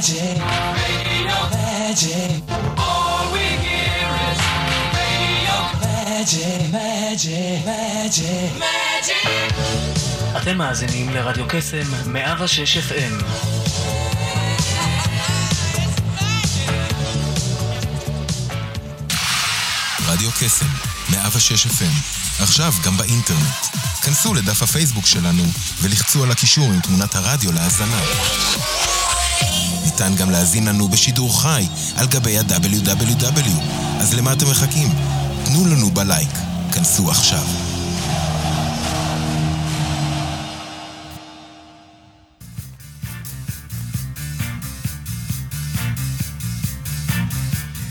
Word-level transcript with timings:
magic, 0.00 0.38
radio 0.76 1.38
magic. 1.56 2.42
All 2.78 3.24
we 3.34 3.46
hear 3.64 4.08
is 4.30 4.40
radio 4.96 5.58
magic, 5.84 6.60
magic, 6.72 7.58
magic, 7.66 8.50
magic. 8.64 9.26
אתם 10.36 10.58
מאזינים 10.58 11.10
לרדיו 11.10 11.44
קסם 11.48 12.12
106 12.12 12.76
FM. 12.76 13.24
רדיו 20.06 20.30
קסם, 20.40 20.66
106 21.10 21.66
FM, 21.66 22.42
עכשיו 22.42 22.72
גם 22.84 22.96
באינטרנט. 22.96 23.66
כנסו 24.02 24.34
לדף 24.34 24.62
הפייסבוק 24.62 25.06
שלנו 25.06 25.42
ולחצו 25.82 26.24
על 26.24 26.30
הקישור 26.30 26.64
עם 26.64 26.80
תמונת 26.80 27.14
הרדיו 27.14 27.52
להאזנה. 27.52 28.00
ניתן 30.00 30.16
גם 30.16 30.30
להאזין 30.30 30.68
לנו 30.68 30.88
בשידור 30.88 31.42
חי 31.42 31.66
על 31.96 32.06
גבי 32.06 32.38
ה-WW. 32.38 33.62
אז 34.00 34.14
למה 34.14 34.32
אתם 34.32 34.50
מחכים? 34.50 34.88
תנו 35.44 35.66
לנו 35.66 35.90
בלייק. 35.90 36.30
כנסו 36.72 37.10
עכשיו. 37.10 37.44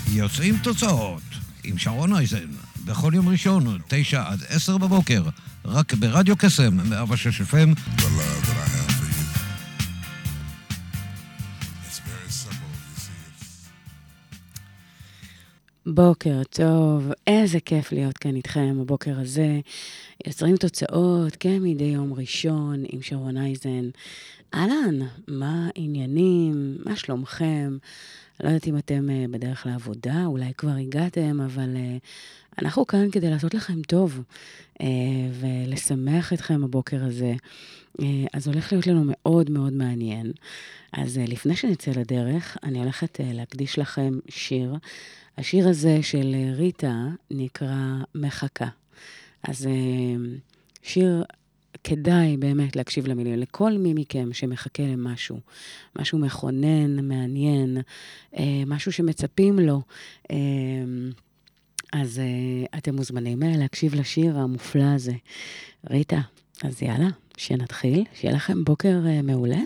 יוצאים 0.07 0.57
תוצאות 0.57 1.21
עם 1.63 1.77
שרון 1.77 2.15
אייזן, 2.15 2.37
בכל 2.85 3.11
יום 3.15 3.29
ראשון, 3.29 3.79
תשע 3.87 4.23
עד 4.27 4.43
עשר 4.49 4.77
בבוקר, 4.77 5.23
רק 5.65 5.93
ברדיו 5.93 6.37
קסם, 6.37 6.89
106 6.89 7.41
FM. 7.41 7.79
בוקר 15.93 16.41
טוב, 16.49 17.11
איזה 17.27 17.59
כיף 17.59 17.91
להיות 17.91 18.17
כאן 18.17 18.35
איתכם 18.35 18.77
הבוקר 18.81 19.19
הזה. 19.19 19.59
יוצרים 20.27 20.57
תוצאות 20.57 21.35
כמדי 21.35 21.83
יום 21.83 22.13
ראשון 22.13 22.83
עם 22.89 23.01
שרון 23.01 23.37
אייזן. 23.37 23.89
אהלן, 24.53 24.99
מה 25.27 25.69
העניינים? 25.75 26.77
מה 26.85 26.95
שלומכם? 26.95 27.77
לא 28.43 28.47
יודעת 28.47 28.67
אם 28.67 28.77
אתם 28.77 29.09
אה, 29.09 29.25
בדרך 29.31 29.65
לעבודה, 29.65 30.25
אולי 30.25 30.53
כבר 30.57 30.75
הגעתם, 30.81 31.41
אבל 31.41 31.75
אה, 31.75 31.97
אנחנו 32.61 32.87
כאן 32.87 33.11
כדי 33.11 33.29
לעשות 33.29 33.53
לכם 33.53 33.81
טוב 33.81 34.23
אה, 34.81 34.87
ולשמח 35.39 36.33
אתכם 36.33 36.63
הבוקר 36.63 37.03
הזה. 37.05 37.33
אז 38.33 38.47
הולך 38.47 38.71
להיות 38.71 38.87
לנו 38.87 39.03
מאוד 39.05 39.51
מאוד 39.51 39.73
מעניין. 39.73 40.31
אז 40.93 41.17
לפני 41.27 41.55
שנצא 41.55 41.91
לדרך, 41.91 42.57
אני 42.63 42.79
הולכת 42.79 43.19
להקדיש 43.23 43.79
לכם 43.79 44.19
שיר. 44.29 44.75
השיר 45.39 45.67
הזה 45.67 45.99
של 46.01 46.35
אה, 46.35 46.53
ריטה 46.55 47.07
נקרא 47.31 47.97
מחכה. 48.15 48.67
אז 49.43 49.67
אה, 49.67 49.71
שיר, 50.83 51.23
כדאי 51.83 52.37
באמת 52.37 52.75
להקשיב 52.75 53.07
למילים. 53.07 53.39
לכל 53.39 53.71
מי 53.71 53.93
מכם 53.93 54.33
שמחכה 54.33 54.83
למשהו, 54.83 55.39
משהו 55.99 56.19
מכונן, 56.19 57.07
מעניין, 57.07 57.77
אה, 58.37 58.63
משהו 58.65 58.91
שמצפים 58.91 59.59
לו, 59.59 59.81
אז 61.93 62.21
אתם 62.77 62.95
מוזמנים 62.95 63.39
להקשיב 63.43 63.95
לשיר 63.95 64.37
המופלא 64.37 64.93
הזה. 64.95 65.13
ריטה, 65.89 66.21
אז 66.63 66.81
יאללה, 66.81 67.09
שנתחיל, 67.37 68.03
שיהיה 68.13 68.33
לכם 68.33 68.63
בוקר 68.63 68.99
מעולה. 69.23 69.61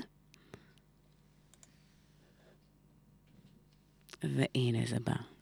והנה 4.23 4.85
זה 4.87 4.97
בא. 5.05 5.32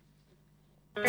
יום 0.98 1.04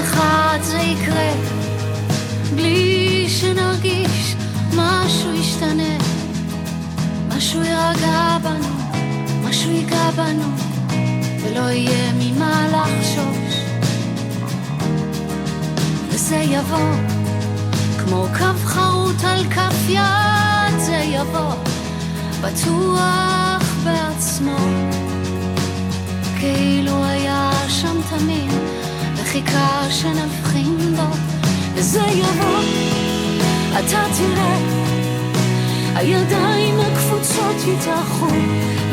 אחד 0.00 0.58
משהו 4.76 5.34
ישתנה, 5.34 5.98
בנו, 8.42 8.68
משהו 9.44 9.70
ייגע 9.70 10.10
בנו, 10.10 10.56
ולא 11.42 11.70
יהיה 11.70 12.07
וזה 16.28 16.36
יבוא, 16.36 16.94
כמו 17.98 18.26
קו 18.38 18.58
חרוט 18.64 19.24
על 19.24 19.44
כף 19.44 19.88
יד, 19.88 20.78
זה 20.78 20.96
יבוא, 20.96 21.52
בטוח 22.40 23.74
בעצמו, 23.84 24.56
כאילו 26.38 27.04
היה 27.04 27.50
שם 27.68 27.96
תמיד. 28.10 28.50
וחיכה 29.16 29.90
שנבחין 29.90 30.96
בו, 30.96 31.16
וזה 31.74 32.02
יבוא, 32.12 32.60
אתה 33.72 34.04
תראה, 34.18 34.58
הידיים 35.94 36.80
הקפוצות 36.80 37.56
יתאחו, 37.66 38.28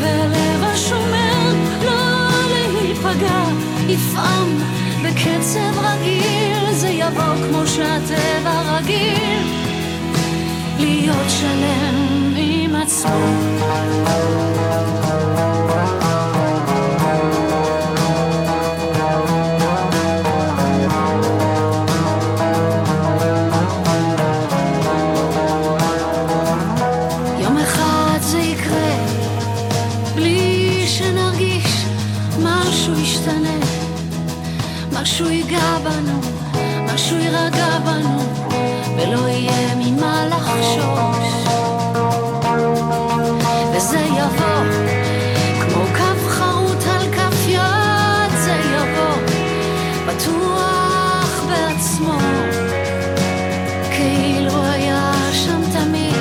והלב 0.00 0.64
השומר 0.64 1.54
לא 1.84 2.28
להיפגע, 2.48 3.44
יפעם 3.88 4.75
בקצב 5.06 5.78
רגיל, 5.78 6.72
זה 6.72 6.88
יבוא 6.88 7.34
כמו 7.48 7.66
שהטבע 7.66 8.78
רגיל, 8.78 9.42
להיות 10.78 11.30
שלם 11.30 12.34
עם 12.36 12.74
עצמו. 12.74 13.36
משהו 32.42 33.00
ישתנה, 33.00 33.55
משהו 35.02 35.30
ייגע 35.30 35.78
בנו, 35.84 36.20
משהו 36.94 37.18
יירגע 37.18 37.78
בנו, 37.78 38.18
ולא 38.96 39.28
יהיה 39.28 39.74
ממה 39.76 40.26
לחשוש. 40.26 41.44
וזה 43.76 43.98
יבוא, 43.98 44.64
כמו 45.60 45.84
קו 45.96 46.28
חרוט 46.28 46.86
על 46.86 47.12
כף 47.12 47.48
יד, 47.48 48.30
זה 48.44 48.52
יבוא, 48.52 49.16
בטוח 50.06 51.44
בעצמו. 51.48 52.18
כאילו 53.90 54.64
היה 54.64 55.12
שם 55.32 55.60
תמיד, 55.72 56.16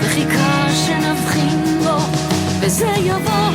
וחיכה 0.00 0.66
שנבחין 0.86 1.80
בו, 1.84 1.96
וזה 2.60 2.90
יבוא, 2.96 3.50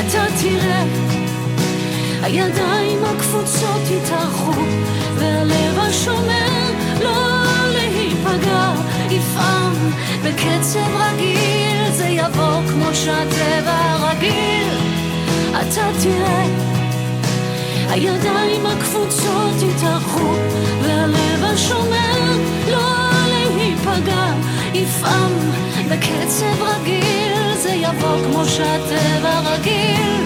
אתה 0.00 0.24
תראה, 0.40 0.84
הידיים 2.22 2.77
הקפוצות 3.68 3.90
יתארחו, 3.90 4.52
והלב 5.18 5.78
השומר 5.78 6.72
לא 7.02 7.68
להיפגע, 7.72 8.72
יפעם 9.10 9.72
בקצב 10.24 10.96
רגיל, 10.96 11.92
זה 11.92 12.06
יבוא 12.06 12.60
כמו 12.68 12.94
שהטבע 12.94 13.96
רגיל, 14.00 14.78
אתה 15.50 15.90
תראה. 16.02 16.44
הידיים 17.90 18.66
הקפוצות 18.66 19.62
יתארחו, 19.62 20.34
והלב 20.82 21.44
השומר 21.44 22.36
לא 22.70 23.10
להיפגע, 23.28 24.32
יפעם 24.74 25.32
בקצב 25.90 26.62
רגיל, 26.62 27.54
זה 27.54 27.70
יבוא 27.70 28.16
כמו 28.26 28.44
שהטבע 28.44 29.40
רגיל, 29.40 30.24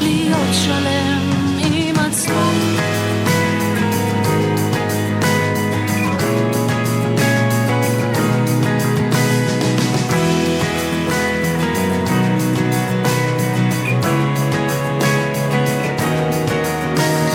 להיות 0.00 0.54
שלם 0.64 1.19
עצמו. 2.20 2.34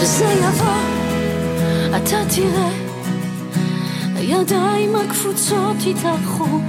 וזה 0.01 0.25
יבוא, 0.25 0.67
אתה 1.97 2.17
תראה, 2.35 2.69
הידיים 4.15 4.95
הקפוצות 4.95 5.77
יתארחו, 5.85 6.59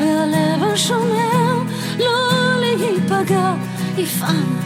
והלב 0.00 0.62
השומר 0.62 1.62
לא 1.98 2.60
להיפגע, 2.60 3.54
יפעם 3.98 4.65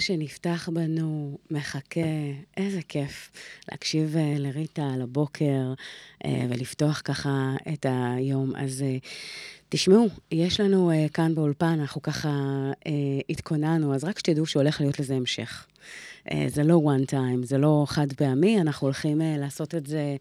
שנפתח 0.00 0.68
בנו 0.72 1.38
מחכה, 1.50 2.00
איזה 2.56 2.80
כיף 2.88 3.30
להקשיב 3.72 4.16
אה, 4.16 4.34
לריטה 4.38 4.90
על 4.94 5.02
הבוקר 5.02 5.74
אה, 6.24 6.46
ולפתוח 6.48 7.02
ככה 7.04 7.54
את 7.72 7.86
היום. 7.88 8.56
אז 8.56 8.82
אה, 8.82 8.96
תשמעו, 9.68 10.08
יש 10.30 10.60
לנו 10.60 10.90
כאן 11.12 11.34
באולפן, 11.34 11.80
אנחנו 11.80 12.02
ככה 12.02 12.30
התכוננו, 13.28 13.94
אז 13.94 14.04
רק 14.04 14.18
שתדעו 14.18 14.46
שהולך 14.46 14.80
להיות 14.80 15.00
לזה 15.00 15.14
המשך. 15.14 15.66
זה 16.46 16.62
לא 16.62 16.82
one 16.84 17.10
time, 17.10 17.44
זה 17.46 17.58
לא 17.58 17.84
חד 17.88 18.12
פעמי, 18.12 18.60
אנחנו 18.60 18.86
הולכים 18.86 19.20
לעשות 19.38 19.74
את 19.74 19.86
זה 19.86 20.16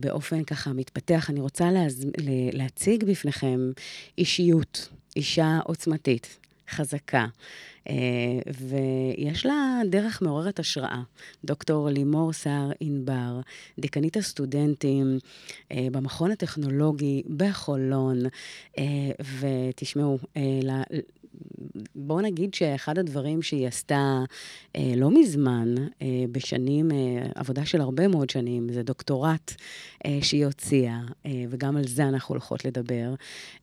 באופן 0.00 0.44
ככה 0.44 0.72
מתפתח. 0.72 1.30
אני 1.30 1.40
רוצה 1.40 1.70
להז... 1.70 2.06
להציג 2.52 3.04
בפניכם 3.04 3.70
אישיות, 4.18 4.88
אישה 5.16 5.58
עוצמתית, 5.64 6.38
חזקה. 6.70 7.26
אה, 7.90 7.94
ויש 8.68 9.46
לה 9.46 9.80
דרך 9.90 10.22
מעוררת 10.22 10.58
השראה. 10.58 11.02
דוקטור 11.44 11.88
לימור 11.88 12.32
סער 12.32 12.70
ענבר, 12.80 13.40
דיקנית 13.78 14.16
הסטודנטים 14.16 15.18
אה, 15.72 15.86
במכון 15.92 16.30
הטכנולוגי 16.30 17.22
בחולון, 17.36 18.18
אה, 18.78 18.84
ותשמעו, 19.40 20.18
בואו 21.94 22.20
נגיד 22.20 22.54
שאחד 22.54 22.98
הדברים 22.98 23.42
שהיא 23.42 23.66
עשתה 23.66 24.18
אה, 24.76 24.92
לא 24.96 25.10
מזמן, 25.10 25.74
אה, 26.02 26.24
בשנים, 26.32 26.90
אה, 26.92 26.96
עבודה 27.34 27.64
של 27.66 27.80
הרבה 27.80 28.08
מאוד 28.08 28.30
שנים, 28.30 28.72
זה 28.72 28.82
דוקטורט 28.82 29.54
אה, 30.06 30.18
שהיא 30.22 30.46
הוציאה, 30.46 31.00
אה, 31.26 31.44
וגם 31.50 31.76
על 31.76 31.86
זה 31.86 32.08
אנחנו 32.08 32.32
הולכות 32.32 32.64
לדבר. 32.64 33.14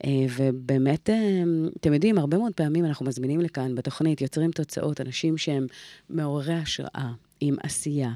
אה, 0.06 0.26
ובאמת, 0.38 1.10
אה, 1.10 1.44
אתם 1.80 1.94
יודעים, 1.94 2.18
הרבה 2.18 2.38
מאוד 2.38 2.54
פעמים 2.54 2.86
אנחנו 2.86 3.06
מזמינים 3.06 3.42
לכאן 3.42 3.76
בתוכנית, 3.76 4.22
יוצרים 4.22 4.52
תוצאות, 4.52 5.02
אנשים 5.02 5.38
שהם 5.38 5.68
מעוררי 6.10 6.54
השראה. 6.54 7.12
עם 7.40 7.56
עשייה, 7.64 8.12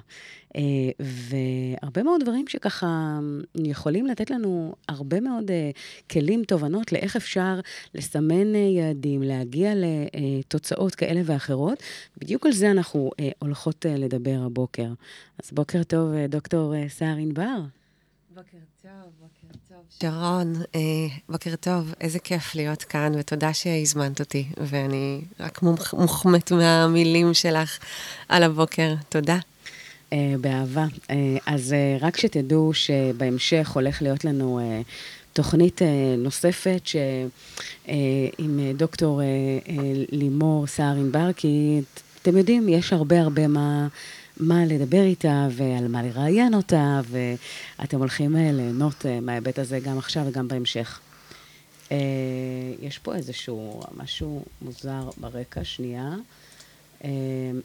אה, 0.56 0.62
והרבה 1.00 2.04
מאוד 2.04 2.22
דברים 2.22 2.48
שככה 2.48 3.20
יכולים 3.56 4.08
לתת 4.08 4.30
לנו 4.30 4.76
הרבה 4.88 5.20
מאוד 5.20 5.52
אה, 5.52 5.72
כלים, 6.12 6.44
תובנות 6.44 6.92
לאיך 6.92 7.16
אפשר 7.16 7.60
לסמן 7.96 8.56
אה, 8.56 8.60
יעדים, 8.60 9.24
להגיע 9.24 9.72
לתוצאות 9.76 10.96
כאלה 10.96 11.22
ואחרות. 11.26 11.84
בדיוק 12.18 12.46
על 12.46 12.52
זה 12.52 12.72
אנחנו 12.72 13.12
הולכות 13.40 13.86
לדבר 13.90 14.40
הבוקר. 14.46 14.88
אז 15.44 15.52
בוקר 15.52 15.84
טוב, 15.84 16.12
דוקטור 16.30 16.74
סער 16.88 17.16
ענבר. 17.18 17.58
בוקר 18.36 18.58
טוב, 18.82 18.92
בוקר 19.20 19.28
טוב. 19.39 19.39
שרון, 20.02 20.54
אה, 20.76 20.80
בוקר 21.30 21.56
טוב, 21.56 21.94
איזה 22.02 22.20
כיף 22.20 22.56
להיות 22.56 22.84
כאן, 22.84 23.12
ותודה 23.20 23.54
שהזמנת 23.54 24.20
אותי, 24.20 24.46
ואני 24.58 25.22
רק 25.40 25.62
מוחמת 25.94 26.52
מהמילים 26.52 27.34
שלך 27.34 27.80
על 28.30 28.44
הבוקר. 28.44 28.94
תודה. 29.10 29.38
אה, 30.14 30.36
באהבה. 30.42 30.86
אה, 31.10 31.16
אז 31.46 31.74
אה, 31.74 31.98
רק 32.02 32.18
שתדעו 32.18 32.74
שבהמשך 32.74 33.70
הולך 33.74 34.02
להיות 34.02 34.26
לנו 34.26 34.60
אה, 34.60 34.82
תוכנית 35.34 35.82
אה, 35.82 36.16
נוספת 36.18 36.82
ש, 36.84 36.96
אה, 37.90 37.94
עם 38.38 38.60
אה, 38.60 38.72
דוקטור 38.74 39.22
אה, 39.22 39.26
אה, 39.26 39.76
לימור 40.12 40.68
סער 40.68 40.96
ענבר, 40.96 41.30
אתם 42.22 42.38
יודעים, 42.38 42.70
יש 42.70 42.94
הרבה 42.94 43.22
הרבה 43.22 43.48
מה... 43.48 43.88
מה 44.40 44.66
לדבר 44.66 45.04
איתה 45.04 45.48
ועל 45.52 45.88
מה 45.88 46.04
לראיין 46.04 46.54
אותה, 46.54 47.02
ואתם 47.80 48.00
הולכים 48.00 48.36
אה, 48.36 48.52
ליהנות 48.52 49.06
אה, 49.06 49.20
מההיבט 49.20 49.60
הזה 49.60 49.80
גם 49.80 49.98
עכשיו 49.98 50.26
וגם 50.28 50.48
בהמשך. 50.48 51.00
אה, 51.92 51.98
יש 52.82 52.98
פה 52.98 53.16
איזשהו 53.16 53.82
משהו 53.98 54.46
מוזר 54.62 55.10
ברקע, 55.18 55.64
שנייה. 55.64 56.16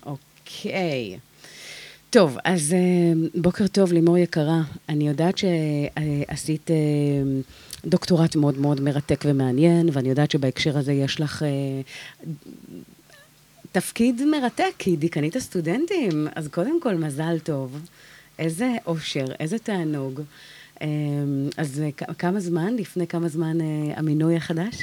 אוקיי. 0.07 1.19
טוב, 2.11 2.37
אז 2.45 2.75
בוקר 3.35 3.67
טוב, 3.67 3.93
לימור 3.93 4.19
יקרה. 4.19 4.63
אני 4.89 5.09
יודעת 5.09 5.39
שעשית 5.39 6.71
דוקטורט 7.87 8.37
מאוד 8.37 8.59
מאוד 8.59 8.81
מרתק 8.81 9.25
ומעניין, 9.27 9.89
ואני 9.93 10.09
יודעת 10.09 10.31
שבהקשר 10.31 10.79
הזה 10.79 10.93
יש 10.93 11.21
לך 11.21 11.45
תפקיד 13.75 14.25
מרתק, 14.25 14.73
כי 14.79 14.97
דיקנית 14.97 15.37
הסטודנטים. 15.37 16.29
אז 16.35 16.49
קודם 16.49 16.81
כל, 16.81 16.95
מזל 16.95 17.39
טוב. 17.39 17.81
איזה 18.39 18.69
אושר, 18.87 19.25
איזה 19.41 19.59
תענוג. 19.59 20.21
אה, 20.83 20.87
אז 21.57 21.83
כמה 22.19 22.41
זמן, 22.41 22.77
לפני 22.77 23.07
כמה 23.07 23.29
זמן 23.29 23.61
אה, 23.61 23.67
המינוי 23.97 24.37
החדש? 24.37 24.75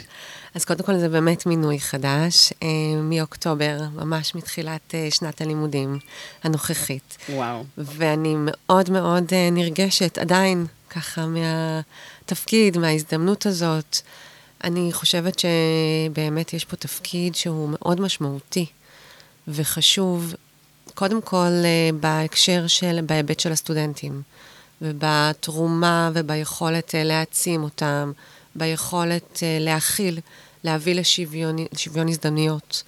אז 0.55 0.65
קודם 0.65 0.83
כל 0.83 0.97
זה 0.97 1.09
באמת 1.09 1.45
מינוי 1.45 1.79
חדש, 1.79 2.53
אה, 2.63 2.67
מאוקטובר, 3.03 3.77
ממש 3.95 4.35
מתחילת 4.35 4.95
אה, 4.95 5.07
שנת 5.11 5.41
הלימודים 5.41 5.99
הנוכחית. 6.43 7.17
וואו. 7.29 7.63
ואני 7.77 8.35
מאוד 8.37 8.89
מאוד 8.89 9.33
נרגשת 9.51 10.17
עדיין, 10.17 10.65
ככה, 10.89 11.25
מהתפקיד, 11.25 12.77
מההזדמנות 12.77 13.45
הזאת. 13.45 13.97
אני 14.63 14.89
חושבת 14.93 15.39
שבאמת 15.39 16.53
יש 16.53 16.65
פה 16.65 16.75
תפקיד 16.75 17.35
שהוא 17.35 17.69
מאוד 17.71 18.01
משמעותי 18.01 18.65
וחשוב, 19.51 20.33
קודם 20.93 21.21
כל 21.21 21.51
אה, 21.63 21.89
בהקשר 21.99 22.67
של, 22.67 22.99
בהיבט 23.05 23.39
של 23.39 23.51
הסטודנטים, 23.51 24.21
ובתרומה 24.81 26.11
וביכולת 26.13 26.95
אה, 26.95 27.03
להעצים 27.03 27.63
אותם, 27.63 28.11
ביכולת 28.55 29.39
אה, 29.43 29.57
להכיל, 29.59 30.19
להביא 30.63 30.95
לשוויון 30.95 31.55
לשוויון 31.73 32.07
הזדמנויות 32.07 32.83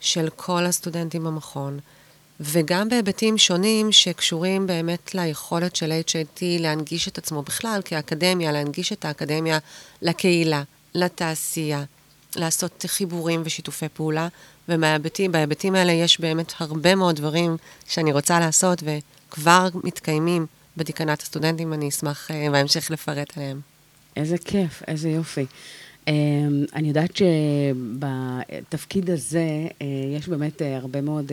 של 0.00 0.28
כל 0.36 0.66
הסטודנטים 0.66 1.24
במכון. 1.24 1.78
וגם 2.40 2.88
בהיבטים 2.88 3.38
שונים 3.38 3.92
שקשורים 3.92 4.66
באמת 4.66 5.14
ליכולת 5.14 5.76
של 5.76 5.92
HIT 5.92 6.40
להנגיש 6.42 7.08
את 7.08 7.18
עצמו 7.18 7.42
בכלל 7.42 7.80
כאקדמיה, 7.84 8.52
להנגיש 8.52 8.92
את 8.92 9.04
האקדמיה 9.04 9.58
לקהילה, 10.02 10.62
לתעשייה, 10.94 11.84
לעשות 12.36 12.84
חיבורים 12.88 13.42
ושיתופי 13.44 13.88
פעולה, 13.88 14.28
ומההיבטים, 14.68 15.32
בהיבטים 15.32 15.74
האלה 15.74 15.92
יש 15.92 16.20
באמת 16.20 16.52
הרבה 16.58 16.94
מאוד 16.94 17.16
דברים 17.16 17.56
שאני 17.88 18.12
רוצה 18.12 18.40
לעשות 18.40 18.82
וכבר 18.82 19.68
מתקיימים 19.84 20.46
בדיקנת 20.76 21.22
הסטודנטים, 21.22 21.72
אני 21.72 21.88
אשמח 21.88 22.30
אה, 22.30 22.46
בהמשך 22.50 22.90
לפרט 22.90 23.36
עליהם. 23.36 23.60
איזה 24.16 24.38
כיף, 24.38 24.82
איזה 24.88 25.08
יופי. 25.08 25.46
Um, 26.06 26.10
אני 26.74 26.88
יודעת 26.88 27.16
שבתפקיד 27.16 29.10
הזה 29.10 29.46
uh, 29.68 29.84
יש 30.16 30.28
באמת 30.28 30.62
uh, 30.62 30.64
הרבה 30.64 31.00
מאוד, 31.00 31.28
uh, 31.28 31.32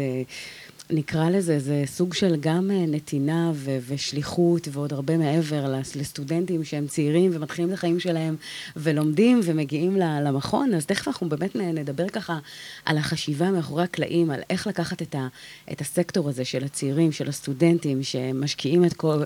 נקרא 0.90 1.30
לזה, 1.30 1.60
זה 1.60 1.84
סוג 1.86 2.14
של 2.14 2.36
גם 2.40 2.70
uh, 2.72 2.90
נתינה 2.90 3.52
ו- 3.56 3.78
ושליחות 3.88 4.68
ועוד 4.72 4.94
הרבה 4.94 5.18
מעבר 5.18 5.68
לס- 5.80 5.96
לסטודנטים 5.96 6.64
שהם 6.64 6.88
צעירים 6.88 7.32
ומתחילים 7.34 7.70
את 7.70 7.74
החיים 7.74 8.00
שלהם 8.00 8.36
ולומדים 8.76 9.40
ומגיעים 9.44 9.96
למכון, 9.98 10.74
אז 10.74 10.86
תכף 10.86 11.08
אנחנו 11.08 11.30
באמת 11.30 11.56
נדבר 11.56 12.10
ככה 12.10 12.40
על 12.86 12.98
החשיבה 12.98 13.52
מאחורי 13.52 13.84
הקלעים, 13.84 14.32
על 14.32 14.42
איך 14.50 14.68
לקחת 14.68 15.02
את, 15.02 15.16
ה- 15.16 15.28
את 15.72 15.82
הסקטור 15.82 16.30
הזה 16.30 16.46
של 16.46 16.64
הצעירים, 16.64 17.12
של 17.12 17.30
הסטודנטים, 17.30 18.04
שמשקיעים 18.04 18.86
את 18.86 18.94
כל... 18.94 19.24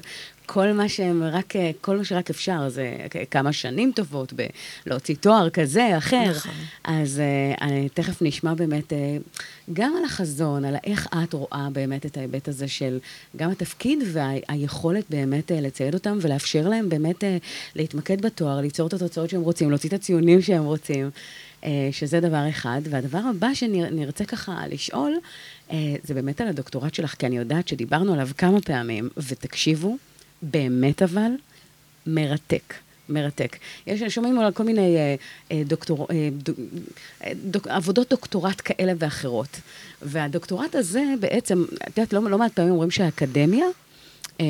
כל 0.51 0.71
מה 0.71 0.89
שהם 0.89 1.23
רק, 1.23 1.55
אה, 1.55 1.71
כל 1.81 1.97
מה 1.97 2.03
שרק 2.03 2.29
אפשר, 2.29 2.69
זה 2.69 2.95
כמה 3.31 3.53
שנים 3.53 3.91
טובות 3.95 4.33
בלהוציא 4.85 5.15
תואר 5.15 5.49
כזה, 5.49 5.97
אחר. 5.97 6.29
נכון. 6.29 6.51
אז 6.83 7.19
אה, 7.19 7.65
אני 7.67 7.89
תכף 7.89 8.21
נשמע 8.21 8.53
באמת 8.53 8.93
אה, 8.93 9.17
גם 9.73 9.95
על 9.97 10.05
החזון, 10.05 10.65
על 10.65 10.75
איך 10.83 11.07
את 11.23 11.33
רואה 11.33 11.67
באמת 11.73 12.05
את 12.05 12.17
ההיבט 12.17 12.47
הזה 12.47 12.67
של 12.67 12.99
גם 13.35 13.51
התפקיד 13.51 13.99
והיכולת 14.13 15.05
באמת 15.09 15.51
אה, 15.51 15.61
לצייד 15.61 15.93
אותם 15.93 16.17
ולאפשר 16.21 16.67
להם 16.67 16.89
באמת 16.89 17.23
להתמקד 17.75 18.21
בתואר, 18.21 18.61
ליצור 18.61 18.87
את 18.87 18.93
התוצאות 18.93 19.29
שהם 19.29 19.41
רוצים, 19.41 19.69
להוציא 19.69 19.89
את 19.89 19.93
הציונים 19.93 20.41
שהם 20.41 20.63
רוצים. 20.63 21.09
שזה 21.91 22.19
דבר 22.19 22.49
אחד. 22.49 22.81
והדבר 22.89 23.21
הבא 23.29 23.53
שנרצה 23.53 24.25
ככה 24.25 24.67
לשאול, 24.69 25.13
זה 26.03 26.13
באמת 26.13 26.41
על 26.41 26.47
הדוקטורט 26.47 26.93
שלך, 26.93 27.15
כי 27.15 27.25
אני 27.25 27.37
יודעת 27.37 27.67
שדיברנו 27.67 28.13
עליו 28.13 28.29
כמה 28.37 28.61
פעמים, 28.61 29.09
ותקשיבו, 29.17 29.97
באמת 30.41 31.01
אבל, 31.01 31.31
מרתק. 32.07 32.73
מרתק. 33.09 33.57
יש, 33.87 34.03
שומעים 34.03 34.39
על 34.39 34.51
כל 34.51 34.63
מיני 34.63 34.97
אה, 34.97 35.15
אה, 35.51 35.63
דוקטור, 35.65 36.07
אה, 36.11 36.29
דוק, 36.31 36.57
אה, 37.23 37.31
דוק, 37.43 37.67
עבודות 37.67 38.09
דוקטורט 38.09 38.61
כאלה 38.65 38.93
ואחרות. 38.99 39.59
והדוקטורט 40.01 40.75
הזה 40.75 41.03
בעצם, 41.19 41.65
את 41.87 41.97
יודעת, 41.97 42.13
לא, 42.13 42.21
לא 42.29 42.37
מעט 42.37 42.53
פעמים 42.53 42.71
אומרים 42.71 42.91
שהאקדמיה 42.91 43.65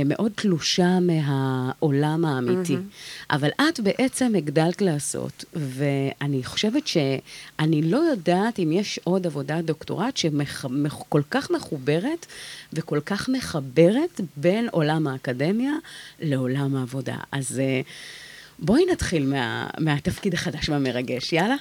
מאוד 0.06 0.32
תלושה 0.36 1.00
מהעולם 1.00 2.26
האמיתי. 2.26 2.76
Mm-hmm. 2.76 3.32
אבל 3.36 3.50
את 3.50 3.80
בעצם 3.80 4.36
הגדלת 4.38 4.82
לעשות, 4.82 5.46
ואני 5.54 6.44
חושבת 6.44 6.88
שאני 6.88 7.82
לא 7.82 7.98
יודעת 7.98 8.60
אם 8.60 8.72
יש 8.72 9.00
עוד 9.04 9.28
עבודת 9.28 9.64
דוקטורט 9.66 10.18
שכל 10.18 11.22
כך 11.32 11.52
מחוברת 11.52 12.26
וכל 12.74 13.00
כך 13.06 13.30
מחברת 13.30 14.22
בין 14.38 14.68
עולם 14.72 15.08
האקדמיה 15.08 15.74
לעולם 16.20 16.76
העבודה. 16.76 17.18
אז 17.32 17.60
אה, 17.60 17.82
בואי 18.60 18.86
נתחיל 18.92 19.26
מה, 19.26 19.68
מהתפקיד 19.80 20.34
החדש 20.34 20.70
והמרגש, 20.70 21.34
יאללה? 21.34 21.56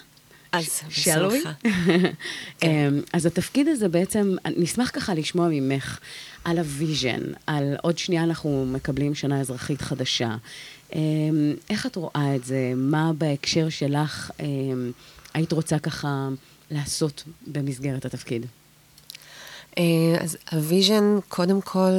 אז 0.53 0.81
בשמחה. 0.89 1.53
כן. 2.61 2.95
אז 3.13 3.27
התפקיד 3.27 3.69
הזה 3.69 3.89
בעצם, 3.89 4.37
נשמח 4.57 4.91
ככה 4.93 5.15
לשמוע 5.15 5.49
ממך 5.51 5.99
על 6.45 6.59
ה 6.59 6.67
vision, 6.67 7.21
על 7.47 7.77
עוד 7.83 7.99
שנייה 7.99 8.23
אנחנו 8.23 8.67
מקבלים 8.67 9.15
שנה 9.15 9.41
אזרחית 9.41 9.83
חדשה. 9.83 10.37
אמ, 10.95 11.55
איך 11.71 11.87
את 11.87 11.97
רואה 11.97 12.37
את 12.37 12.45
זה? 12.45 12.73
מה 12.77 13.13
בהקשר 13.19 13.69
שלך 13.69 14.31
אמ, 14.41 14.93
היית 15.35 15.53
רוצה 15.53 15.79
ככה 15.79 16.29
לעשות 16.71 17.25
במסגרת 17.47 18.05
התפקיד? 18.05 18.47
אה, 19.79 19.85
אז 20.21 20.37
ה 20.53 20.61
vision, 20.61 21.19
קודם 21.29 21.61
כל, 21.61 21.93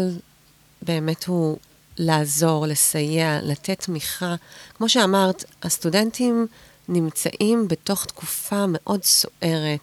באמת 0.82 1.24
הוא 1.25 1.58
לעזור, 1.98 2.68
לסייע, 2.68 3.39
לתת 3.44 3.79
תמיכה. 3.79 4.36
כמו 4.74 4.89
שאמרת, 4.89 5.44
הסטודנטים 5.63 6.48
נמצאים 6.89 7.67
בתוך 7.67 8.05
תקופה 8.05 8.65
מאוד 8.67 9.03
סוערת, 9.03 9.79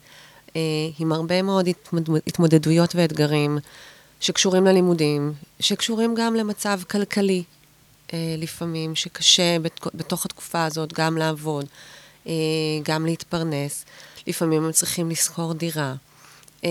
אה, 0.56 0.60
עם 0.98 1.12
הרבה 1.12 1.42
מאוד 1.42 1.68
התמודדויות 2.26 2.94
ואתגרים. 2.94 3.58
שקשורים 4.20 4.64
ללימודים, 4.64 5.32
שקשורים 5.60 6.14
גם 6.16 6.34
למצב 6.34 6.80
כלכלי 6.90 7.42
אה, 8.12 8.34
לפעמים, 8.38 8.94
שקשה 8.94 9.58
בת, 9.58 9.80
בתוך 9.94 10.26
התקופה 10.26 10.64
הזאת 10.64 10.92
גם 10.92 11.16
לעבוד, 11.16 11.66
אה, 12.26 12.32
גם 12.82 13.06
להתפרנס. 13.06 13.84
לפעמים 14.26 14.64
הם 14.64 14.72
צריכים 14.72 15.10
לשכור 15.10 15.54
דירה. 15.54 15.94
אה, 16.64 16.70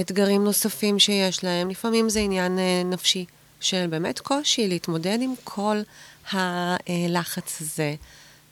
אתגרים 0.00 0.44
נוספים 0.44 0.98
שיש 0.98 1.44
להם, 1.44 1.70
לפעמים 1.70 2.08
זה 2.08 2.20
עניין 2.20 2.58
אה, 2.58 2.82
נפשי 2.84 3.24
של 3.60 3.86
באמת 3.90 4.18
קושי 4.18 4.68
להתמודד 4.68 5.18
עם 5.20 5.34
כל 5.44 5.76
הלחץ 6.30 7.60
הזה 7.60 7.94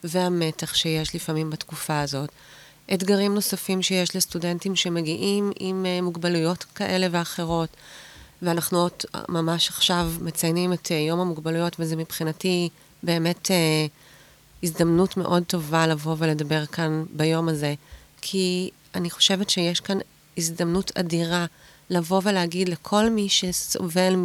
והמתח 0.03 0.73
שיש 0.73 1.15
לפעמים 1.15 1.49
בתקופה 1.49 2.01
הזאת. 2.01 2.29
אתגרים 2.93 3.33
נוספים 3.33 3.81
שיש 3.81 4.15
לסטודנטים 4.15 4.75
שמגיעים 4.75 5.51
עם 5.59 5.85
אה, 5.85 6.01
מוגבלויות 6.01 6.63
כאלה 6.63 7.07
ואחרות. 7.11 7.69
ואנחנו 8.41 8.77
עוד 8.81 8.91
ממש 9.29 9.69
עכשיו 9.69 10.11
מציינים 10.21 10.73
את 10.73 10.85
uh, 10.85 10.93
יום 10.93 11.19
המוגבלויות, 11.19 11.75
וזה 11.79 11.95
מבחינתי 11.95 12.69
באמת 13.03 13.47
uh, 13.47 13.51
הזדמנות 14.63 15.17
מאוד 15.17 15.43
טובה 15.47 15.87
לבוא 15.87 16.15
ולדבר 16.17 16.65
כאן 16.65 17.03
ביום 17.13 17.49
הזה, 17.49 17.73
כי 18.21 18.69
אני 18.95 19.09
חושבת 19.09 19.49
שיש 19.49 19.79
כאן 19.79 19.97
הזדמנות 20.37 20.97
אדירה 20.97 21.45
לבוא 21.89 22.21
ולהגיד 22.23 22.69
לכל 22.69 23.09
מי 23.09 23.29
שסובל 23.29 24.15
מ... 24.15 24.23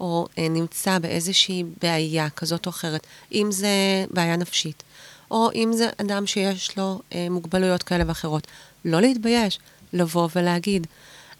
או 0.00 0.26
נמצא 0.38 0.98
באיזושהי 0.98 1.64
בעיה 1.82 2.30
כזאת 2.30 2.66
או 2.66 2.70
אחרת, 2.70 3.06
אם 3.32 3.48
זה 3.50 4.04
בעיה 4.10 4.36
נפשית, 4.36 4.82
או 5.30 5.50
אם 5.54 5.70
זה 5.74 5.90
אדם 6.00 6.26
שיש 6.26 6.78
לו 6.78 7.00
uh, 7.10 7.14
מוגבלויות 7.30 7.82
כאלה 7.82 8.04
ואחרות, 8.06 8.46
לא 8.84 9.00
להתבייש, 9.00 9.58
לבוא 9.92 10.28
ולהגיד, 10.36 10.86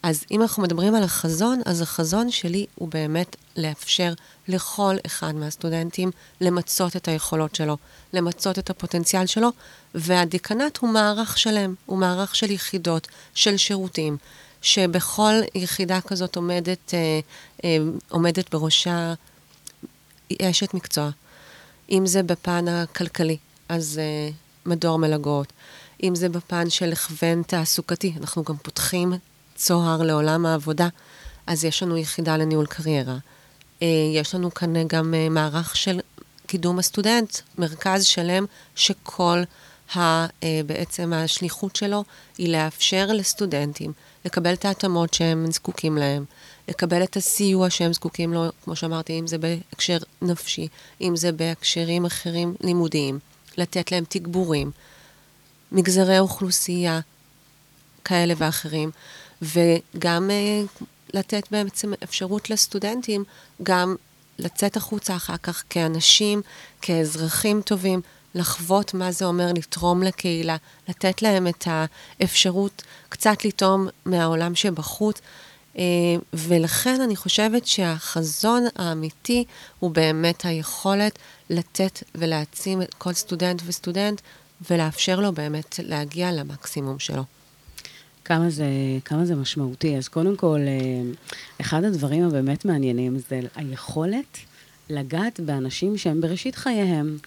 אז 0.03 0.25
אם 0.31 0.43
אנחנו 0.43 0.63
מדברים 0.63 0.95
על 0.95 1.03
החזון, 1.03 1.61
אז 1.67 1.81
החזון 1.81 2.31
שלי 2.31 2.67
הוא 2.75 2.89
באמת 2.89 3.37
לאפשר 3.57 4.13
לכל 4.49 4.97
אחד 5.07 5.35
מהסטודנטים 5.35 6.11
למצות 6.41 6.97
את 6.97 7.09
היכולות 7.09 7.55
שלו, 7.55 7.77
למצות 8.13 8.59
את 8.59 8.71
הפוטנציאל 8.71 9.27
שלו, 9.27 9.49
והדיקנט 9.95 10.77
הוא 10.77 10.91
מערך 10.91 11.39
שלם, 11.39 11.75
הוא 11.87 11.99
מערך 11.99 12.35
של 12.35 12.51
יחידות, 12.51 13.09
של 13.35 13.57
שירותים, 13.57 14.17
שבכל 14.63 15.35
יחידה 15.55 16.01
כזאת 16.01 16.37
עומדת, 16.37 16.95
אה, 16.95 17.21
אה, 17.65 17.77
עומדת 18.09 18.55
בראשה 18.55 19.15
אשת 20.43 20.75
מקצוע. 20.75 21.11
אם 21.91 22.07
זה 22.07 22.23
בפן 22.23 22.69
הכלכלי, 22.69 23.37
אז 23.69 24.01
אה, 24.03 24.31
מדור 24.67 24.99
מלגות. 24.99 25.53
אם 26.03 26.15
זה 26.15 26.29
בפן 26.29 26.71
של 26.71 26.93
הכוון 26.93 27.43
תעסוקתי, 27.43 28.13
אנחנו 28.21 28.43
גם 28.45 28.57
פותחים 28.57 29.13
צוהר 29.57 30.03
לעולם 30.03 30.47
העבודה, 30.47 30.89
אז 31.47 31.65
יש 31.65 31.83
לנו 31.83 31.97
יחידה 31.97 32.37
לניהול 32.37 32.67
קריירה. 32.67 33.17
אה, 33.83 33.87
יש 34.15 34.35
לנו 34.35 34.55
כאן 34.55 34.87
גם 34.87 35.15
אה, 35.15 35.29
מערך 35.29 35.77
של 35.77 36.01
קידום 36.47 36.79
הסטודנט, 36.79 37.37
מרכז 37.59 38.05
שלם 38.05 38.45
שכל 38.75 39.43
ה, 39.95 39.99
אה, 39.99 40.61
בעצם 40.67 41.13
השליחות 41.13 41.77
שלו 41.77 42.05
היא 42.39 42.49
לאפשר 42.49 43.07
לסטודנטים 43.07 43.93
לקבל 44.25 44.53
את 44.53 44.65
ההתאמות 44.65 45.15
שהם 45.15 45.51
זקוקים 45.51 45.97
להם, 45.97 46.25
לקבל 46.69 47.03
את 47.03 47.17
הסיוע 47.17 47.71
שהם 47.71 47.93
זקוקים 47.93 48.33
לו, 48.33 48.45
כמו 48.65 48.77
שאמרתי, 48.77 49.19
אם 49.19 49.27
זה 49.27 49.39
בהקשר 49.39 49.99
נפשי, 50.23 50.69
אם 51.01 51.17
זה 51.17 51.33
בהקשרים 51.33 52.05
אחרים 52.07 52.55
לימודיים, 52.61 53.19
לתת 53.59 53.93
להם 53.93 54.05
תגבורים, 54.09 54.71
מגזרי 55.73 56.19
אוכלוסייה 56.19 57.01
כאלה 58.05 58.35
ואחרים. 58.37 58.91
וגם 59.43 60.31
uh, 60.31 60.85
לתת 61.15 61.43
בעצם 61.51 61.93
אפשרות 62.05 62.51
לסטודנטים 62.51 63.25
גם 63.63 63.97
לצאת 64.39 64.77
החוצה 64.77 65.17
אחר 65.17 65.37
כך 65.37 65.65
כאנשים, 65.71 66.43
כאזרחים 66.83 67.63
טובים, 67.63 68.01
לחוות 68.35 68.95
מה 68.95 69.13
זה 69.13 69.25
אומר 69.25 69.53
לתרום 69.53 70.03
לקהילה, 70.03 70.57
לתת 70.89 71.23
להם 71.23 71.47
את 71.47 71.69
האפשרות 72.21 72.83
קצת 73.09 73.45
לטעום 73.45 73.89
מהעולם 74.05 74.55
שבחוץ. 74.55 75.21
Uh, 75.75 75.79
ולכן 76.33 77.01
אני 77.01 77.17
חושבת 77.17 77.67
שהחזון 77.67 78.65
האמיתי 78.77 79.45
הוא 79.79 79.91
באמת 79.91 80.45
היכולת 80.45 81.19
לתת 81.51 82.03
ולהעצים 82.15 82.83
את 82.83 82.95
כל 82.95 83.13
סטודנט 83.13 83.63
וסטודנט 83.67 84.21
ולאפשר 84.71 85.21
לו 85.21 85.33
באמת 85.33 85.81
להגיע 85.83 86.33
למקסימום 86.33 86.99
שלו. 86.99 87.25
כמה 88.29 88.51
זה, 88.51 88.67
כמה 89.05 89.25
זה 89.25 89.35
משמעותי. 89.35 89.97
אז 89.97 90.09
קודם 90.09 90.37
כל, 90.37 90.61
אה, 90.61 91.11
אחד 91.61 91.85
הדברים 91.85 92.25
הבאמת 92.25 92.65
מעניינים 92.65 93.19
זה 93.19 93.41
היכולת 93.57 94.39
לגעת 94.91 95.41
באנשים 95.41 95.99
שהם 95.99 96.21
בראשית 96.21 96.55
חייהם. 96.55 97.19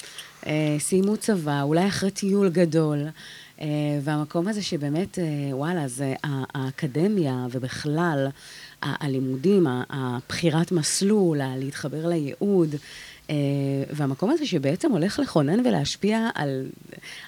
אה, 0.47 0.75
סיימו 0.79 1.17
צבא, 1.17 1.61
אולי 1.61 1.87
אחרי 1.87 2.11
טיול 2.11 2.49
גדול, 2.49 3.07
אה, 3.61 3.67
והמקום 4.03 4.47
הזה 4.47 4.61
שבאמת, 4.63 5.19
וואלה, 5.51 5.87
זה 5.87 6.13
האקדמיה 6.23 7.45
ובכלל 7.51 8.27
הלימודים, 8.81 9.67
הבחירת 9.89 10.71
מסלול, 10.71 11.39
להתחבר 11.57 12.07
לייעוד. 12.07 12.75
Uh, 13.27 13.33
והמקום 13.89 14.29
הזה 14.29 14.45
שבעצם 14.45 14.91
הולך 14.91 15.19
לכונן 15.19 15.67
ולהשפיע 15.67 16.29
על 16.35 16.65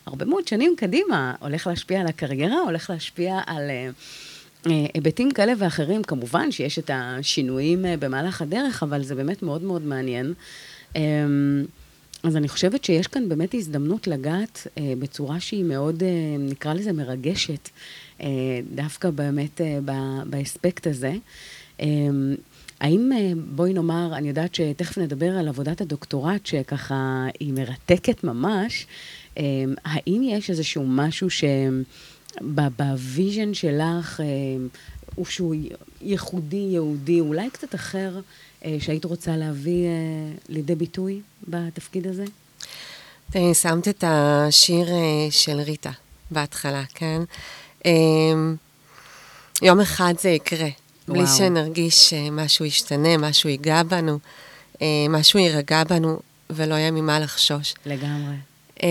הרבה 0.05 0.25
מאוד 0.25 0.47
שנים 0.47 0.73
קדימה, 0.77 1.35
הולך 1.39 1.67
להשפיע 1.67 2.01
על 2.01 2.07
הקריירה, 2.07 2.59
הולך 2.59 2.89
להשפיע 2.89 3.39
על 3.45 3.69
uh, 3.69 4.65
uh, 4.65 4.69
היבטים 4.93 5.31
כאלה 5.31 5.53
ואחרים. 5.57 6.03
כמובן 6.03 6.51
שיש 6.51 6.79
את 6.79 6.89
השינויים 6.93 7.85
במהלך 7.99 8.41
הדרך, 8.41 8.83
אבל 8.83 9.03
זה 9.03 9.15
באמת 9.15 9.43
מאוד 9.43 9.63
מאוד 9.63 9.81
מעניין. 9.81 10.33
Um, 10.93 10.97
אז 12.23 12.35
אני 12.35 12.47
חושבת 12.47 12.83
שיש 12.85 13.07
כאן 13.07 13.29
באמת 13.29 13.53
הזדמנות 13.53 14.07
לגעת 14.07 14.67
uh, 14.67 14.79
בצורה 14.99 15.39
שהיא 15.39 15.63
מאוד, 15.63 16.01
uh, 16.01 16.05
נקרא 16.51 16.73
לזה 16.73 16.93
מרגשת, 16.93 17.69
uh, 18.19 18.23
דווקא 18.75 19.09
באמת 19.09 19.61
uh, 19.61 19.91
באספקט 20.25 20.87
הזה. 20.87 21.13
Um, 21.79 21.83
האם, 22.83 23.11
אה, 23.11 23.31
בואי 23.55 23.73
נאמר, 23.73 24.09
אני 24.15 24.27
יודעת 24.27 24.55
שתכף 24.55 24.97
נדבר 24.97 25.37
על 25.37 25.47
עבודת 25.47 25.81
הדוקטורט, 25.81 26.45
שככה 26.45 27.25
היא 27.39 27.53
מרתקת 27.53 28.23
ממש, 28.23 28.87
אה, 29.37 29.43
האם 29.85 30.21
יש 30.23 30.49
איזשהו 30.49 30.83
משהו 30.87 31.27
שבוויז'ן 32.41 33.53
שלך, 33.53 34.21
אה, 34.21 34.25
הוא 35.15 35.25
שהוא 35.25 35.55
ייחודי, 36.01 36.67
יהודי, 36.71 37.19
אולי 37.19 37.49
קצת 37.49 37.75
אחר, 37.75 38.19
שהיית 38.79 39.05
רוצה 39.05 39.37
להביא 39.37 39.87
לידי 40.49 40.75
ביטוי 40.75 41.21
בתפקיד 41.47 42.07
הזה? 42.07 42.25
שמת 43.53 43.87
את 43.87 44.03
השיר 44.07 44.87
של 45.29 45.59
ריטה 45.59 45.91
בהתחלה, 46.31 46.83
כן? 46.93 47.21
יום 49.61 49.79
אחד 49.79 50.13
זה 50.19 50.29
יקרה, 50.29 50.69
בלי 51.07 51.23
וואו. 51.23 51.37
שנרגיש 51.37 52.09
שמשהו 52.09 52.65
ישתנה, 52.65 53.17
משהו 53.17 53.49
ייגע 53.49 53.83
בנו, 53.83 54.19
אה, 54.81 54.87
משהו 55.09 55.39
יירגע 55.39 55.83
בנו, 55.83 56.19
ולא 56.49 56.75
יהיה 56.75 56.91
ממה 56.91 57.19
לחשוש. 57.19 57.73
לגמרי. 57.85 58.35
אה, 58.83 58.87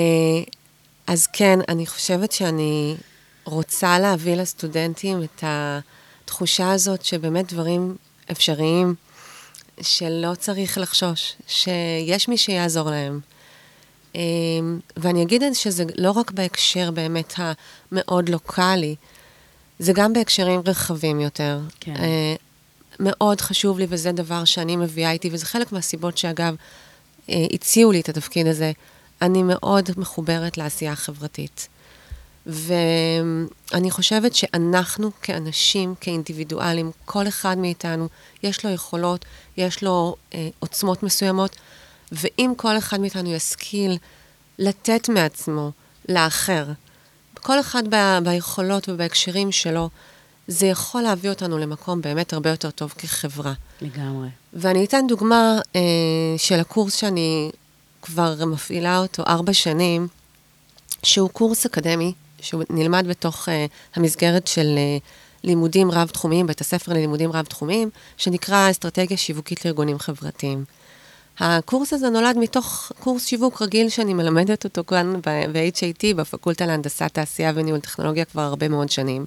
אז 1.07 1.27
כן, 1.27 1.59
אני 1.69 1.87
חושבת 1.87 2.33
שאני 2.33 2.97
רוצה 3.45 3.99
להביא 3.99 4.35
לסטודנטים 4.35 5.23
את 5.23 5.45
התחושה 5.47 6.73
הזאת 6.73 7.05
שבאמת 7.05 7.53
דברים 7.53 7.97
אפשריים, 8.31 8.95
שלא 9.81 10.35
צריך 10.35 10.79
לחשוש, 10.79 11.37
שיש 11.47 12.29
מי 12.29 12.39
שיעזור 12.39 12.91
להם. 12.91 13.21
אה, 14.17 14.21
ואני 14.97 15.23
אגיד 15.23 15.43
שזה 15.53 15.85
לא 15.99 16.11
רק 16.11 16.31
בהקשר 16.31 16.91
באמת 16.91 17.35
המאוד 17.37 18.29
לוקאלי, 18.29 18.97
זה 19.83 19.93
גם 19.93 20.13
בהקשרים 20.13 20.61
רחבים 20.67 21.21
יותר. 21.21 21.61
כן. 21.81 21.97
אה, 21.97 22.35
מאוד 23.01 23.41
חשוב 23.41 23.79
לי, 23.79 23.87
וזה 23.89 24.13
דבר 24.13 24.45
שאני 24.45 24.77
מביאה 24.77 25.11
איתי, 25.11 25.29
וזה 25.33 25.47
חלק 25.47 25.73
מהסיבות 25.73 26.19
שאגב, 26.19 26.55
אה, 27.31 27.47
הציעו 27.53 27.93
לי 27.93 28.01
את 28.01 28.09
התפקיד 28.09 28.47
הזה. 28.47 28.73
אני 29.23 29.43
מאוד 29.43 29.91
מחוברת 29.97 30.59
לעשייה 30.59 30.93
החברתית. 30.93 31.69
ואני 32.47 33.91
חושבת 33.91 34.35
שאנחנו 34.35 35.11
כאנשים, 35.23 35.95
כאינדיבידואלים, 36.01 36.91
כל 37.05 37.29
אחד 37.29 37.59
מאיתנו, 37.59 38.09
יש 38.43 38.65
לו 38.65 38.71
יכולות, 38.71 39.25
יש 39.57 39.83
לו 39.83 40.17
אה, 40.35 40.49
עוצמות 40.59 41.03
מסוימות, 41.03 41.57
ואם 42.13 42.53
כל 42.57 42.79
אחד 42.79 43.01
מאיתנו 43.01 43.33
ישכיל 43.33 43.99
לתת 44.59 45.09
מעצמו 45.09 45.71
לאחר, 46.09 46.67
כל 47.43 47.61
אחד 47.61 47.83
ב- 47.95 48.19
ביכולות 48.25 48.89
ובהקשרים 48.89 49.53
שלו, 49.53 49.89
זה 50.49 50.67
יכול 50.67 51.03
להביא 51.03 51.31
אותנו 51.31 51.59
למקום 51.59 52.01
באמת 52.01 52.33
הרבה 52.33 52.51
יותר 52.51 52.71
טוב 52.71 52.95
כחברה. 52.99 53.53
לגמרי. 53.83 54.29
ואני 54.53 54.85
אתן 54.85 55.07
דוגמה 55.09 55.59
אה, 55.77 55.81
של 56.37 56.61
הקורס 56.61 56.95
שאני 56.95 57.51
כבר 58.03 58.45
מפעילה 58.47 58.99
אותו 58.99 59.23
ארבע 59.27 59.53
שנים, 59.55 60.09
שהוא 61.03 61.31
קורס 61.31 61.67
אקדמי, 61.67 62.13
שהוא 62.41 62.63
נלמד 62.71 63.05
בתוך 63.09 63.49
אה, 63.49 63.67
המסגרת 63.95 64.47
של 64.47 64.75
אה, 64.77 64.99
לימודים 65.45 65.91
רב-תחומיים, 65.91 66.47
בית 66.47 66.61
הספר 66.61 66.93
ללימודים 66.93 67.33
רב-תחומיים, 67.33 67.91
שנקרא 68.17 68.71
אסטרטגיה 68.71 69.17
שיווקית 69.17 69.65
לארגונים 69.65 69.99
חברתיים. 69.99 70.65
הקורס 71.45 71.93
הזה 71.93 72.11
נולד 72.11 72.39
מתוך 72.39 72.93
קורס 73.01 73.27
שיווק 73.27 73.63
רגיל 73.63 73.89
שאני 73.89 74.15
מלמדת 74.15 74.65
אותו 74.65 74.85
כאן 74.85 75.15
ב-HIT, 75.27 76.17
בפקולטה 76.17 76.67
להנדסת 76.67 77.11
תעשייה 77.13 77.53
וניהול 77.55 77.81
טכנולוגיה 77.81 78.25
כבר 78.25 78.43
הרבה 78.43 78.69
מאוד 78.69 78.91
שנים. 78.91 79.27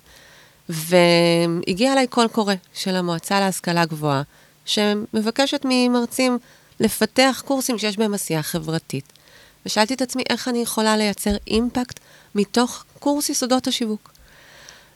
והגיע 0.69 1.93
אליי 1.93 2.07
קול 2.07 2.27
קורא 2.27 2.53
של 2.73 2.95
המועצה 2.95 3.39
להשכלה 3.39 3.85
גבוהה, 3.85 4.21
שמבקשת 4.65 5.61
ממרצים 5.65 6.37
לפתח 6.79 7.43
קורסים 7.45 7.77
שיש 7.77 7.97
בהם 7.97 8.13
עשייה 8.13 8.43
חברתית. 8.43 9.13
ושאלתי 9.65 9.93
את 9.93 10.01
עצמי 10.01 10.23
איך 10.29 10.47
אני 10.47 10.59
יכולה 10.59 10.97
לייצר 10.97 11.35
אימפקט 11.47 11.99
מתוך 12.35 12.85
קורס 12.99 13.29
יסודות 13.29 13.67
השיווק. 13.67 14.11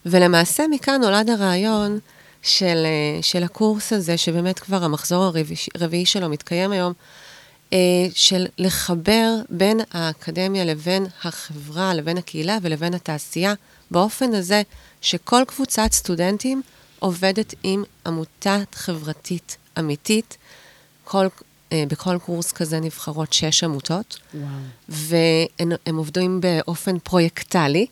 ולמעשה 0.05 0.63
מכאן 0.69 1.01
נולד 1.01 1.29
הרעיון 1.29 1.99
של, 2.41 2.86
אה, 2.86 3.22
של 3.22 3.43
הקורס 3.43 3.93
הזה, 3.93 4.17
שבאמת 4.17 4.60
כבר 4.60 4.83
המחזור 4.83 5.33
הרביעי, 5.75 6.05
שלו 6.05 6.29
מתקיים 6.29 6.72
היום, 6.72 6.94
אה, 7.74 7.77
של 8.13 8.46
לחבר 8.57 9.35
בין 9.50 9.79
האקדמיה 9.92 10.66
לבין 10.66 11.05
החברה, 11.24 11.94
לבין 11.94 12.18
הקהילה 12.18 12.57
ולבין 12.61 12.94
התעשייה, 12.94 13.53
באופן 13.92 14.33
הזה 14.33 14.61
שכל 15.01 15.44
קבוצת 15.48 15.90
סטודנטים 15.92 16.61
עובדת 17.00 17.53
עם 17.63 17.83
עמותה 18.05 18.57
חברתית 18.74 19.57
אמיתית. 19.79 20.37
כל, 21.03 21.27
אה, 21.72 21.83
בכל 21.87 22.18
קורס 22.18 22.51
כזה 22.51 22.79
נבחרות 22.79 23.33
שש 23.33 23.63
עמותות. 23.63 24.20
והם 24.90 25.96
עובדים 25.98 26.42
באופן 26.42 27.00
פרויקטלי, 27.00 27.85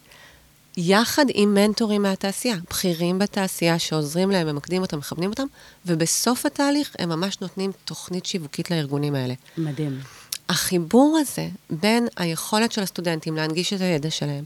יחד 0.78 1.26
עם 1.34 1.54
מנטורים 1.54 2.02
מהתעשייה, 2.02 2.56
בכירים 2.70 3.20
בתעשייה 3.20 3.80
שעוזרים 3.80 4.32
להם, 4.32 4.48
ממקדים 4.48 4.82
אותם, 4.82 4.98
מכוונים 4.98 5.30
אותם, 5.30 5.46
ובסוף 5.86 6.46
התהליך 6.46 6.96
הם 7.00 7.10
ממש 7.10 7.42
נותנים 7.42 7.72
תוכנית 7.86 8.26
שיווקית 8.26 8.72
לארגונים 8.72 9.16
האלה. 9.16 9.34
מדהים. 9.58 10.00
החיבור 10.50 11.18
הזה 11.22 11.48
בין 11.70 12.08
היכולת 12.18 12.72
של 12.72 12.82
הסטודנטים 12.82 13.36
להנגיש 13.36 13.74
את 13.74 13.82
הידע 13.82 14.10
שלהם, 14.10 14.44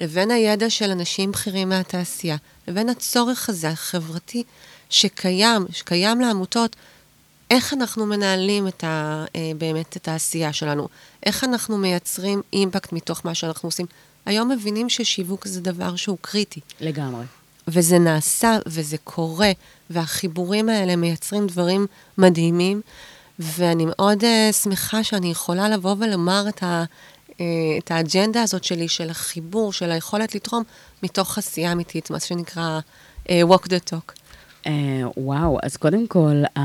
לבין 0.00 0.30
הידע 0.30 0.70
של 0.70 0.90
אנשים 0.90 1.32
בכירים 1.32 1.68
מהתעשייה, 1.68 2.36
לבין 2.68 2.88
הצורך 2.88 3.48
הזה 3.48 3.68
החברתי 3.68 4.42
שקיים, 4.90 5.66
שקיים 5.70 6.20
לעמותות, 6.20 6.76
איך 7.50 7.74
אנחנו 7.74 8.06
מנהלים 8.06 8.68
את 8.68 8.84
ה, 8.84 9.24
אה, 9.36 9.52
באמת 9.58 9.96
את 9.96 10.08
העשייה 10.08 10.52
שלנו, 10.52 10.88
איך 11.26 11.44
אנחנו 11.44 11.78
מייצרים 11.78 12.42
אימפקט 12.52 12.92
מתוך 12.92 13.20
מה 13.24 13.34
שאנחנו 13.34 13.66
עושים. 13.66 13.86
היום 14.26 14.50
מבינים 14.50 14.88
ששיווק 14.88 15.46
זה 15.46 15.60
דבר 15.60 15.96
שהוא 15.96 16.18
קריטי. 16.20 16.60
לגמרי. 16.80 17.24
וזה 17.68 17.98
נעשה 17.98 18.58
וזה 18.66 18.96
קורה, 19.04 19.52
והחיבורים 19.90 20.68
האלה 20.68 20.96
מייצרים 20.96 21.46
דברים 21.46 21.86
מדהימים, 22.18 22.80
ואני 23.38 23.84
מאוד 23.86 24.22
uh, 24.22 24.52
שמחה 24.52 25.04
שאני 25.04 25.30
יכולה 25.30 25.68
לבוא 25.68 25.96
ולומר 25.98 26.44
את, 26.48 26.62
ה, 26.62 26.84
uh, 27.30 27.32
את 27.78 27.90
האג'נדה 27.90 28.42
הזאת 28.42 28.64
שלי, 28.64 28.88
של 28.88 29.10
החיבור, 29.10 29.72
של 29.72 29.90
היכולת 29.90 30.34
לתרום, 30.34 30.62
מתוך 31.02 31.38
עשייה 31.38 31.72
אמיתית, 31.72 32.10
מה 32.10 32.20
שנקרא 32.20 32.80
uh, 33.24 33.28
walk 33.28 33.64
the 33.66 33.90
talk. 33.90 34.12
Uh, 34.64 34.68
וואו, 35.16 35.58
אז 35.62 35.76
קודם 35.76 36.06
כל, 36.06 36.42
uh, 36.58 36.60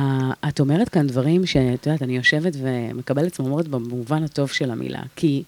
את 0.47 0.59
אומרת 0.59 0.89
כאן 0.89 1.07
דברים 1.07 1.45
שאת 1.45 1.85
יודעת, 1.85 2.01
אני 2.01 2.17
יושבת 2.17 2.53
ומקבלת 2.55 3.33
צמרמורת 3.33 3.67
במובן 3.67 4.23
הטוב 4.23 4.49
של 4.51 4.71
המילה. 4.71 5.01
כי 5.15 5.43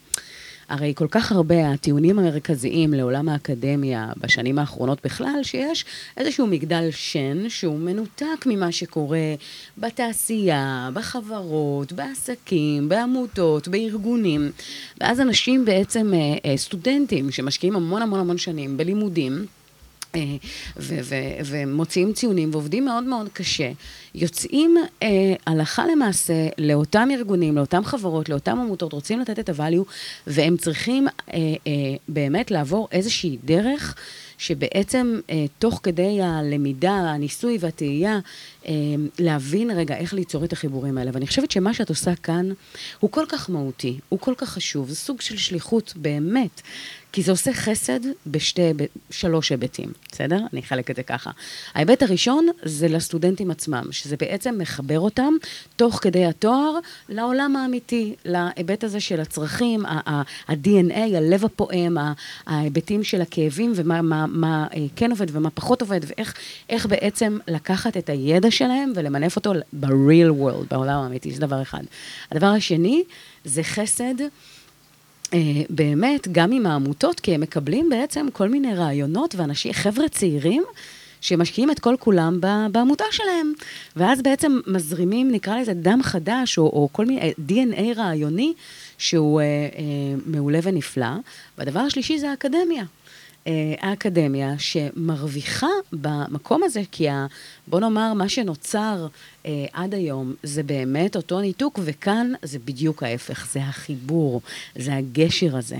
הרי 0.71 0.93
כל 0.95 1.07
כך 1.11 1.31
הרבה 1.31 1.69
הטיעונים 1.69 2.19
המרכזיים 2.19 2.93
לעולם 2.93 3.29
האקדמיה 3.29 4.09
בשנים 4.17 4.59
האחרונות 4.59 4.99
בכלל, 5.05 5.39
שיש 5.43 5.85
איזשהו 6.17 6.47
מגדל 6.47 6.87
שן 6.91 7.49
שהוא 7.49 7.79
מנותק 7.79 8.45
ממה 8.45 8.71
שקורה 8.71 9.35
בתעשייה, 9.77 10.89
בחברות, 10.93 11.93
בעסקים, 11.93 12.89
בעמותות, 12.89 13.67
בארגונים. 13.67 14.51
ואז 15.01 15.21
אנשים 15.21 15.65
בעצם, 15.65 16.11
uh, 16.13 16.39
uh, 16.39 16.57
סטודנטים 16.57 17.31
שמשקיעים 17.31 17.75
המון 17.75 18.01
המון 18.01 18.19
המון 18.19 18.37
שנים 18.37 18.77
בלימודים, 18.77 19.33
אה, 19.33 19.60
ומוציאים 21.45 22.13
ציונים 22.13 22.49
ועובדים 22.51 22.85
מאוד 22.85 23.03
מאוד 23.03 23.29
קשה, 23.33 23.71
יוצאים 24.15 24.77
אה, 25.03 25.07
הלכה 25.47 25.87
למעשה 25.87 26.33
לאותם 26.57 27.09
ארגונים, 27.11 27.55
לאותם 27.57 27.83
חברות, 27.83 28.29
לאותם 28.29 28.59
עמותות, 28.59 28.93
רוצים 28.93 29.19
לתת 29.19 29.39
את 29.39 29.49
הvalue, 29.49 29.91
והם 30.27 30.57
צריכים 30.57 31.07
אה, 31.07 31.13
אה, 31.33 31.71
באמת 32.07 32.51
לעבור 32.51 32.87
איזושהי 32.91 33.37
דרך. 33.43 33.95
שבעצם 34.41 35.19
אה, 35.29 35.45
תוך 35.59 35.79
כדי 35.83 36.21
הלמידה, 36.21 36.91
הניסוי 36.91 37.57
והתהייה, 37.59 38.19
אה, 38.60 38.60
להבין 39.19 39.71
רגע 39.71 39.95
איך 39.97 40.13
ליצור 40.13 40.43
את 40.43 40.53
החיבורים 40.53 40.97
האלה. 40.97 41.11
ואני 41.13 41.27
חושבת 41.27 41.51
שמה 41.51 41.73
שאת 41.73 41.89
עושה 41.89 42.15
כאן 42.15 42.49
הוא 42.99 43.11
כל 43.11 43.25
כך 43.29 43.49
מהותי, 43.49 43.99
הוא 44.09 44.19
כל 44.19 44.33
כך 44.37 44.49
חשוב, 44.49 44.89
זה 44.89 44.95
סוג 44.95 45.21
של 45.21 45.37
שליחות 45.37 45.93
באמת, 45.95 46.61
כי 47.11 47.21
זה 47.21 47.31
עושה 47.31 47.53
חסד 47.53 47.99
בשתי, 48.27 48.61
בשלוש 49.09 49.49
היבטים, 49.49 49.91
בסדר? 50.11 50.39
אני 50.53 50.61
אחלק 50.61 50.91
את 50.91 50.95
זה 50.95 51.03
ככה. 51.03 51.31
ההיבט 51.73 52.03
הראשון 52.03 52.47
זה 52.63 52.87
לסטודנטים 52.87 53.51
עצמם, 53.51 53.83
שזה 53.91 54.15
בעצם 54.17 54.55
מחבר 54.57 54.99
אותם 54.99 55.33
תוך 55.75 55.99
כדי 56.01 56.25
התואר 56.25 56.77
לעולם 57.09 57.55
האמיתי, 57.55 58.15
להיבט 58.25 58.83
הזה 58.83 58.99
של 58.99 59.19
הצרכים, 59.19 59.85
ה-DNA, 59.85 61.17
הלב 61.17 61.45
הפועם, 61.45 61.97
ההיבטים 62.47 63.03
של 63.03 63.21
הכאבים 63.21 63.73
ומה 63.75 64.01
מה, 64.01 64.25
מה, 64.27 64.67
אה, 64.75 64.85
כן 64.95 65.11
עובד 65.11 65.35
ומה 65.35 65.49
פחות 65.49 65.81
עובד, 65.81 65.99
ואיך 66.07 66.33
איך 66.69 66.85
בעצם 66.85 67.37
לקחת 67.47 67.97
את 67.97 68.09
הידע 68.09 68.50
שלהם 68.51 68.93
ולמנף 68.95 69.35
אותו 69.35 69.53
ב-real 69.73 70.31
world, 70.41 70.65
בעולם 70.71 70.99
האמיתי, 70.99 71.31
זה 71.31 71.41
דבר 71.41 71.61
אחד. 71.61 71.81
הדבר 72.31 72.47
השני 72.47 73.03
זה 73.45 73.63
חסד. 73.63 74.15
אה, 75.33 75.39
באמת, 75.69 76.27
גם 76.31 76.51
עם 76.51 76.65
העמותות, 76.65 77.19
כי 77.19 77.35
הם 77.35 77.41
מקבלים 77.41 77.89
בעצם 77.89 78.27
כל 78.33 78.49
מיני 78.49 78.75
רעיונות 78.75 79.35
ואנשים, 79.35 79.73
חבר'ה 79.73 80.09
צעירים, 80.09 80.63
שמשקיעים 81.21 81.71
את 81.71 81.79
כל 81.79 81.95
כולם 81.99 82.39
בעמותה 82.71 83.03
שלהם. 83.11 83.53
ואז 83.95 84.21
בעצם 84.21 84.59
מזרימים, 84.67 85.31
נקרא 85.31 85.59
לזה 85.59 85.73
דם 85.73 85.99
חדש, 86.03 86.57
או, 86.57 86.63
או 86.63 86.89
כל 86.91 87.05
מיני, 87.05 87.33
DNA 87.49 87.81
רעיוני, 87.95 88.53
שהוא 88.97 89.41
אה, 89.41 89.45
אה, 89.45 89.81
מעולה 90.25 90.59
ונפלא. 90.63 91.11
והדבר 91.57 91.79
השלישי 91.79 92.19
זה 92.19 92.29
האקדמיה. 92.29 92.83
האקדמיה 93.79 94.53
שמרוויחה 94.57 95.67
במקום 95.93 96.63
הזה, 96.63 96.81
כי 96.91 97.09
ה, 97.09 97.25
בוא 97.67 97.79
נאמר, 97.79 98.13
מה 98.13 98.29
שנוצר 98.29 99.07
אה, 99.45 99.65
עד 99.73 99.93
היום 99.93 100.33
זה 100.43 100.63
באמת 100.63 101.15
אותו 101.15 101.41
ניתוק, 101.41 101.79
וכאן 101.83 102.33
זה 102.43 102.59
בדיוק 102.65 103.03
ההפך, 103.03 103.47
זה 103.53 103.59
החיבור, 103.59 104.41
זה 104.75 104.95
הגשר 104.95 105.57
הזה. 105.57 105.77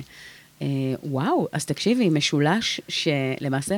אה, 0.62 0.68
וואו, 1.04 1.48
אז 1.52 1.66
תקשיבי, 1.66 2.10
משולש 2.10 2.82
שלמעשה 2.88 3.76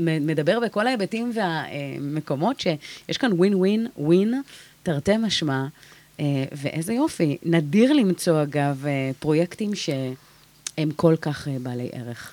מדבר 0.00 0.60
בכל 0.60 0.86
ההיבטים 0.86 1.32
והמקומות 1.34 2.60
שיש 2.60 3.18
כאן 3.18 3.32
ווין 3.32 3.54
ווין 3.54 3.86
ווין, 3.96 4.42
תרתי 4.82 5.16
משמע, 5.16 5.66
אה, 6.20 6.44
ואיזה 6.52 6.92
יופי. 6.92 7.36
נדיר 7.42 7.92
למצוא, 7.92 8.42
אגב, 8.42 8.86
אה, 8.86 9.10
פרויקטים 9.18 9.74
שהם 9.74 10.90
כל 10.96 11.14
כך 11.20 11.48
אה, 11.48 11.56
בעלי 11.62 11.88
ערך. 11.92 12.32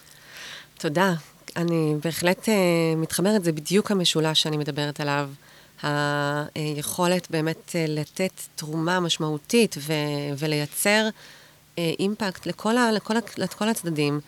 תודה. 0.79 1.13
אני 1.57 1.95
בהחלט 2.03 2.45
uh, 2.45 2.51
מתחברת, 2.97 3.43
זה 3.43 3.51
בדיוק 3.51 3.91
המשולש 3.91 4.41
שאני 4.41 4.57
מדברת 4.57 4.99
עליו. 4.99 5.29
היכולת 6.55 7.27
באמת 7.31 7.69
uh, 7.69 7.73
לתת 7.87 8.31
תרומה 8.55 8.99
משמעותית 8.99 9.75
ו- 9.79 9.93
ולייצר 10.37 11.07
uh, 11.09 11.79
אימפקט 11.99 12.45
לכל, 12.45 12.77
ה- 12.77 12.91
לכל, 12.91 13.17
ה- 13.17 13.37
לכל 13.37 13.69
הצדדים. 13.69 14.19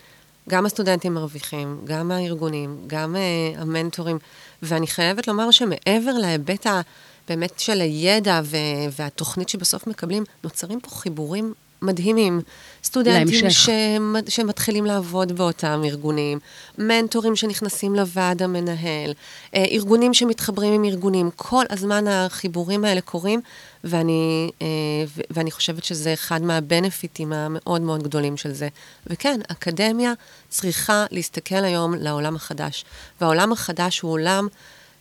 גם 0.49 0.65
הסטודנטים 0.65 1.13
מרוויחים, 1.13 1.81
גם 1.83 2.11
הארגונים, 2.11 2.83
גם 2.87 3.15
uh, 3.15 3.59
המנטורים. 3.61 4.17
ואני 4.61 4.87
חייבת 4.87 5.27
לומר 5.27 5.51
שמעבר 5.51 6.13
להיבט 6.21 6.67
ה- 6.67 6.81
באמת 7.29 7.59
של 7.59 7.81
הידע 7.81 8.41
ו- 8.43 8.57
והתוכנית 8.97 9.49
שבסוף 9.49 9.87
מקבלים, 9.87 10.23
נוצרים 10.43 10.79
פה 10.79 10.89
חיבורים 10.89 11.53
מדהימים. 11.81 12.41
סטודנטים 12.83 13.41
להמשך. 13.41 13.59
שמ- 13.59 14.29
שמתחילים 14.29 14.85
לעבוד 14.85 15.31
באותם 15.31 15.81
ארגונים, 15.85 16.39
מנטורים 16.77 17.35
שנכנסים 17.35 17.95
לוועד 17.95 18.43
המנהל, 18.43 19.13
אה, 19.55 19.65
ארגונים 19.71 20.13
שמתחברים 20.13 20.73
עם 20.73 20.85
ארגונים, 20.85 21.29
כל 21.35 21.65
הזמן 21.69 22.07
החיבורים 22.07 22.85
האלה 22.85 23.01
קורים, 23.01 23.41
ואני, 23.83 24.51
אה, 24.61 24.67
ואני 25.29 25.51
חושבת 25.51 25.83
שזה 25.83 26.13
אחד 26.13 26.41
מהבנפיטים 26.41 27.33
המאוד 27.33 27.81
מאוד 27.81 28.03
גדולים 28.03 28.37
של 28.37 28.51
זה. 28.53 28.67
וכן, 29.07 29.39
אקדמיה 29.51 30.13
צריכה 30.49 31.05
להסתכל 31.11 31.63
היום 31.63 31.93
לעולם 31.93 32.35
החדש, 32.35 32.85
והעולם 33.21 33.51
החדש 33.51 33.99
הוא 33.99 34.11
עולם 34.11 34.47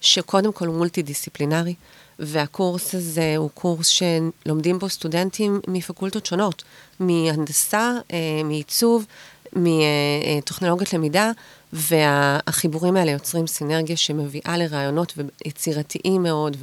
שקודם 0.01 0.53
כל 0.53 0.67
הוא 0.67 0.77
מולטי-דיסציפלינרי. 0.77 1.75
והקורס 2.21 2.95
הזה 2.95 3.35
הוא 3.37 3.51
קורס 3.55 3.87
שלומדים 3.87 4.79
בו 4.79 4.89
סטודנטים 4.89 5.61
מפקולטות 5.69 6.27
שונות, 6.27 6.63
מהנדסה, 7.01 7.93
אה, 8.13 8.43
מעיצוב, 8.45 9.07
מטכנולוגיות 9.53 10.93
למידה, 10.93 11.31
והחיבורים 11.73 12.97
האלה 12.97 13.11
יוצרים 13.11 13.47
סינרגיה 13.47 13.97
שמביאה 13.97 14.57
לרעיונות 14.57 15.15
יצירתיים 15.45 16.23
מאוד, 16.23 16.57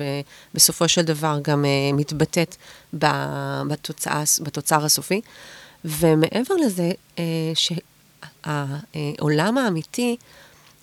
ובסופו 0.53 0.87
של 0.87 1.01
דבר 1.01 1.39
גם 1.41 1.65
אה, 1.65 1.69
מתבטאת 1.93 2.55
בתוצאה, 3.67 4.23
בתוצר 4.41 4.85
הסופי. 4.85 5.21
ומעבר 5.85 6.55
לזה, 6.65 6.91
אה, 7.19 7.23
שהעולם 8.45 9.57
האמיתי, 9.57 10.17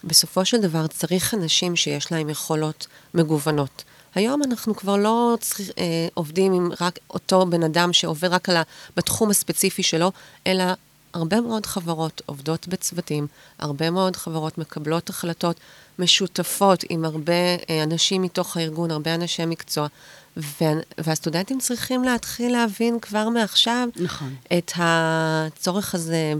בסופו 0.04 0.44
של 0.44 0.60
דבר 0.60 0.86
צריך 0.86 1.34
אנשים 1.34 1.76
שיש 1.76 2.12
להם 2.12 2.30
יכולות 2.30 2.86
מגוונות. 3.14 3.84
היום 4.14 4.42
אנחנו 4.42 4.76
כבר 4.76 4.96
לא 4.96 5.36
צריך, 5.40 5.70
אה, 5.78 5.84
עובדים 6.14 6.52
עם 6.52 6.70
רק 6.80 6.98
אותו 7.10 7.46
בן 7.46 7.62
אדם 7.62 7.92
שעובד 7.92 8.28
רק 8.28 8.48
על 8.48 8.56
ה, 8.56 8.62
בתחום 8.96 9.30
הספציפי 9.30 9.82
שלו, 9.82 10.12
אלא 10.46 10.64
הרבה 11.14 11.40
מאוד 11.40 11.66
חברות 11.66 12.22
עובדות 12.26 12.68
בצוותים, 12.68 13.26
הרבה 13.58 13.90
מאוד 13.90 14.16
חברות 14.16 14.58
מקבלות 14.58 15.10
החלטות 15.10 15.56
משותפות 15.98 16.84
עם 16.88 17.04
הרבה 17.04 17.32
אה, 17.70 17.82
אנשים 17.82 18.22
מתוך 18.22 18.56
הארגון, 18.56 18.90
הרבה 18.90 19.14
אנשי 19.14 19.46
מקצוע, 19.46 19.86
וה, 20.36 20.66
והסטודנטים 20.98 21.58
צריכים 21.60 22.04
להתחיל 22.04 22.52
להבין 22.52 22.98
כבר 23.00 23.28
מעכשיו 23.28 23.88
נכון. 23.96 24.34
את 24.58 24.72
הצורך 24.76 25.94
הזה 25.94 26.32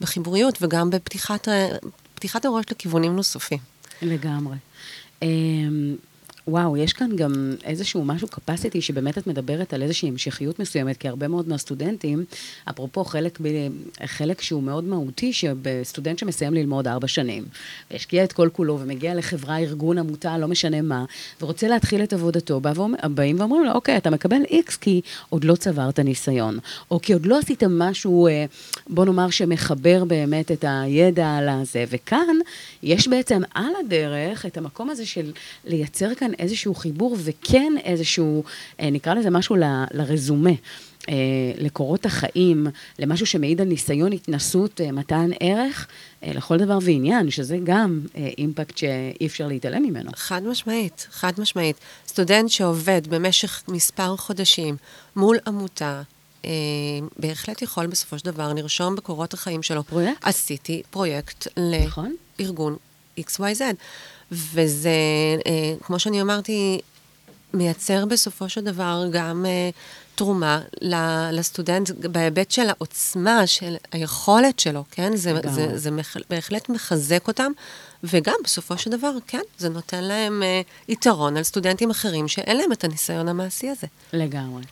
בחיבוריות 0.00 0.58
וגם 0.62 0.90
בפתיחת 0.90 1.48
ה- 1.48 1.66
פתיחת 2.14 2.44
הראש 2.44 2.64
לכיוונים 2.70 3.16
נוספים. 3.16 3.58
לגמרי. 4.02 4.56
וואו, 6.48 6.76
יש 6.76 6.92
כאן 6.92 7.16
גם 7.16 7.32
איזשהו 7.64 8.04
משהו 8.04 8.28
capacity 8.28 8.80
שבאמת 8.80 9.18
את 9.18 9.26
מדברת 9.26 9.74
על 9.74 9.82
איזושהי 9.82 10.08
המשכיות 10.08 10.58
מסוימת, 10.58 10.96
כי 10.96 11.08
הרבה 11.08 11.28
מאוד 11.28 11.48
מהסטודנטים, 11.48 12.24
אפרופו 12.70 13.04
חלק, 13.04 13.38
ב, 13.42 13.48
חלק 14.06 14.40
שהוא 14.40 14.62
מאוד 14.62 14.84
מהותי, 14.84 15.32
שבסטודנט 15.32 16.18
שמסיים 16.18 16.54
ללמוד 16.54 16.88
ארבע 16.88 17.08
שנים, 17.08 17.44
והשקיע 17.90 18.24
את 18.24 18.32
כל 18.32 18.48
כולו 18.52 18.78
ומגיע 18.80 19.14
לחברה, 19.14 19.58
ארגון, 19.58 19.98
עמותה, 19.98 20.38
לא 20.38 20.48
משנה 20.48 20.82
מה, 20.82 21.04
ורוצה 21.40 21.68
להתחיל 21.68 22.02
את 22.02 22.12
עבודתו, 22.12 22.60
בא 22.60 22.72
באים 23.04 23.40
ואומרים 23.40 23.64
לו, 23.64 23.72
אוקיי, 23.72 23.96
אתה 23.96 24.10
מקבל 24.10 24.42
איקס 24.50 24.76
כי 24.76 25.00
עוד 25.28 25.44
לא 25.44 25.54
צברת 25.54 25.98
ניסיון, 25.98 26.58
או 26.90 27.00
כי 27.02 27.12
עוד 27.12 27.26
לא 27.26 27.38
עשית 27.38 27.62
משהו, 27.70 28.26
אה, 28.26 28.44
בוא 28.88 29.04
נאמר, 29.04 29.30
שמחבר 29.30 30.04
באמת 30.04 30.52
את 30.52 30.64
הידע 30.68 31.28
על 31.28 31.48
הזה, 31.48 31.84
וכאן 31.90 32.36
יש 32.82 33.08
בעצם 33.08 33.42
על 33.54 33.72
הדרך 33.80 34.46
את 34.46 34.56
המקום 34.56 34.90
הזה 34.90 35.06
של 35.06 35.32
לייצר 35.64 36.14
כאן 36.14 36.31
איזשהו 36.38 36.74
חיבור 36.74 37.16
וכן 37.18 37.72
איזשהו, 37.84 38.44
אה, 38.80 38.90
נקרא 38.90 39.14
לזה 39.14 39.30
משהו 39.30 39.56
ל- 39.56 39.84
לרזומה. 39.92 40.50
אה, 41.08 41.14
לקורות 41.58 42.06
החיים, 42.06 42.66
למשהו 42.98 43.26
שמעיד 43.26 43.60
על 43.60 43.66
ניסיון, 43.68 44.12
התנסות, 44.12 44.80
אה, 44.80 44.92
מתן 44.92 45.30
ערך, 45.40 45.86
אה, 46.24 46.32
לכל 46.34 46.58
דבר 46.58 46.78
ועניין, 46.82 47.30
שזה 47.30 47.58
גם 47.64 48.00
אה, 48.16 48.28
אימפקט 48.38 48.78
שאי 48.78 49.26
אפשר 49.26 49.46
להתעלם 49.46 49.82
ממנו. 49.82 50.10
חד 50.16 50.42
משמעית, 50.44 51.06
חד 51.10 51.32
משמעית. 51.38 51.76
סטודנט 52.08 52.48
שעובד 52.50 53.02
במשך 53.08 53.62
מספר 53.68 54.16
חודשים 54.16 54.76
מול 55.16 55.38
עמותה, 55.46 56.02
אה, 56.44 56.50
בהחלט 57.18 57.62
יכול 57.62 57.86
בסופו 57.86 58.18
של 58.18 58.24
דבר 58.24 58.52
לרשום 58.52 58.96
בקורות 58.96 59.34
החיים 59.34 59.62
שלו. 59.62 59.84
פרויקט. 59.84 60.18
עשיתי 60.26 60.82
פרויקט 60.90 61.46
נכון. 61.86 62.14
לארגון 62.40 62.76
XYZ. 63.20 63.60
וזה, 64.32 64.90
אה, 65.46 65.74
כמו 65.82 65.98
שאני 65.98 66.20
אמרתי, 66.22 66.80
מייצר 67.54 68.06
בסופו 68.06 68.48
של 68.48 68.60
דבר 68.60 69.04
גם 69.12 69.46
אה, 69.46 69.70
תרומה 70.14 70.60
ל- 70.80 71.30
לסטודנט 71.32 71.90
בהיבט 71.90 72.50
של 72.50 72.68
העוצמה, 72.68 73.46
של 73.46 73.76
היכולת 73.92 74.58
שלו, 74.58 74.84
כן? 74.90 75.16
זה, 75.16 75.32
לגמרי. 75.32 75.54
זה, 75.54 75.78
זה 75.78 75.90
מח, 75.90 76.16
בהחלט 76.30 76.68
מחזק 76.68 77.28
אותם, 77.28 77.52
וגם 78.04 78.34
בסופו 78.44 78.78
של 78.78 78.90
דבר, 78.90 79.12
כן, 79.26 79.40
זה 79.58 79.68
נותן 79.68 80.04
להם 80.04 80.42
אה, 80.42 80.60
יתרון 80.88 81.36
על 81.36 81.42
סטודנטים 81.42 81.90
אחרים 81.90 82.28
שאין 82.28 82.56
להם 82.56 82.72
את 82.72 82.84
הניסיון 82.84 83.28
המעשי 83.28 83.68
הזה. 83.68 83.86
לגמרי. 84.12 84.62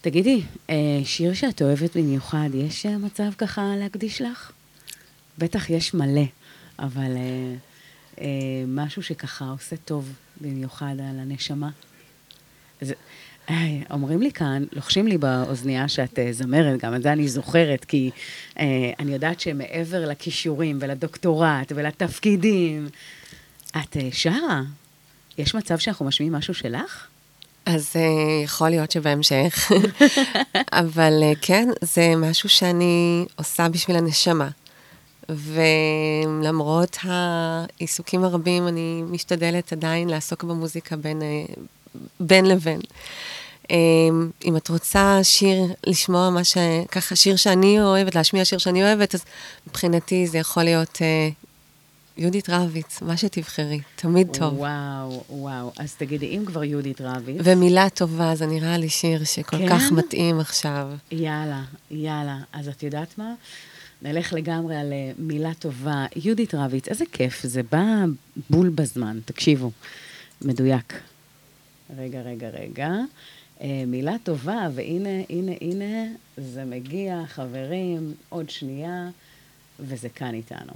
תגידי, 0.00 0.42
אה, 0.70 0.74
שיר 1.04 1.34
שאת 1.34 1.62
אוהבת 1.62 1.96
במיוחד, 1.96 2.48
יש 2.54 2.86
אה, 2.86 2.98
מצב 2.98 3.30
ככה 3.38 3.62
להקדיש 3.78 4.22
לך? 4.22 4.50
בטח 5.38 5.70
יש 5.70 5.94
מלא, 5.94 6.24
אבל 6.78 7.16
אה, 7.16 7.54
משהו 8.66 9.02
שככה 9.02 9.44
עושה 9.44 9.76
טוב 9.76 10.12
במיוחד 10.40 10.94
על 10.98 11.18
הנשמה. 11.18 11.70
זה, 12.80 12.94
אה, 13.50 13.78
אומרים 13.90 14.22
לי 14.22 14.32
כאן, 14.32 14.64
לוחשים 14.72 15.06
לי 15.06 15.18
באוזנייה 15.18 15.88
שאת 15.88 16.18
אה, 16.18 16.32
זמרת, 16.32 16.80
גם 16.80 16.94
את 16.94 17.02
זה 17.02 17.12
אני 17.12 17.28
זוכרת, 17.28 17.84
כי 17.84 18.10
אה, 18.58 18.92
אני 18.98 19.12
יודעת 19.12 19.40
שמעבר 19.40 20.08
לכישורים 20.08 20.78
ולדוקטורט 20.80 21.72
ולתפקידים, 21.74 22.88
את 23.70 23.96
אה, 23.96 24.08
שרה. 24.12 24.62
יש 25.38 25.54
מצב 25.54 25.78
שאנחנו 25.78 26.04
משמיעים 26.04 26.32
משהו 26.32 26.54
שלך? 26.54 27.06
אז 27.66 27.92
uh, 27.92 27.98
יכול 28.44 28.68
להיות 28.68 28.90
שבהמשך, 28.90 29.72
אבל 30.72 31.12
uh, 31.22 31.38
כן, 31.42 31.68
זה 31.80 32.12
משהו 32.16 32.48
שאני 32.48 33.26
עושה 33.36 33.68
בשביל 33.68 33.96
הנשמה. 33.96 34.48
ולמרות 35.28 36.96
העיסוקים 37.02 38.24
הרבים, 38.24 38.68
אני 38.68 39.02
משתדלת 39.10 39.72
עדיין 39.72 40.08
לעסוק 40.08 40.44
במוזיקה 40.44 40.96
בין, 40.96 41.20
uh, 41.20 41.58
בין 42.20 42.44
לבין. 42.44 42.80
Um, 43.62 43.66
אם 44.44 44.56
את 44.56 44.68
רוצה 44.68 45.18
שיר, 45.22 45.74
לשמוע 45.86 46.30
מה 46.30 46.44
ש... 46.44 46.56
ככה, 46.90 47.16
שיר 47.16 47.36
שאני 47.36 47.80
אוהבת, 47.80 48.14
להשמיע 48.14 48.44
שיר 48.44 48.58
שאני 48.58 48.82
אוהבת, 48.82 49.14
אז 49.14 49.24
מבחינתי 49.66 50.26
זה 50.26 50.38
יכול 50.38 50.62
להיות 50.62 50.96
uh, 50.96 51.44
יהודית 52.16 52.50
רביץ, 52.50 53.02
מה 53.02 53.16
שתבחרי, 53.16 53.80
תמיד 53.96 54.28
טוב. 54.32 54.58
וואו, 54.58 55.24
וואו. 55.30 55.72
אז 55.78 55.94
תגידי, 55.94 56.26
אם 56.26 56.44
כבר 56.46 56.64
יהודית 56.64 57.00
רביץ, 57.00 57.40
ומילה 57.44 57.90
טובה, 57.90 58.34
זה 58.34 58.46
נראה 58.46 58.78
לי 58.78 58.88
שיר 58.88 59.24
שכל 59.24 59.58
כן? 59.58 59.68
כך 59.68 59.92
מתאים 59.92 60.40
עכשיו. 60.40 60.88
יאללה, 61.12 61.62
יאללה. 61.90 62.38
אז 62.52 62.68
את 62.68 62.82
יודעת 62.82 63.18
מה? 63.18 63.34
נלך 64.04 64.32
לגמרי 64.32 64.76
על 64.76 64.92
אה, 64.92 65.12
מילה 65.18 65.54
טובה. 65.54 66.06
יהודית 66.16 66.54
רביץ, 66.54 66.88
איזה 66.88 67.04
כיף, 67.12 67.42
זה 67.42 67.62
בא 67.62 68.04
בול 68.50 68.68
בזמן, 68.68 69.18
תקשיבו, 69.24 69.70
מדויק. 70.42 71.00
רגע, 71.96 72.20
רגע, 72.22 72.48
רגע. 72.48 72.90
אה, 73.60 73.84
מילה 73.86 74.16
טובה, 74.22 74.68
והנה, 74.74 75.22
הנה, 75.28 75.52
הנה, 75.60 76.04
זה 76.36 76.64
מגיע, 76.64 77.22
חברים, 77.26 78.14
עוד 78.28 78.50
שנייה, 78.50 79.08
וזה 79.80 80.08
כאן 80.08 80.34
איתנו. 80.34 80.72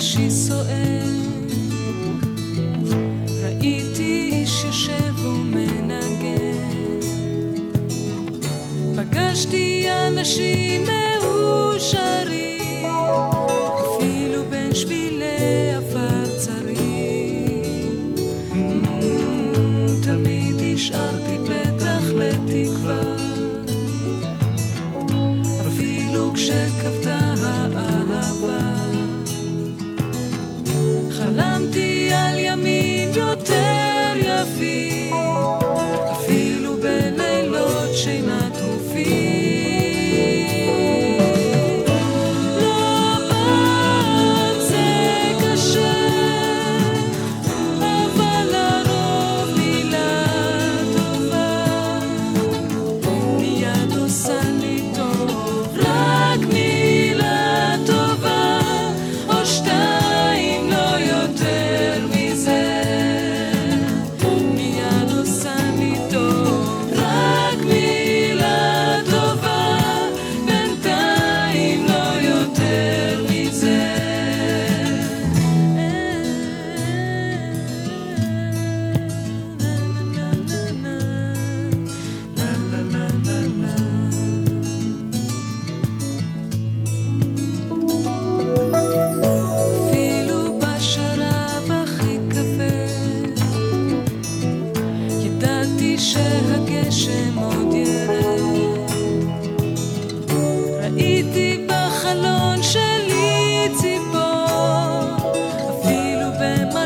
השיר 0.00 0.30
סוער 0.30 0.99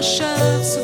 shirts 0.04 0.83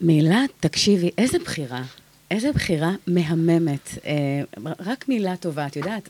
מילה, 0.00 0.44
תקשיבי, 0.60 1.10
איזה 1.18 1.38
בחירה. 1.38 1.82
איזה 2.30 2.52
בחירה 2.52 2.92
מהממת. 3.06 3.88
אה, 4.04 4.72
רק 4.80 5.08
מילה 5.08 5.36
טובה, 5.36 5.66
את 5.66 5.76
יודעת, 5.76 6.08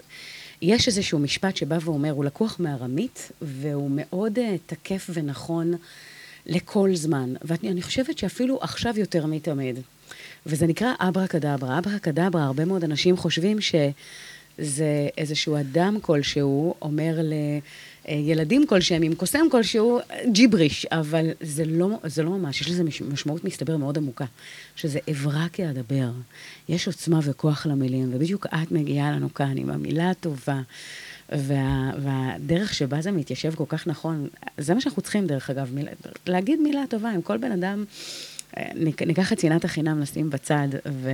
יש 0.62 0.88
איזשהו 0.88 1.18
משפט 1.18 1.56
שבא 1.56 1.78
ואומר, 1.80 2.10
הוא 2.10 2.24
לקוח 2.24 2.56
מארמית, 2.60 3.32
והוא 3.42 3.90
מאוד 3.94 4.38
אה, 4.38 4.56
תקף 4.66 5.10
ונכון 5.14 5.72
לכל 6.46 6.90
זמן. 6.94 7.34
ואני 7.42 7.82
חושבת 7.82 8.18
שאפילו 8.18 8.58
עכשיו 8.62 8.98
יותר 8.98 9.26
מתמיד. 9.26 9.78
וזה 10.46 10.66
נקרא 10.66 10.92
אברה 10.98 11.26
קדברה. 11.26 11.78
אברה 11.78 11.98
קדברה, 11.98 12.44
הרבה 12.44 12.64
מאוד 12.64 12.84
אנשים 12.84 13.16
חושבים 13.16 13.58
שזה 13.60 15.08
איזשהו 15.18 15.56
אדם 15.56 15.98
כלשהו 16.00 16.74
אומר 16.82 17.18
לילדים 18.08 18.66
כלשהם 18.66 19.02
עם 19.02 19.14
קוסם 19.14 19.46
כלשהו, 19.50 20.00
ג'יבריש, 20.32 20.86
אבל 20.86 21.30
זה 21.40 21.64
לא, 21.64 21.88
זה 22.04 22.22
לא 22.22 22.30
ממש, 22.30 22.60
יש 22.60 22.70
לזה 22.70 22.84
מש- 22.84 23.02
משמעות 23.02 23.44
מסתבר 23.44 23.76
מאוד 23.76 23.98
עמוקה, 23.98 24.24
שזה 24.76 24.98
אברה 25.10 25.46
כאדבר. 25.52 26.10
יש 26.68 26.86
עוצמה 26.86 27.20
וכוח 27.22 27.66
למילים, 27.66 28.10
ובדיוק 28.14 28.46
את 28.46 28.72
מגיעה 28.72 29.10
לנו 29.12 29.34
כאן 29.34 29.54
עם 29.56 29.70
המילה 29.70 30.10
הטובה. 30.10 30.60
וה, 31.32 31.90
והדרך 32.02 32.74
שבה 32.74 33.00
זה 33.00 33.10
מתיישב 33.10 33.54
כל 33.54 33.64
כך 33.68 33.86
נכון, 33.86 34.28
זה 34.58 34.74
מה 34.74 34.80
שאנחנו 34.80 35.02
צריכים, 35.02 35.26
דרך 35.26 35.50
אגב, 35.50 35.70
מילה, 35.74 35.90
להגיד 36.26 36.60
מילה 36.60 36.82
טובה, 36.88 37.14
אם 37.14 37.22
כל 37.22 37.36
בן 37.38 37.52
אדם 37.52 37.84
אה, 38.56 38.70
ניקח 39.06 39.32
את 39.32 39.40
שנאת 39.40 39.64
החינם, 39.64 40.00
נשים 40.00 40.30
בצד, 40.30 40.68
ו... 40.92 41.10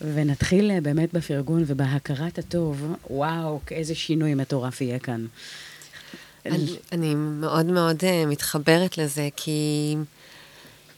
ונתחיל 0.14 0.70
אה, 0.70 0.80
באמת 0.80 1.14
בפרגון 1.14 1.62
ובהכרת 1.66 2.38
הטוב, 2.38 2.94
וואו, 3.10 3.60
איזה 3.70 3.94
שינוי 3.94 4.34
מטורף 4.34 4.80
יהיה 4.80 4.98
כאן. 4.98 5.26
אני, 6.46 6.76
אני 6.92 7.14
מאוד 7.14 7.66
מאוד 7.66 8.00
uh, 8.00 8.26
מתחברת 8.26 8.98
לזה, 8.98 9.28
כי 9.36 9.96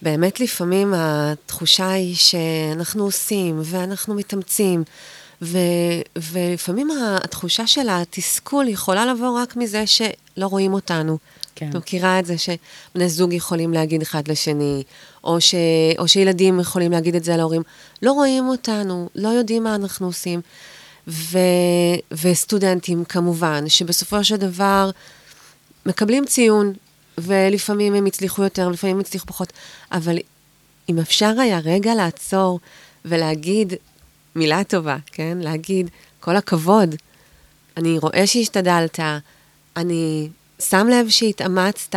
באמת 0.02 0.40
לפעמים 0.40 0.94
התחושה 0.96 1.90
היא 1.90 2.16
שאנחנו 2.16 3.04
עושים 3.04 3.60
ואנחנו 3.64 4.14
מתאמצים, 4.14 4.84
ו, 5.42 5.58
ולפעמים 6.16 6.88
התחושה 7.24 7.66
של 7.66 7.88
התסכול 7.90 8.68
יכולה 8.68 9.06
לבוא 9.06 9.40
רק 9.42 9.56
מזה 9.56 9.86
שלא 9.86 10.46
רואים 10.46 10.74
אותנו. 10.74 11.18
כן. 11.54 11.70
את 11.70 11.74
מכירה 11.74 12.18
את 12.18 12.26
זה 12.26 12.34
שבני 12.38 13.08
זוג 13.08 13.32
יכולים 13.32 13.72
להגיד 13.72 14.02
אחד 14.02 14.28
לשני, 14.28 14.82
או, 15.24 15.40
ש, 15.40 15.54
או 15.98 16.08
שילדים 16.08 16.60
יכולים 16.60 16.92
להגיד 16.92 17.14
את 17.14 17.24
זה 17.24 17.36
להורים. 17.36 17.62
לא 18.02 18.12
רואים 18.12 18.48
אותנו, 18.48 19.08
לא 19.14 19.28
יודעים 19.28 19.64
מה 19.64 19.74
אנחנו 19.74 20.06
עושים. 20.06 20.40
ו, 21.08 21.38
וסטודנטים 22.12 23.04
כמובן, 23.04 23.68
שבסופו 23.68 24.24
של 24.24 24.36
דבר 24.36 24.90
מקבלים 25.86 26.24
ציון, 26.26 26.72
ולפעמים 27.18 27.94
הם 27.94 28.06
הצליחו 28.06 28.42
יותר, 28.42 28.68
לפעמים 28.68 28.96
הם 28.96 29.00
הצליחו 29.00 29.26
פחות, 29.26 29.52
אבל 29.92 30.18
אם 30.88 30.98
אפשר 30.98 31.40
היה 31.40 31.58
רגע 31.58 31.94
לעצור 31.94 32.60
ולהגיד 33.04 33.72
מילה 34.34 34.64
טובה, 34.64 34.96
כן? 35.06 35.38
להגיד, 35.40 35.90
כל 36.20 36.36
הכבוד, 36.36 36.94
אני 37.76 37.98
רואה 37.98 38.26
שהשתדלת, 38.26 39.00
אני 39.76 40.28
שם 40.58 40.86
לב 40.90 41.08
שהתאמצת, 41.08 41.96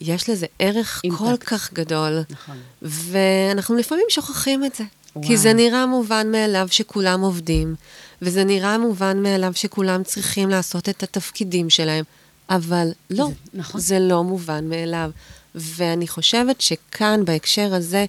יש 0.00 0.30
לזה 0.30 0.46
ערך 0.58 1.00
אימפקט. 1.04 1.20
כל 1.20 1.36
כך 1.36 1.72
גדול. 1.72 2.20
נכון. 2.30 2.58
ואנחנו 2.82 3.76
לפעמים 3.76 4.04
שוכחים 4.08 4.64
את 4.64 4.74
זה. 4.74 4.84
וואו. 5.16 5.26
כי 5.28 5.36
זה 5.36 5.52
נראה 5.52 5.86
מובן 5.86 6.32
מאליו 6.32 6.68
שכולם 6.70 7.20
עובדים, 7.20 7.74
וזה 8.22 8.44
נראה 8.44 8.78
מובן 8.78 9.22
מאליו 9.22 9.52
שכולם 9.54 10.02
צריכים 10.02 10.48
לעשות 10.48 10.88
את 10.88 11.02
התפקידים 11.02 11.70
שלהם, 11.70 12.04
אבל 12.50 12.88
לא, 13.10 13.26
זה- 13.28 13.32
נכון. 13.58 13.80
זה 13.80 13.98
לא 13.98 14.24
מובן 14.24 14.68
מאליו. 14.68 15.10
ואני 15.54 16.08
חושבת 16.08 16.60
שכאן, 16.60 17.24
בהקשר 17.24 17.74
הזה, 17.74 18.04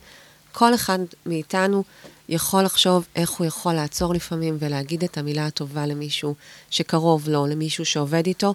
כל 0.52 0.76
אחד 0.76 1.00
מאיתנו 1.26 1.84
יכול 2.30 2.64
לחשוב 2.64 3.06
איך 3.16 3.30
הוא 3.32 3.48
יכול 3.48 3.74
לעצור 3.74 4.14
לפעמים 4.14 4.58
ולהגיד 4.60 5.04
את 5.04 5.18
המילה 5.18 5.46
הטובה 5.46 5.86
למישהו 5.86 6.36
שקרוב 6.70 7.30
לו, 7.30 7.48
למישהו 7.48 7.86
שעובד 7.86 8.24
איתו. 8.28 8.54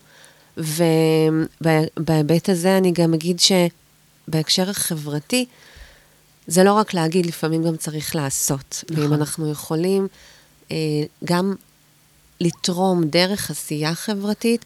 ובהיבט 0.57 2.49
הזה 2.49 2.79
אני 2.79 2.92
גם 2.92 3.14
אגיד 3.14 3.40
שבהקשר 3.40 4.70
החברתי, 4.70 5.46
זה 6.46 6.64
לא 6.64 6.72
רק 6.72 6.94
להגיד, 6.94 7.27
לפעמים 7.27 7.64
גם 7.64 7.77
צריך 7.77 8.16
לעשות. 8.16 8.85
נכון. 8.90 9.05
ואם 9.05 9.12
אנחנו 9.14 9.51
יכולים 9.51 10.09
אה, 10.70 10.77
גם 11.25 11.55
לתרום 12.40 13.05
דרך 13.05 13.51
עשייה 13.51 13.94
חברתית, 13.94 14.64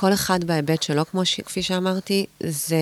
כל 0.00 0.12
אחד 0.12 0.44
בהיבט 0.44 0.82
שלו, 0.82 1.06
כמו 1.06 1.24
ש... 1.24 1.40
כפי 1.40 1.62
שאמרתי, 1.62 2.26
זה 2.40 2.76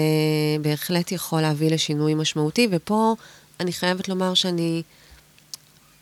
בהחלט 0.61 1.13
יכול 1.13 1.41
להביא 1.41 1.71
לשינוי 1.71 2.15
משמעותי, 2.15 2.69
ופה 2.71 3.15
אני 3.61 3.73
חייבת 3.73 4.09
לומר 4.09 4.35
שאני 4.35 4.83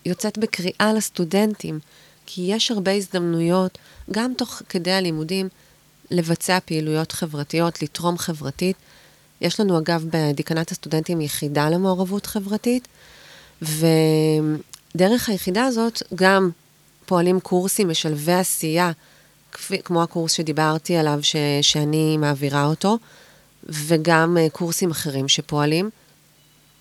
יוצאת 0.07 0.39
בקריאה 0.39 0.93
לסטודנטים, 0.97 1.79
כי 2.27 2.43
יש 2.49 2.71
הרבה 2.71 2.93
הזדמנויות, 2.93 3.79
גם 4.11 4.33
תוך 4.39 4.63
כדי 4.69 4.93
הלימודים, 4.93 5.49
לבצע 6.11 6.59
פעילויות 6.65 7.13
חברתיות, 7.13 7.83
לתרום 7.83 8.19
חברתית. 8.19 8.77
יש 9.41 9.61
לנו, 9.61 9.79
אגב, 9.79 10.05
בדיקנת 10.11 10.71
הסטודנטים 10.71 11.21
יחידה 11.21 11.71
למעורבות 11.71 12.27
חברתית, 12.27 12.89
ודרך 13.63 15.29
היחידה 15.29 15.65
הזאת 15.65 16.03
גם 16.15 16.51
פועלים 17.07 17.41
קורסים 17.41 17.89
משלבי 17.89 18.33
עשייה, 18.33 18.93
כמו 19.85 20.03
הקורס 20.03 20.33
שדיברתי 20.33 20.97
עליו, 20.97 21.19
ש, 21.23 21.37
שאני 21.63 22.17
מעבירה 22.17 22.65
אותו, 22.65 22.99
וגם 23.69 24.37
אה, 24.41 24.51
קורסים 24.53 24.91
אחרים 24.91 25.29
שפועלים. 25.29 25.91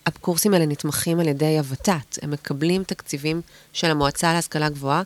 הקורסים 0.06 0.54
האלה 0.54 0.66
נתמכים 0.66 1.20
על 1.20 1.28
ידי 1.28 1.58
הוות"ת, 1.58 2.20
הם 2.22 2.32
מקבלים 2.32 2.84
תקציבים 2.84 3.42
של 3.74 3.92
המועצה 3.92 4.34
להשכלה 4.34 4.70
גבוהה, 4.70 5.02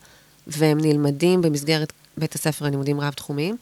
והם 0.48 0.78
נלמדים 0.82 1.42
במסגרת 1.42 1.94
בית 2.18 2.36
הספר 2.36 2.66
ללימודים 2.66 3.02
רב-תחומיים. 3.02 3.58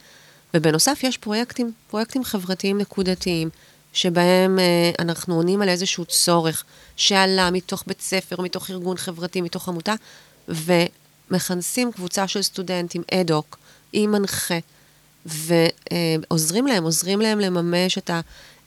ובנוסף 0.54 1.00
יש 1.04 1.18
פרויקטים, 1.18 1.72
פרויקטים 1.88 2.24
חברתיים 2.24 2.78
נקודתיים, 2.78 3.50
שבהם 3.94 4.60
אה, 4.60 4.92
אנחנו 5.00 5.36
עונים 5.36 5.62
על 5.62 5.70
איזשהו 5.70 6.06
צורך 6.06 6.64
שעלה 6.96 7.52
מתוך 7.52 7.84
בית 7.88 8.02
ספר, 8.02 8.42
מתוך 8.42 8.70
ארגון 8.70 8.98
חברתי, 8.98 9.42
מתוך 9.42 9.70
עמותה, 9.70 9.94
ומכנסים 10.48 11.92
קבוצה 11.92 12.28
של 12.28 12.42
סטודנטים 12.42 13.04
אד-הוק 13.14 13.58
עם 13.94 14.12
מנחה, 14.12 14.58
ועוזרים 15.26 16.68
להם, 16.68 16.84
עוזרים 16.84 17.22
להם 17.22 17.40
לממש 17.40 17.98
את, 17.98 18.10
ה, 18.10 18.14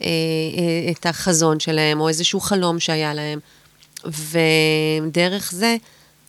אה, 0.02 0.07
אה, 0.07 0.92
את 0.92 1.07
החזון 1.07 1.61
שלהם, 1.61 2.00
או 2.00 2.09
איזשהו 2.09 2.40
חלום 2.40 2.81
שהיה 2.81 3.14
להם. 3.14 3.38
ודרך 4.04 5.52
זה, 5.52 5.76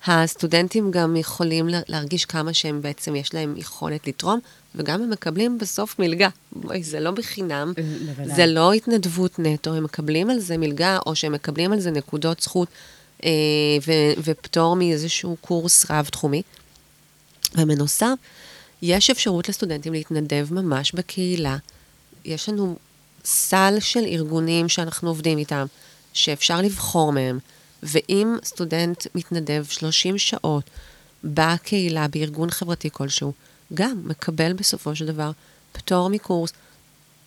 הסטודנטים 0.06 0.91
גם 0.91 1.15
יכולים 1.15 1.67
לה- 1.69 1.82
להרגיש 1.88 2.25
כמה 2.25 2.54
שהם 2.54 2.82
בעצם, 2.82 3.15
יש 3.15 3.34
להם 3.34 3.54
יכולת 3.58 4.08
לתרום, 4.08 4.39
וגם 4.75 5.02
הם 5.04 5.10
מקבלים 5.10 5.58
בסוף 5.58 5.99
מלגה. 5.99 6.30
בואי, 6.52 6.84
זה 6.84 6.99
לא 6.99 7.12
בחינם, 7.12 7.73
בוודאי. 8.06 8.36
זה 8.36 8.45
לא 8.45 8.73
התנדבות 8.73 9.39
נטו, 9.39 9.73
הם 9.73 9.84
מקבלים 9.84 10.30
על 10.30 10.39
זה 10.39 10.58
מלגה, 10.58 10.97
או 11.06 11.15
שהם 11.15 11.32
מקבלים 11.32 11.73
על 11.73 11.80
זה 11.80 11.91
נקודות 11.91 12.41
זכות 12.41 12.67
אה, 13.23 13.30
ו- 13.88 14.13
ופטור 14.23 14.75
מאיזשהו 14.75 15.36
קורס 15.41 15.86
רב-תחומי. 15.91 16.41
ובנוסף, 17.58 18.13
יש 18.81 19.09
אפשרות 19.09 19.49
לסטודנטים 19.49 19.93
להתנדב 19.93 20.47
ממש 20.51 20.91
בקהילה. 20.91 21.57
יש 22.25 22.49
לנו 22.49 22.77
סל 23.25 23.75
של 23.79 24.03
ארגונים 24.05 24.69
שאנחנו 24.69 25.09
עובדים 25.09 25.37
איתם, 25.37 25.65
שאפשר 26.13 26.61
לבחור 26.61 27.11
מהם, 27.11 27.39
ואם 27.83 28.35
סטודנט 28.45 29.07
מתנדב 29.15 29.65
30 29.69 30.17
שעות 30.17 30.69
בקהילה, 31.23 32.07
בארגון 32.07 32.49
חברתי 32.51 32.89
כלשהו, 32.91 33.34
גם 33.73 34.01
מקבל 34.05 34.53
בסופו 34.53 34.95
של 34.95 35.05
דבר 35.05 35.32
פטור 35.71 36.09
מקורס, 36.09 36.51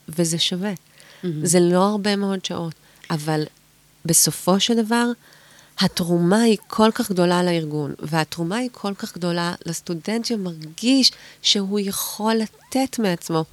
וזה 0.09 0.39
שווה. 0.39 0.73
Mm-hmm. 0.73 1.27
זה 1.43 1.61
לא 1.61 1.85
הרבה 1.85 2.17
מאוד 2.17 2.45
שעות, 2.45 2.75
אבל 3.11 3.45
בסופו 4.05 4.61
של 4.61 4.83
דבר, 4.83 5.07
התרומה 5.81 6.43
היא 6.43 6.57
כל 6.67 6.91
כך 6.95 7.11
גדולה 7.11 7.43
לארגון, 7.43 7.95
והתרומה 7.99 8.57
היא 8.57 8.69
כל 8.73 8.95
כך 8.95 9.15
גדולה 9.15 9.55
לסטודנט 9.67 10.25
שמרגיש 10.25 11.13
שהוא 11.43 11.81
יכול 11.81 12.35
לתת 12.35 12.99
מעצמו, 12.99 13.45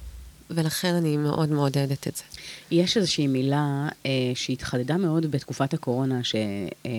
ולכן 0.50 0.94
אני 0.94 1.16
מאוד 1.16 1.50
מעודדת 1.50 2.08
את 2.08 2.16
זה. 2.16 2.22
יש 2.70 2.96
איזושהי 2.96 3.26
מילה 3.26 3.88
אה, 4.06 4.10
שהתחדדה 4.34 4.96
מאוד 4.96 5.30
בתקופת 5.30 5.74
הקורונה, 5.74 6.24
שזה 6.24 6.38
אה, 6.86 6.90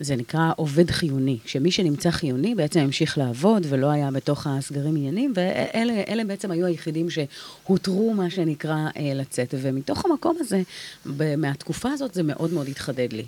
זה 0.00 0.16
נקרא 0.16 0.52
עובד 0.56 0.90
חיוני, 0.90 1.38
שמי 1.46 1.70
שנמצא 1.70 2.10
חיוני 2.10 2.54
בעצם 2.54 2.80
המשיך 2.80 3.18
לעבוד 3.18 3.66
ולא 3.68 3.90
היה 3.90 4.10
בתוך 4.10 4.46
הסגרים 4.46 4.96
עניינים, 4.96 5.32
ואלה 5.36 5.92
אלה 6.08 6.24
בעצם 6.24 6.50
היו 6.50 6.66
היחידים 6.66 7.06
שהותרו, 7.10 8.14
מה 8.14 8.30
שנקרא, 8.30 8.76
אה, 8.96 9.12
לצאת. 9.14 9.54
ומתוך 9.58 10.04
המקום 10.04 10.36
הזה, 10.40 10.62
מהתקופה 11.36 11.90
הזאת, 11.92 12.14
זה 12.14 12.22
מאוד 12.22 12.52
מאוד 12.52 12.68
התחדד 12.68 13.12
לי. 13.12 13.24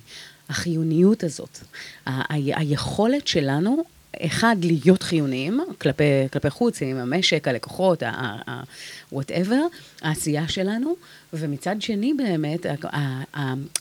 החיוניות 0.48 1.24
הזאת, 1.24 1.58
ה- 2.06 2.10
ה- 2.34 2.58
היכולת 2.60 3.26
שלנו 3.26 3.84
אחד, 4.20 4.56
להיות 4.62 5.02
חיוניים 5.02 5.60
כלפי, 5.80 6.04
כלפי 6.32 6.50
חוץ, 6.50 6.82
עם 6.82 6.96
המשק, 6.96 7.48
הלקוחות, 7.48 8.02
ה-whatever, 9.12 9.76
העשייה 10.02 10.48
שלנו, 10.48 10.96
ומצד 11.32 11.82
שני 11.82 12.14
באמת, 12.14 12.66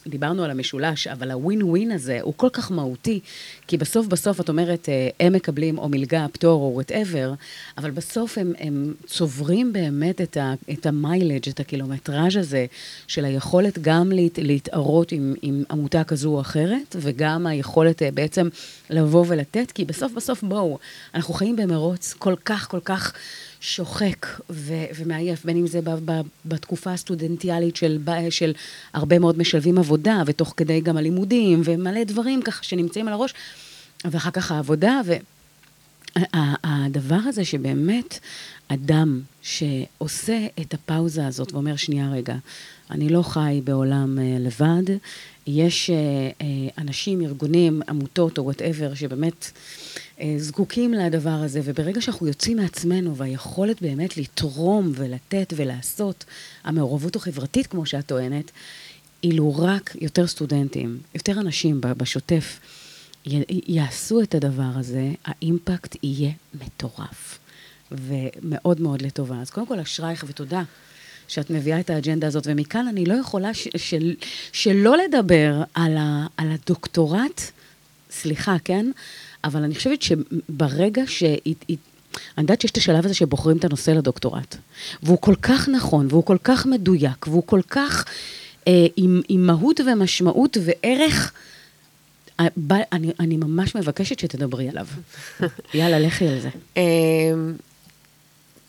דיברנו 0.07 0.43
על 0.43 0.51
המשולש, 0.51 1.07
אבל 1.07 1.31
הווין 1.31 1.63
ווין 1.63 1.91
הזה 1.91 2.19
הוא 2.21 2.33
כל 2.37 2.49
כך 2.53 2.71
מהותי, 2.71 3.19
כי 3.67 3.77
בסוף 3.77 4.07
בסוף 4.07 4.41
את 4.41 4.49
אומרת, 4.49 4.89
אה, 4.89 5.09
הם 5.19 5.33
מקבלים 5.33 5.77
או 5.77 5.89
מלגה, 5.89 6.25
פטור 6.31 6.61
או 6.61 6.71
whatever, 6.73 7.33
אבל 7.77 7.91
בסוף 7.91 8.37
הם, 8.37 8.53
הם 8.59 8.93
צוברים 9.07 9.73
באמת 9.73 10.21
את, 10.21 10.37
ה, 10.37 10.53
את 10.71 10.85
ה 10.85 10.92
mileage, 10.92 11.49
את 11.49 11.59
הקילומטראז' 11.59 12.37
הזה, 12.37 12.65
של 13.07 13.25
היכולת 13.25 13.79
גם 13.79 14.11
להת, 14.11 14.39
להתערות 14.41 15.11
עם, 15.11 15.33
עם 15.41 15.63
עמותה 15.71 16.03
כזו 16.03 16.29
או 16.29 16.41
אחרת, 16.41 16.95
וגם 16.99 17.47
היכולת 17.47 18.01
אה, 18.01 18.11
בעצם 18.11 18.49
לבוא 18.89 19.25
ולתת, 19.27 19.71
כי 19.71 19.85
בסוף 19.85 20.11
בסוף 20.13 20.43
בואו, 20.43 20.77
אנחנו 21.15 21.33
חיים 21.33 21.55
במרוץ 21.55 22.13
כל 22.13 22.35
כך 22.45 22.67
כל 22.69 22.79
כך... 22.79 23.13
שוחק 23.61 24.25
ו- 24.49 24.85
ומעייף, 24.95 25.45
בין 25.45 25.57
אם 25.57 25.67
זה 25.67 25.81
ב- 25.81 26.11
ב- 26.11 26.21
בתקופה 26.45 26.93
הסטודנטיאלית 26.93 27.75
של, 27.75 27.97
ב- 28.03 28.29
של 28.29 28.53
הרבה 28.93 29.19
מאוד 29.19 29.37
משלבים 29.37 29.77
עבודה, 29.77 30.23
ותוך 30.25 30.53
כדי 30.57 30.81
גם 30.81 30.97
הלימודים, 30.97 31.61
ומלא 31.65 32.03
דברים 32.03 32.41
ככה 32.41 32.63
שנמצאים 32.63 33.07
על 33.07 33.13
הראש, 33.13 33.33
ואחר 34.05 34.31
כך 34.31 34.51
העבודה, 34.51 35.01
והדבר 36.15 37.19
הזה 37.25 37.45
שבאמת 37.45 38.19
אדם 38.67 39.21
שעושה 39.41 40.47
את 40.61 40.73
הפאוזה 40.73 41.27
הזאת 41.27 41.53
ואומר, 41.53 41.75
שנייה 41.75 42.11
רגע, 42.11 42.35
אני 42.91 43.09
לא 43.09 43.21
חי 43.21 43.61
בעולם 43.63 44.17
uh, 44.17 44.21
לבד, 44.39 44.95
יש 45.51 45.89
uh, 45.89 45.93
uh, 46.41 46.43
אנשים, 46.81 47.21
ארגונים, 47.21 47.81
עמותות 47.89 48.37
או 48.37 48.43
וואטאבר, 48.43 48.93
שבאמת 48.93 49.51
uh, 50.17 50.21
זקוקים 50.37 50.93
לדבר 50.93 51.29
הזה, 51.29 51.61
וברגע 51.63 52.01
שאנחנו 52.01 52.27
יוצאים 52.27 52.57
מעצמנו, 52.57 53.15
והיכולת 53.15 53.81
באמת 53.81 54.17
לתרום 54.17 54.91
ולתת 54.95 55.53
ולעשות, 55.55 56.25
המעורבות 56.63 57.15
החברתית, 57.15 57.67
כמו 57.67 57.85
שאת 57.85 58.05
טוענת, 58.05 58.51
אילו 59.23 59.55
רק 59.57 59.95
יותר 60.01 60.27
סטודנטים, 60.27 60.97
יותר 61.15 61.39
אנשים 61.39 61.81
בשוטף, 61.81 62.59
י- 63.25 63.43
יעשו 63.67 64.21
את 64.21 64.35
הדבר 64.35 64.71
הזה, 64.75 65.11
האימפקט 65.25 65.95
יהיה 66.03 66.31
מטורף. 66.53 67.37
ומאוד 67.91 68.81
מאוד 68.81 69.01
לטובה. 69.01 69.41
אז 69.41 69.49
קודם 69.49 69.67
כל, 69.67 69.79
אשרייך 69.79 70.25
ותודה 70.27 70.63
שאת 71.31 71.49
מביאה 71.49 71.79
את 71.79 71.89
האג'נדה 71.89 72.27
הזאת, 72.27 72.43
ומכאן 72.47 72.87
אני 72.87 73.05
לא 73.05 73.13
יכולה 73.13 73.53
ש- 73.53 73.67
של- 73.77 74.15
שלא 74.51 74.95
לדבר 74.97 75.63
על, 75.73 75.97
ה- 75.97 76.25
על 76.37 76.47
הדוקטורט, 76.51 77.41
סליחה, 78.11 78.55
כן? 78.63 78.91
אבל 79.43 79.63
אני 79.63 79.75
חושבת 79.75 80.01
שברגע 80.01 81.01
ש... 81.07 81.23
אני 81.23 81.75
יודעת 82.37 82.61
שיש 82.61 82.71
את 82.71 82.77
השלב 82.77 83.05
הזה 83.05 83.13
שבוחרים 83.13 83.57
את 83.57 83.65
הנושא 83.65 83.91
לדוקטורט, 83.91 84.55
והוא 85.03 85.17
כל 85.21 85.35
כך 85.41 85.69
נכון, 85.69 86.07
והוא 86.09 86.25
כל 86.25 86.37
כך 86.43 86.65
מדויק, 86.65 87.27
והוא 87.27 87.43
כל 87.45 87.61
כך 87.69 88.05
אה, 88.67 88.85
עם, 88.95 89.21
עם 89.29 89.47
מהות 89.47 89.79
ומשמעות 89.79 90.57
וערך. 90.61 91.33
אה, 92.39 92.45
אני, 92.91 93.11
אני 93.19 93.37
ממש 93.37 93.75
מבקשת 93.75 94.19
שתדברי 94.19 94.69
עליו. 94.69 94.87
יאללה, 95.73 95.99
לכי 95.99 96.27
על 96.27 96.39
זה. 96.39 96.49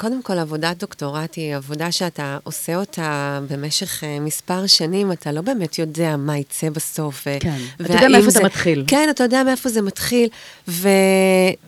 קודם 0.03 0.23
כל, 0.23 0.39
עבודת 0.39 0.77
דוקטורט 0.79 1.35
היא 1.37 1.57
עבודה 1.57 1.93
שאתה 1.93 2.39
עושה 2.45 2.77
אותה 2.77 3.41
במשך 3.51 4.05
אה, 4.05 4.21
מספר 4.21 4.67
שנים, 4.67 5.13
אתה 5.13 5.33
לא 5.33 5.41
באמת 5.41 5.79
יודע 5.79 6.17
מה 6.17 6.39
יצא 6.39 6.71
בסוף. 6.71 7.25
כן, 7.41 7.57
אתה 7.81 7.93
יודע 7.93 8.09
מאיפה 8.09 8.31
זה- 8.31 8.39
זה 8.39 8.45
מתחיל. 8.45 8.85
כן, 8.89 9.09
אתה 9.11 9.25
יודע 9.25 9.43
מאיפה 9.45 9.69
זה 9.69 9.83
מתחיל, 9.83 10.29
ו... 10.69 10.89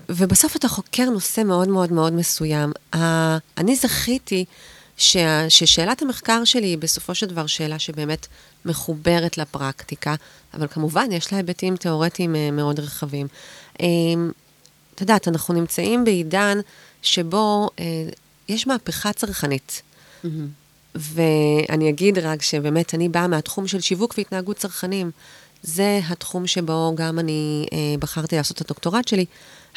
ובסוף 0.08 0.56
אתה 0.56 0.68
חוקר 0.68 1.04
נושא 1.04 1.40
מאוד 1.40 1.68
מאוד 1.68 1.92
מאוד 1.92 2.12
מסוים. 2.12 2.72
אני 3.58 3.76
זכיתי 3.76 4.44
שה... 4.96 5.50
ששאלת 5.50 6.02
המחקר 6.02 6.44
שלי 6.44 6.66
היא 6.66 6.78
בסופו 6.78 7.14
של 7.14 7.26
דבר 7.26 7.46
שאלה 7.46 7.78
שבאמת 7.78 8.26
מחוברת 8.64 9.38
לפרקטיקה, 9.38 10.14
אבל 10.54 10.66
כמובן 10.66 11.12
יש 11.12 11.32
לה 11.32 11.38
היבטים 11.38 11.76
תיאורטיים 11.76 12.36
אה, 12.36 12.50
מאוד 12.50 12.80
רחבים. 12.80 13.26
אמ, 13.80 14.30
את 14.94 15.00
יודעת, 15.00 15.28
אנחנו 15.28 15.54
נמצאים 15.54 16.04
בעידן 16.04 16.58
שבו 17.02 17.70
אה, 17.78 17.84
יש 18.48 18.66
מהפכה 18.66 19.12
צרכנית. 19.12 19.82
ואני 20.94 21.88
אגיד 21.88 22.18
רק 22.18 22.42
שבאמת 22.42 22.94
אני 22.94 23.08
באה 23.08 23.26
מהתחום 23.26 23.66
של 23.66 23.80
שיווק 23.80 24.14
והתנהגות 24.18 24.56
צרכנים. 24.56 25.10
זה 25.62 26.00
התחום 26.08 26.46
שבו 26.46 26.92
גם 26.94 27.18
אני 27.18 27.66
אה, 27.72 27.78
בחרתי 27.98 28.36
לעשות 28.36 28.56
את 28.56 28.60
הדוקטורט 28.60 29.08
שלי. 29.08 29.24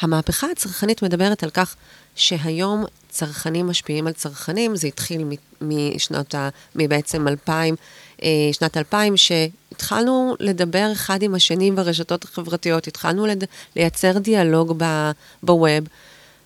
המהפכה 0.00 0.46
הצרכנית 0.50 1.02
מדברת 1.02 1.42
על 1.42 1.50
כך 1.50 1.76
שהיום 2.14 2.84
צרכנים 3.10 3.66
משפיעים 3.66 4.06
על 4.06 4.12
צרכנים, 4.12 4.76
זה 4.76 4.88
התחיל 4.88 5.24
משנות 5.60 6.34
ה... 6.34 6.48
מבעצם 6.74 7.28
2000, 7.28 7.76
אה, 8.22 8.28
שנת 8.52 8.76
2000, 8.76 9.16
שהתחלנו 9.16 10.34
לדבר 10.40 10.92
אחד 10.92 11.22
עם 11.22 11.34
השני 11.34 11.70
ברשתות 11.70 12.24
החברתיות, 12.24 12.86
התחלנו 12.86 13.26
לד... 13.26 13.44
לייצר 13.76 14.18
דיאלוג 14.18 14.74
ב... 14.76 15.10
בווב, 15.42 15.84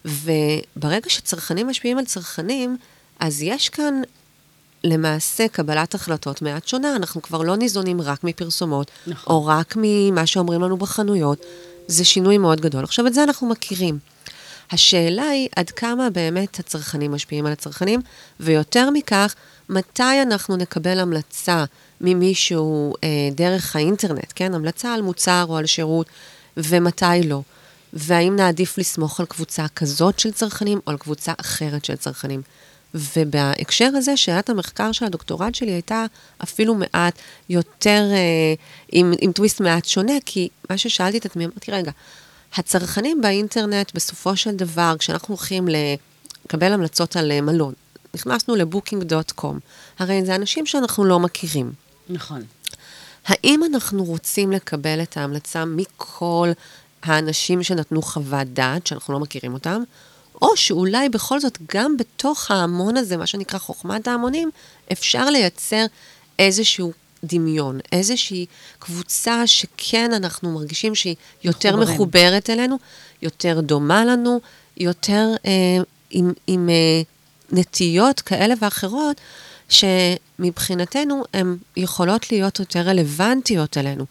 וברגע 0.04 1.10
שצרכנים 1.10 1.68
משפיעים 1.68 1.98
על 1.98 2.04
צרכנים, 2.04 2.76
אז 3.20 3.42
יש 3.42 3.68
כאן 3.68 4.02
למעשה 4.84 5.48
קבלת 5.48 5.94
החלטות 5.94 6.42
מעט 6.42 6.66
שונה. 6.66 6.96
אנחנו 6.96 7.22
כבר 7.22 7.42
לא 7.42 7.56
ניזונים 7.56 8.00
רק 8.00 8.24
מפרסומות, 8.24 8.90
נכון. 9.06 9.34
או 9.34 9.46
רק 9.46 9.74
ממה 9.76 10.26
שאומרים 10.26 10.60
לנו 10.60 10.76
בחנויות. 10.76 11.44
זה 11.86 12.04
שינוי 12.04 12.38
מאוד 12.38 12.60
גדול. 12.60 12.84
עכשיו, 12.84 13.06
את 13.06 13.14
זה 13.14 13.22
אנחנו 13.22 13.48
מכירים. 13.48 13.98
השאלה 14.70 15.28
היא 15.28 15.48
עד 15.56 15.70
כמה 15.70 16.10
באמת 16.10 16.58
הצרכנים 16.58 17.12
משפיעים 17.12 17.46
על 17.46 17.52
הצרכנים, 17.52 18.00
ויותר 18.40 18.90
מכך, 18.90 19.34
מתי 19.68 20.22
אנחנו 20.22 20.56
נקבל 20.56 20.98
המלצה 20.98 21.64
ממישהו 22.00 22.94
אה, 23.04 23.08
דרך 23.34 23.76
האינטרנט, 23.76 24.32
כן? 24.34 24.54
המלצה 24.54 24.94
על 24.94 25.02
מוצר 25.02 25.44
או 25.48 25.56
על 25.56 25.66
שירות, 25.66 26.06
ומתי 26.56 27.22
לא. 27.24 27.42
והאם 27.92 28.36
נעדיף 28.36 28.78
לסמוך 28.78 29.20
על 29.20 29.26
קבוצה 29.26 29.66
כזאת 29.76 30.18
של 30.18 30.32
צרכנים 30.32 30.80
או 30.86 30.90
על 30.90 30.98
קבוצה 30.98 31.32
אחרת 31.36 31.84
של 31.84 31.96
צרכנים. 31.96 32.42
ובהקשר 32.94 33.90
הזה, 33.94 34.16
שאלת 34.16 34.50
המחקר 34.50 34.92
של 34.92 35.04
הדוקטורט 35.04 35.54
שלי 35.54 35.70
הייתה 35.70 36.04
אפילו 36.42 36.74
מעט 36.74 37.18
יותר, 37.48 38.02
אה, 38.12 38.54
עם, 38.92 39.12
עם 39.20 39.32
טוויסט 39.32 39.60
מעט 39.60 39.84
שונה, 39.84 40.12
כי 40.26 40.48
מה 40.70 40.78
ששאלתי 40.78 41.18
את 41.18 41.26
עצמי, 41.26 41.44
אמרתי, 41.44 41.70
רגע, 41.70 41.90
הצרכנים 42.54 43.20
באינטרנט, 43.20 43.92
בסופו 43.94 44.36
של 44.36 44.50
דבר, 44.50 44.94
כשאנחנו 44.98 45.34
הולכים 45.34 45.68
לקבל 45.68 46.72
המלצות 46.72 47.16
על 47.16 47.32
אה, 47.32 47.40
מלון, 47.40 47.74
נכנסנו 48.14 48.56
לבוקינג.קום, 48.56 49.58
הרי 49.98 50.24
זה 50.24 50.34
אנשים 50.34 50.66
שאנחנו 50.66 51.04
לא 51.04 51.20
מכירים. 51.20 51.72
נכון. 52.08 52.42
האם 53.26 53.64
אנחנו 53.64 54.04
רוצים 54.04 54.52
לקבל 54.52 55.02
את 55.02 55.16
ההמלצה 55.16 55.64
מכל 55.64 56.48
האנשים 57.02 57.62
שנתנו 57.62 58.02
חוות 58.02 58.48
דעת, 58.48 58.86
שאנחנו 58.86 59.14
לא 59.14 59.20
מכירים 59.20 59.54
אותם, 59.54 59.82
או 60.42 60.56
שאולי 60.56 61.08
בכל 61.08 61.40
זאת 61.40 61.58
גם 61.74 61.96
בתוך 61.96 62.50
ההמון 62.50 62.96
הזה, 62.96 63.16
מה 63.16 63.26
שנקרא 63.26 63.58
חוכמת 63.58 64.08
ההמונים, 64.08 64.50
אפשר 64.92 65.30
לייצר 65.30 65.84
איזשהו 66.38 66.92
דמיון, 67.24 67.78
איזושהי 67.92 68.46
קבוצה 68.78 69.46
שכן 69.46 70.12
אנחנו 70.12 70.52
מרגישים 70.52 70.94
שהיא 70.94 71.16
יותר 71.44 71.76
מחוברים. 71.76 71.94
מחוברת 71.94 72.50
אלינו, 72.50 72.78
יותר 73.22 73.60
דומה 73.60 74.04
לנו, 74.04 74.40
יותר 74.76 75.28
אה, 75.46 75.50
עם, 76.10 76.32
עם 76.46 76.68
אה, 76.68 77.02
נטיות 77.52 78.20
כאלה 78.20 78.54
ואחרות, 78.60 79.20
שמבחינתנו 79.68 81.24
הן 81.34 81.56
יכולות 81.76 82.32
להיות 82.32 82.58
יותר 82.58 82.80
רלוונטיות 82.80 83.78
אלינו. 83.78 84.04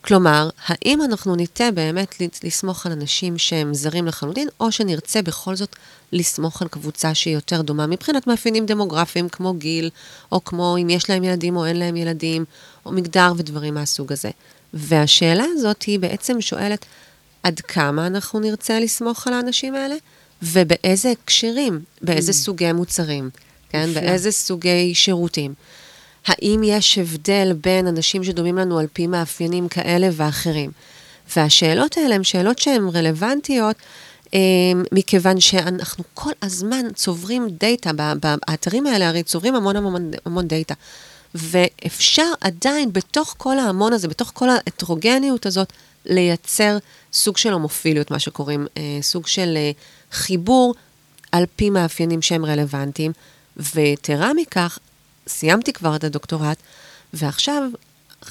כלומר, 0.00 0.50
האם 0.66 1.02
אנחנו 1.02 1.36
ניטה 1.36 1.70
באמת 1.70 2.14
לסמוך 2.44 2.86
על 2.86 2.92
אנשים 2.92 3.38
שהם 3.38 3.74
זרים 3.74 4.06
לחלוטין, 4.06 4.48
או 4.60 4.72
שנרצה 4.72 5.22
בכל 5.22 5.56
זאת 5.56 5.76
לסמוך 6.12 6.62
על 6.62 6.68
קבוצה 6.68 7.14
שהיא 7.14 7.34
יותר 7.34 7.62
דומה 7.62 7.86
מבחינת 7.86 8.26
מאפיינים 8.26 8.66
דמוגרפיים, 8.66 9.28
כמו 9.28 9.54
גיל, 9.54 9.90
או 10.32 10.44
כמו 10.44 10.76
אם 10.82 10.90
יש 10.90 11.10
להם 11.10 11.24
ילדים 11.24 11.56
או 11.56 11.66
אין 11.66 11.76
להם 11.76 11.96
ילדים, 11.96 12.44
או 12.86 12.92
מגדר 12.92 13.32
ודברים 13.36 13.74
מהסוג 13.74 14.12
הזה. 14.12 14.30
והשאלה 14.74 15.44
הזאת 15.52 15.82
היא 15.82 15.98
בעצם 15.98 16.40
שואלת 16.40 16.84
עד 17.42 17.60
כמה 17.60 18.06
אנחנו 18.06 18.40
נרצה 18.40 18.80
לסמוך 18.80 19.26
על 19.26 19.32
האנשים 19.32 19.74
האלה, 19.74 19.96
ובאיזה 20.42 21.10
הקשרים, 21.10 21.80
באיזה 22.02 22.32
סוגי 22.32 22.72
מוצרים, 22.72 23.30
כן? 23.68 23.94
באיזה 23.94 24.30
סוגי 24.30 24.94
שירותים. 24.94 25.54
האם 26.28 26.60
יש 26.64 26.98
הבדל 26.98 27.52
בין 27.62 27.86
אנשים 27.86 28.24
שדומים 28.24 28.58
לנו 28.58 28.78
על 28.78 28.86
פי 28.92 29.06
מאפיינים 29.06 29.68
כאלה 29.68 30.08
ואחרים? 30.12 30.70
והשאלות 31.36 31.96
האלה 31.96 32.14
הן 32.14 32.24
שאלות 32.24 32.58
שהן 32.58 32.88
רלוונטיות, 32.88 33.76
אה, 34.34 34.38
מכיוון 34.92 35.40
שאנחנו 35.40 36.04
כל 36.14 36.30
הזמן 36.42 36.92
צוברים 36.94 37.48
data, 37.60 37.92
ב- 37.92 38.26
ב- 38.26 38.36
האתרים 38.48 38.86
האלה 38.86 39.08
הרי 39.08 39.22
צוברים 39.22 39.54
המון 39.54 39.76
המון, 39.76 40.10
המון 40.24 40.48
data. 40.48 40.74
ואפשר 41.34 42.32
עדיין 42.40 42.92
בתוך 42.92 43.34
כל 43.38 43.58
ההמון 43.58 43.92
הזה, 43.92 44.08
בתוך 44.08 44.30
כל 44.34 44.48
ההטרוגניות 44.48 45.46
הזאת, 45.46 45.72
לייצר 46.06 46.78
סוג 47.12 47.36
של 47.36 47.52
הומופיליות, 47.52 48.10
מה 48.10 48.18
שקוראים, 48.18 48.66
אה, 48.76 48.98
סוג 49.02 49.26
של 49.26 49.54
אה, 49.56 49.70
חיבור 50.12 50.74
על 51.32 51.44
פי 51.56 51.70
מאפיינים 51.70 52.22
שהם 52.22 52.44
רלוונטיים. 52.44 53.12
ויתרה 53.56 54.34
מכך, 54.34 54.78
סיימתי 55.28 55.72
כבר 55.72 55.96
את 55.96 56.04
הדוקטורט, 56.04 56.58
ועכשיו 57.14 57.62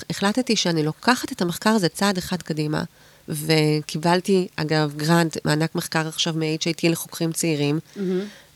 החלטתי 0.09 0.55
שאני 0.55 0.83
לוקחת 0.83 1.31
את 1.31 1.41
המחקר 1.41 1.69
הזה 1.69 1.89
צעד 1.89 2.17
אחד 2.17 2.41
קדימה, 2.41 2.83
וקיבלתי, 3.29 4.47
אגב, 4.55 4.93
גרנט, 4.97 5.37
מענק 5.45 5.75
מחקר 5.75 6.07
עכשיו 6.07 6.33
מ-HIT 6.33 6.89
לחוקרים 6.89 7.31
צעירים, 7.31 7.79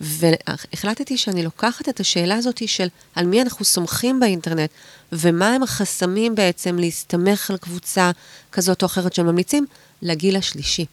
והחלטתי 0.02 1.18
שאני 1.18 1.44
לוקחת 1.44 1.90
את 1.90 2.00
השאלה 2.00 2.36
הזאת 2.36 2.68
של 2.68 2.88
על 3.16 3.26
מי 3.26 3.42
אנחנו 3.42 3.66
סומכים 3.66 4.20
באינטרנט, 4.20 4.70
ומה 5.12 5.48
הם 5.48 5.64
החסמים 5.64 6.36
בעצם 6.36 6.80
להסתמך 6.80 7.50
על 7.52 7.58
קבוצה 7.58 8.12
כזאת 8.52 8.82
או 8.82 8.88
אחרת 8.88 9.14
של 9.14 9.24
ממליצים, 9.24 9.66
לגיל 10.02 10.36
השלישי. 10.36 10.86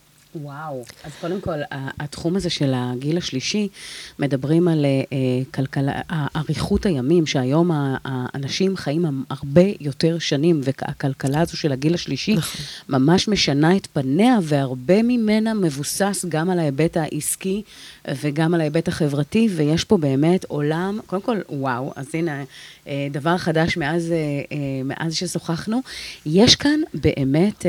וואו. 0.42 0.84
אז 1.04 1.12
קודם 1.20 1.40
כל, 1.40 1.58
התחום 1.70 2.36
הזה 2.36 2.50
של 2.50 2.72
הגיל 2.76 3.18
השלישי, 3.18 3.68
מדברים 4.18 4.68
על 4.68 4.84
אה, 4.84 5.42
כלכלה, 5.54 6.00
אריכות 6.36 6.86
הימים, 6.86 7.26
שהיום 7.26 7.70
האנשים 8.04 8.76
חיים 8.76 9.24
הרבה 9.30 9.62
יותר 9.80 10.18
שנים, 10.18 10.60
והכלכלה 10.64 11.40
הזו 11.40 11.56
של 11.56 11.72
הגיל 11.72 11.94
השלישי 11.94 12.34
נכון. 12.34 12.60
ממש 12.88 13.28
משנה 13.28 13.76
את 13.76 13.86
פניה, 13.92 14.38
והרבה 14.42 15.02
ממנה 15.02 15.54
מבוסס 15.54 16.24
גם 16.28 16.50
על 16.50 16.58
ההיבט 16.58 16.96
העסקי 16.96 17.62
וגם 18.08 18.54
על 18.54 18.60
ההיבט 18.60 18.88
החברתי, 18.88 19.48
ויש 19.56 19.84
פה 19.84 19.96
באמת 19.96 20.44
עולם, 20.44 20.98
קודם 21.06 21.22
כל, 21.22 21.38
וואו, 21.48 21.92
אז 21.96 22.06
הנה, 22.14 22.44
אה, 22.86 23.08
דבר 23.10 23.38
חדש 23.38 23.76
מאז, 23.76 24.14
מאז 24.84 25.14
ששוחחנו. 25.14 25.80
יש 26.26 26.56
כאן 26.56 26.80
באמת 26.94 27.66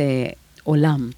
עולם. 0.64 1.10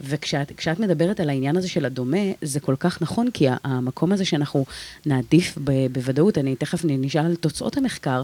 וכשאת 0.00 0.52
כשאת 0.56 0.80
מדברת 0.80 1.20
על 1.20 1.28
העניין 1.28 1.56
הזה 1.56 1.68
של 1.68 1.84
הדומה, 1.84 2.32
זה 2.42 2.60
כל 2.60 2.74
כך 2.78 3.02
נכון, 3.02 3.30
כי 3.30 3.46
המקום 3.64 4.12
הזה 4.12 4.24
שאנחנו 4.24 4.64
נעדיף 5.06 5.58
ב, 5.64 5.86
בוודאות, 5.92 6.38
אני 6.38 6.56
תכף 6.56 6.80
נשאל 6.84 7.26
על 7.26 7.36
תוצאות 7.36 7.76
המחקר, 7.76 8.22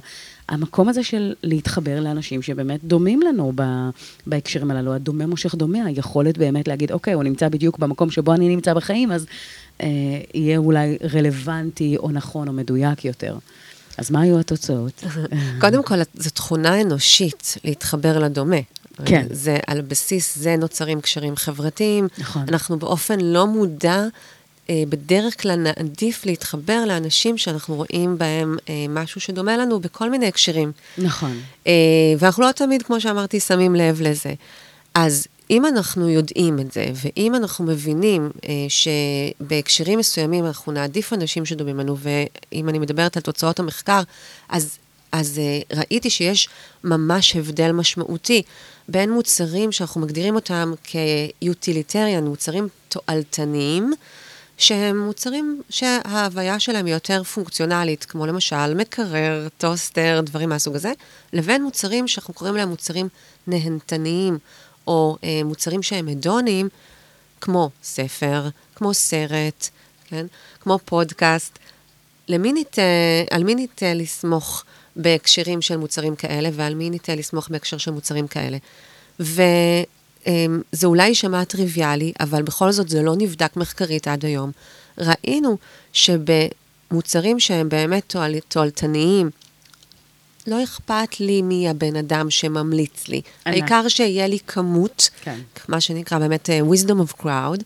המקום 0.48 0.88
הזה 0.88 1.04
של 1.04 1.34
להתחבר 1.42 2.00
לאנשים 2.00 2.42
שבאמת 2.42 2.84
דומים 2.84 3.20
לנו 3.22 3.52
ב, 3.54 3.62
בהקשרים 4.26 4.70
הללו, 4.70 4.94
הדומה 4.94 5.26
מושך 5.26 5.54
דומה, 5.54 5.84
היכולת 5.84 6.38
באמת 6.38 6.68
להגיד, 6.68 6.92
אוקיי, 6.92 7.12
הוא 7.12 7.22
נמצא 7.22 7.48
בדיוק 7.48 7.78
במקום 7.78 8.10
שבו 8.10 8.32
אני 8.32 8.48
נמצא 8.48 8.74
בחיים, 8.74 9.12
אז 9.12 9.26
אה, 9.80 9.86
יהיה 10.34 10.58
אולי 10.58 10.98
רלוונטי 11.14 11.96
או 11.96 12.10
נכון 12.10 12.48
או 12.48 12.52
מדויק 12.52 13.04
יותר. 13.04 13.38
אז 13.98 14.10
מה 14.10 14.20
היו 14.20 14.38
התוצאות? 14.40 15.04
קודם 15.60 15.82
כל, 15.82 15.94
זו 16.14 16.30
תכונה 16.30 16.80
אנושית 16.80 17.56
להתחבר 17.64 18.18
לדומה. 18.18 18.56
כן. 19.04 19.26
זה 19.30 19.58
על 19.66 19.80
בסיס 19.80 20.36
זה 20.38 20.56
נוצרים 20.56 21.00
קשרים 21.00 21.36
חברתיים. 21.36 22.08
נכון. 22.18 22.42
אנחנו 22.48 22.78
באופן 22.78 23.20
לא 23.20 23.46
מודע, 23.46 24.02
אה, 24.70 24.82
בדרך 24.88 25.42
כלל 25.42 25.56
נעדיף 25.56 26.26
להתחבר 26.26 26.84
לאנשים 26.84 27.38
שאנחנו 27.38 27.74
רואים 27.74 28.18
בהם 28.18 28.56
אה, 28.68 28.86
משהו 28.88 29.20
שדומה 29.20 29.56
לנו 29.56 29.80
בכל 29.80 30.10
מיני 30.10 30.26
הקשרים. 30.26 30.72
נכון. 30.98 31.40
אה, 31.66 31.72
ואנחנו 32.18 32.42
לא 32.42 32.52
תמיד, 32.52 32.82
כמו 32.82 33.00
שאמרתי, 33.00 33.40
שמים 33.40 33.74
לב 33.74 34.00
לזה. 34.02 34.34
אז 34.94 35.26
אם 35.50 35.66
אנחנו 35.66 36.08
יודעים 36.08 36.58
את 36.58 36.72
זה, 36.72 36.86
ואם 36.94 37.34
אנחנו 37.34 37.64
מבינים 37.64 38.30
אה, 38.48 38.52
שבהקשרים 38.68 39.98
מסוימים 39.98 40.46
אנחנו 40.46 40.72
נעדיף 40.72 41.12
אנשים 41.12 41.44
שדומים 41.44 41.78
לנו, 41.78 41.96
ואם 41.98 42.68
אני 42.68 42.78
מדברת 42.78 43.16
על 43.16 43.22
תוצאות 43.22 43.58
המחקר, 43.58 44.02
אז, 44.48 44.78
אז 45.12 45.38
אה, 45.38 45.78
ראיתי 45.78 46.10
שיש 46.10 46.48
ממש 46.84 47.36
הבדל 47.36 47.72
משמעותי 47.72 48.42
בין 48.88 49.10
מוצרים 49.12 49.72
שאנחנו 49.72 50.00
מגדירים 50.00 50.34
אותם 50.34 50.72
כיוטיליטריאן, 50.82 52.24
מוצרים 52.24 52.68
תועלתניים, 52.88 53.92
שהם 54.58 54.98
מוצרים 55.06 55.62
שההוויה 55.70 56.60
שלהם 56.60 56.86
היא 56.86 56.94
יותר 56.94 57.22
פונקציונלית, 57.22 58.04
כמו 58.04 58.26
למשל 58.26 58.74
מקרר, 58.74 59.48
טוסטר, 59.58 60.20
דברים 60.24 60.48
מהסוג 60.48 60.74
הזה, 60.76 60.92
לבין 61.32 61.62
מוצרים 61.62 62.08
שאנחנו 62.08 62.34
קוראים 62.34 62.56
להם 62.56 62.68
מוצרים 62.68 63.08
נהנתניים, 63.46 64.38
או 64.86 65.16
אה, 65.24 65.40
מוצרים 65.44 65.82
שהם 65.82 66.08
הדוניים, 66.08 66.68
כמו 67.40 67.70
ספר, 67.82 68.48
כמו 68.74 68.94
סרט, 68.94 69.68
כן? 70.04 70.26
כמו 70.60 70.78
פודקאסט. 70.84 71.58
למי 72.28 72.52
ניטה, 72.52 72.82
על 73.30 73.44
מי 73.44 73.54
ניטה 73.54 73.94
לסמוך 73.94 74.64
בהקשרים 74.96 75.62
של 75.62 75.76
מוצרים 75.76 76.16
כאלה, 76.16 76.48
ועל 76.52 76.74
מי 76.74 76.90
ניטה 76.90 77.14
לסמוך 77.14 77.48
בהקשר 77.48 77.78
של 77.78 77.90
מוצרים 77.90 78.26
כאלה. 78.26 78.58
וזה 79.20 79.84
אולי 80.84 81.08
יישמע 81.08 81.44
טריוויאלי, 81.44 82.12
אבל 82.20 82.42
בכל 82.42 82.72
זאת 82.72 82.88
זה 82.88 83.02
לא 83.02 83.14
נבדק 83.16 83.56
מחקרית 83.56 84.08
עד 84.08 84.24
היום. 84.24 84.50
ראינו 84.98 85.56
שבמוצרים 85.92 87.40
שהם 87.40 87.68
באמת 87.68 88.02
תועל, 88.06 88.34
תועלתניים, 88.48 89.30
לא 90.46 90.64
אכפת 90.64 91.20
לי 91.20 91.42
מי 91.42 91.68
הבן 91.68 91.96
אדם 91.96 92.30
שממליץ 92.30 93.08
לי. 93.08 93.20
ענק. 93.46 93.54
העיקר 93.54 93.88
שיהיה 93.88 94.26
לי 94.26 94.38
כמות, 94.46 95.10
כן. 95.22 95.40
מה 95.68 95.80
שנקרא 95.80 96.18
באמת 96.18 96.48
uh, 96.48 96.74
wisdom 96.74 97.12
of 97.12 97.22
crowd, 97.22 97.62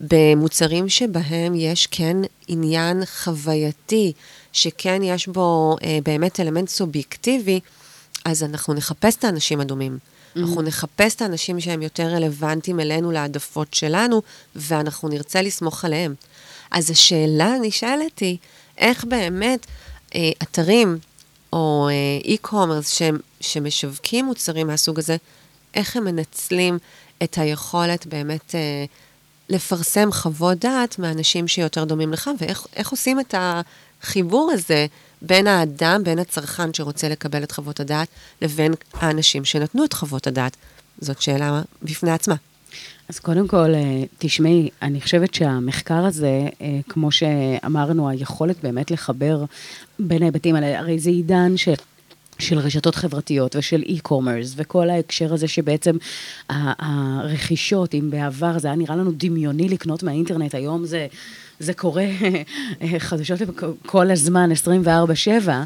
במוצרים 0.00 0.88
שבהם 0.88 1.54
יש 1.54 1.86
כן 1.86 2.16
עניין 2.48 3.02
חווייתי, 3.06 4.12
שכן 4.52 5.02
יש 5.02 5.28
בו 5.28 5.76
uh, 5.80 5.84
באמת 6.04 6.40
אלמנט 6.40 6.68
סובייקטיבי, 6.68 7.60
אז 8.24 8.42
אנחנו 8.42 8.74
נחפש 8.74 9.16
את 9.16 9.24
האנשים 9.24 9.60
הדומים. 9.60 9.98
Mm-hmm. 10.00 10.38
אנחנו 10.38 10.62
נחפש 10.62 11.14
את 11.14 11.22
האנשים 11.22 11.60
שהם 11.60 11.82
יותר 11.82 12.06
רלוונטיים 12.06 12.80
אלינו, 12.80 13.10
להעדפות 13.10 13.74
שלנו, 13.74 14.22
ואנחנו 14.56 15.08
נרצה 15.08 15.42
לסמוך 15.42 15.84
עליהם. 15.84 16.14
אז 16.70 16.90
השאלה 16.90 17.46
הנשאלת 17.46 18.18
היא, 18.18 18.36
איך 18.78 19.04
באמת 19.04 19.66
אה, 20.14 20.30
אתרים 20.42 20.98
או 21.52 21.88
אה, 21.90 22.34
e-commerce 22.34 23.02
שמשווקים 23.40 24.24
מוצרים 24.24 24.66
מהסוג 24.66 24.98
הזה, 24.98 25.16
איך 25.74 25.96
הם 25.96 26.04
מנצלים 26.04 26.78
את 27.22 27.38
היכולת 27.38 28.06
באמת 28.06 28.54
אה, 28.54 28.84
לפרסם 29.48 30.12
חוות 30.12 30.58
דעת 30.58 30.98
מאנשים 30.98 31.48
שיותר 31.48 31.84
דומים 31.84 32.12
לך, 32.12 32.30
ואיך 32.38 32.66
איך 32.76 32.90
עושים 32.90 33.20
את 33.20 33.34
החיבור 34.02 34.50
הזה 34.52 34.86
בין 35.22 35.46
האדם, 35.46 36.04
בין 36.04 36.18
הצרכן 36.18 36.74
שרוצה 36.74 37.08
לקבל 37.08 37.42
את 37.42 37.52
חוות 37.52 37.80
הדעת, 37.80 38.08
לבין 38.42 38.72
האנשים 38.94 39.44
שנתנו 39.44 39.84
את 39.84 39.92
חוות 39.92 40.26
הדעת. 40.26 40.56
זאת 41.00 41.22
שאלה 41.22 41.62
בפני 41.82 42.10
עצמה. 42.10 42.34
אז 43.08 43.18
קודם 43.18 43.48
כל, 43.48 43.74
אה, 43.74 44.02
תשמעי, 44.18 44.68
אני 44.82 45.00
חושבת 45.00 45.34
שהמחקר 45.34 46.04
הזה, 46.04 46.48
אה, 46.60 46.80
כמו 46.88 47.12
שאמרנו, 47.12 48.08
היכולת 48.08 48.56
באמת 48.62 48.90
לחבר 48.90 49.44
בין 49.98 50.22
ההיבטים 50.22 50.54
האלה, 50.54 50.78
הרי 50.78 50.98
זה 50.98 51.10
עידן 51.10 51.56
של... 51.56 51.74
של 52.38 52.58
רשתות 52.58 52.94
חברתיות 52.94 53.56
ושל 53.56 53.82
e-commerce 53.82 54.54
וכל 54.56 54.90
ההקשר 54.90 55.34
הזה 55.34 55.48
שבעצם 55.48 55.96
הרכישות, 56.48 57.94
אם 57.94 58.10
בעבר 58.10 58.58
זה 58.58 58.68
היה 58.68 58.76
נראה 58.76 58.96
לנו 58.96 59.12
דמיוני 59.16 59.68
לקנות 59.68 60.02
מהאינטרנט, 60.02 60.54
היום 60.54 60.86
זה, 60.86 61.06
זה 61.60 61.74
קורה 61.74 62.04
חדשות 62.98 63.40
לבק- 63.40 63.64
כל 63.86 64.10
הזמן, 64.10 64.50
24/7. 64.52 65.64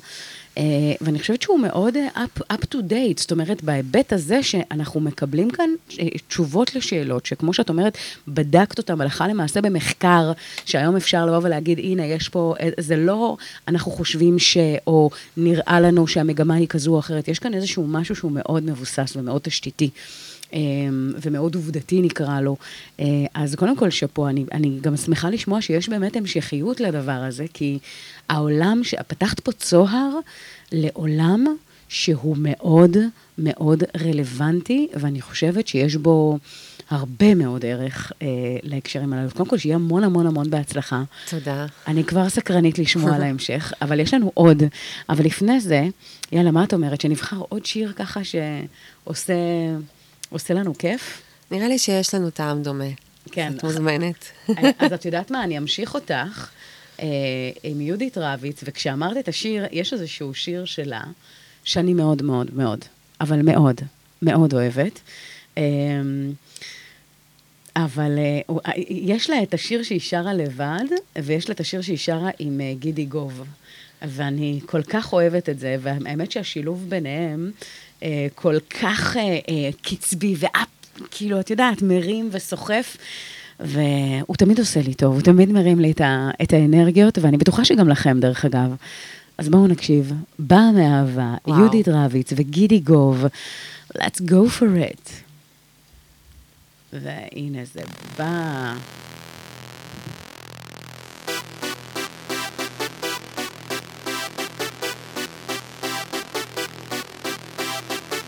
אה, 0.58 0.62
ואני 1.00 1.18
חושבת 1.18 1.42
שהוא 1.42 1.60
מאוד 1.60 1.96
אה, 1.96 2.24
up, 2.24 2.40
up 2.52 2.64
to 2.74 2.76
date, 2.90 3.20
זאת 3.20 3.30
אומרת, 3.32 3.62
בהיבט 3.64 4.12
הזה 4.12 4.42
שאנחנו 4.42 5.00
מקבלים 5.00 5.50
כאן 5.50 5.70
אה, 6.00 6.06
תשובות 6.28 6.74
לשאלות, 6.74 7.26
שכמו 7.26 7.52
שאת 7.52 7.68
אומרת, 7.68 7.98
בדקת 8.28 8.78
אותם 8.78 9.00
הלכה 9.00 9.28
למעשה 9.28 9.60
במחקר, 9.60 10.32
שהיום 10.64 10.96
אפשר 10.96 11.26
לבוא 11.26 11.40
ולהגיד, 11.42 11.78
הנה, 11.78 12.06
יש 12.06 12.28
פה, 12.28 12.54
אה, 12.60 12.68
זה 12.80 12.96
לא, 12.96 13.36
אנחנו 13.68 13.92
חושבים 13.92 14.38
ש... 14.38 14.56
או 14.86 15.10
נראה 15.36 15.80
לנו 15.80 16.06
שהמגמה 16.06 16.54
היא 16.54 16.68
כזו 16.68 16.94
או 16.94 16.98
אחרת, 16.98 17.28
יש 17.28 17.38
כאן 17.38 17.54
איזשהו 17.54 17.86
משהו 17.86 18.16
שהוא 18.16 18.32
מאוד 18.32 18.62
מבוסס 18.64 19.12
ומאוד 19.16 19.40
תשתיתי. 19.44 19.90
אמ, 20.54 21.12
ומאוד 21.22 21.54
עובדתי 21.54 22.02
נקרא 22.02 22.40
לו. 22.40 22.56
אה, 23.00 23.04
אז 23.34 23.54
קודם 23.54 23.76
כל 23.76 23.90
שאפו, 23.90 24.28
אני, 24.28 24.44
אני 24.52 24.78
גם 24.80 24.96
שמחה 24.96 25.30
לשמוע 25.30 25.62
שיש 25.62 25.88
באמת 25.88 26.16
המשכיות 26.16 26.80
לדבר 26.80 27.12
הזה, 27.12 27.44
כי 27.54 27.78
העולם, 28.28 28.80
ש- 28.84 28.94
פתחת 28.94 29.40
פה 29.40 29.52
צוהר 29.52 30.10
לעולם 30.72 31.46
שהוא 31.88 32.36
מאוד 32.38 32.96
מאוד 33.38 33.82
רלוונטי, 34.00 34.88
ואני 34.94 35.20
חושבת 35.20 35.68
שיש 35.68 35.96
בו 35.96 36.38
הרבה 36.90 37.34
מאוד 37.34 37.64
ערך 37.64 38.12
אה, 38.22 38.26
להקשרים 38.62 39.12
הללו. 39.12 39.30
קודם 39.30 39.48
כל, 39.48 39.58
שיהיה 39.58 39.74
המון 39.74 40.04
המון 40.04 40.26
המון 40.26 40.50
בהצלחה. 40.50 41.02
תודה. 41.30 41.66
אני 41.86 42.04
כבר 42.04 42.28
סקרנית 42.28 42.78
לשמוע 42.78 43.14
על 43.14 43.22
ההמשך, 43.26 43.72
אבל 43.82 44.00
יש 44.00 44.14
לנו 44.14 44.30
עוד. 44.34 44.62
אבל 45.08 45.24
לפני 45.24 45.60
זה, 45.60 45.84
יאללה, 46.32 46.50
מה 46.50 46.64
את 46.64 46.74
אומרת? 46.74 47.00
שנבחר 47.00 47.36
עוד 47.48 47.66
שיר 47.66 47.92
ככה 47.96 48.20
שעושה 48.24 49.34
עושה 50.34 50.54
לנו 50.54 50.78
כיף? 50.78 51.22
נראה 51.50 51.68
לי 51.68 51.78
שיש 51.78 52.14
לנו 52.14 52.30
טעם 52.30 52.62
דומה. 52.62 52.84
כן. 53.30 53.52
את 53.56 53.64
מוזמנת. 53.64 54.24
אז 54.78 54.92
את 54.92 55.04
יודעת 55.08 55.30
מה, 55.30 55.44
אני 55.44 55.58
אמשיך 55.58 55.94
אותך 55.94 56.50
אה, 57.00 57.06
עם 57.62 57.80
יהודית 57.80 58.18
רביץ, 58.18 58.60
וכשאמרת 58.64 59.16
את 59.16 59.28
השיר, 59.28 59.64
יש 59.72 59.92
איזשהו 59.92 60.34
שיר 60.34 60.64
שלה, 60.64 61.02
שאני 61.64 61.94
מאוד 61.94 62.22
מאוד 62.22 62.54
מאוד, 62.54 62.84
אבל 63.20 63.42
מאוד, 63.42 63.80
מאוד 64.22 64.54
אוהבת. 64.54 65.00
אמ, 65.56 65.62
אה, 67.76 67.84
אבל 67.84 68.18
אה, 68.18 68.72
יש 68.88 69.30
לה 69.30 69.42
את 69.42 69.54
השיר 69.54 69.82
שהיא 69.82 70.00
שרה 70.00 70.34
לבד, 70.34 70.84
ויש 71.16 71.48
לה 71.48 71.54
את 71.54 71.60
השיר 71.60 71.80
שהיא 71.80 71.98
שרה 71.98 72.30
עם 72.38 72.60
אה, 72.60 72.72
גידי 72.78 73.04
גוב. 73.04 73.44
ואני 74.02 74.60
כל 74.66 74.82
כך 74.82 75.12
אוהבת 75.12 75.48
את 75.48 75.58
זה, 75.58 75.76
והאמת 75.80 76.30
שהשילוב 76.30 76.86
ביניהם... 76.88 77.50
אה, 78.04 78.26
כל 78.34 78.56
כך 78.80 79.16
אה, 79.16 79.22
אה, 79.22 79.70
קצבי 79.82 80.34
ואפ, 80.38 80.68
כאילו, 81.10 81.40
את 81.40 81.50
יודעת, 81.50 81.82
מרים 81.82 82.28
וסוחף. 82.32 82.96
והוא 83.60 84.36
תמיד 84.38 84.58
עושה 84.58 84.80
לי 84.82 84.94
טוב, 84.94 85.14
הוא 85.14 85.22
תמיד 85.22 85.52
מרים 85.52 85.80
לי 85.80 85.90
את, 85.90 86.00
ה, 86.00 86.30
את 86.42 86.52
האנרגיות, 86.52 87.18
ואני 87.18 87.36
בטוחה 87.36 87.64
שגם 87.64 87.88
לכם, 87.88 88.20
דרך 88.20 88.44
אגב. 88.44 88.74
אז 89.38 89.48
בואו 89.48 89.66
נקשיב. 89.66 90.12
באה 90.38 90.72
מאהבה, 90.72 91.34
וואו. 91.46 91.58
יהודית 91.58 91.88
רביץ 91.88 92.32
וגידי 92.36 92.78
גוב, 92.78 93.24
let's 93.98 94.20
go 94.20 94.58
for 94.58 94.92
it. 94.92 95.10
והנה 96.92 97.64
זה 97.74 97.80
בא. 98.18 98.74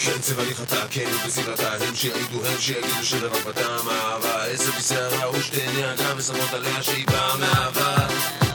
שאין 0.07 0.21
צבע 0.21 0.43
הליכתה, 0.43 0.89
כן 0.91 1.05
הוא 1.13 1.21
בסדרתה, 1.27 1.73
הם 1.73 1.95
שיעידו, 1.95 2.47
הם 2.47 2.59
שיגידו 2.61 3.05
שדבק 3.05 3.45
בטעם 3.47 3.89
אהבה, 3.89 4.45
עשב 4.45 4.71
בשערה 4.79 5.31
ושתי 5.31 5.61
עיניה, 5.61 5.95
גם 5.97 6.17
ושמות 6.19 6.53
עליה 6.53 6.83
שהיא 6.83 7.07
באה 7.07 7.37
מהעבר 7.37 8.46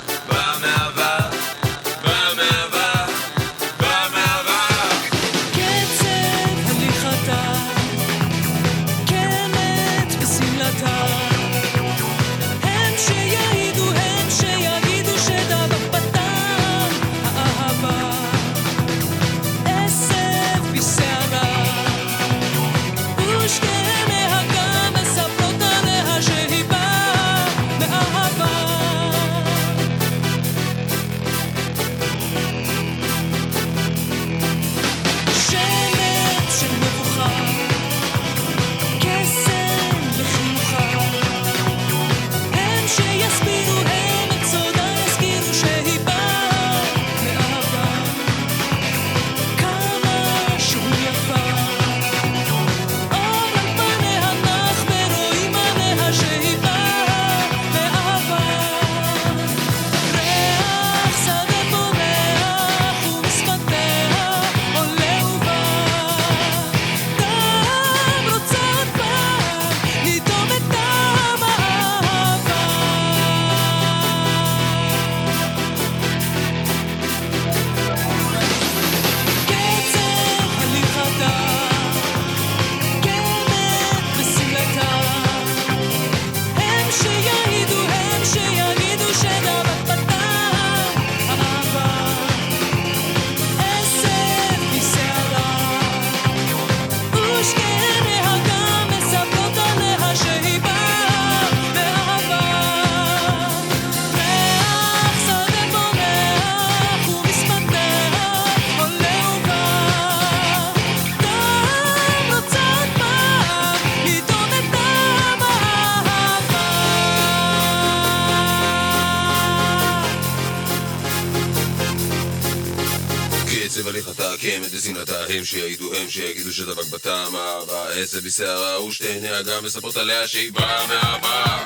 מחכים 124.41 124.63
את 124.63 124.73
לשנאת 124.73 125.09
האחים 125.09 125.45
שיעידו 125.45 125.93
הם 125.93 126.09
שיגידו 126.09 126.53
שדבק 126.53 126.85
בטעם 126.85 127.35
אהבה 127.35 127.89
עשב 127.93 128.25
בשערה 128.25 128.83
ושתי 128.83 129.39
אגם, 129.39 129.65
מספרות 129.65 129.97
עליה 129.97 130.27
שהיא 130.27 130.51
באה 130.53 130.87
מהעבר 130.87 131.57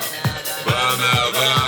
באה 0.66 0.96
מהעבר 0.96 1.65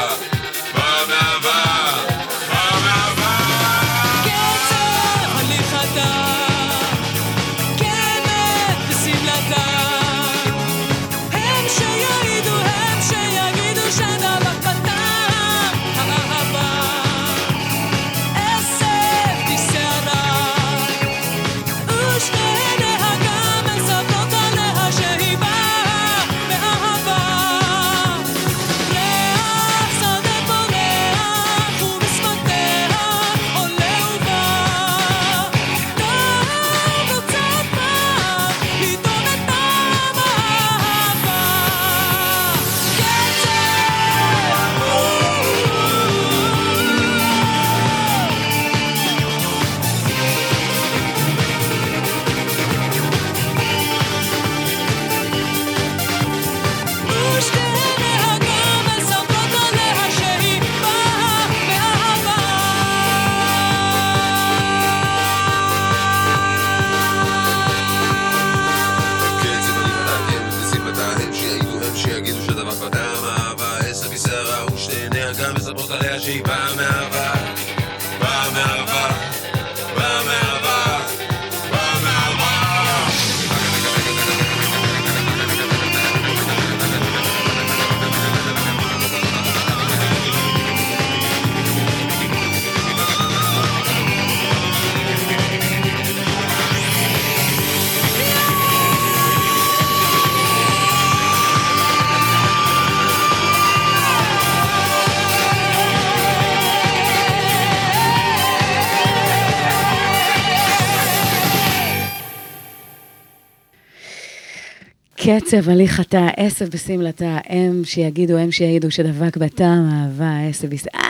קצב 115.28 115.69
הליכתה, 115.69 116.28
עשב 116.38 116.65
בשמלתה, 116.65 117.38
הם 117.45 117.82
שיגידו, 117.86 118.38
הם 118.38 118.51
שיעידו 118.51 118.91
שדבק 118.91 119.38
בטעם 119.38 119.89
אהבה, 119.91 120.47
עשב 120.49 120.69
בס... 120.69 120.88
אה, 120.95 121.01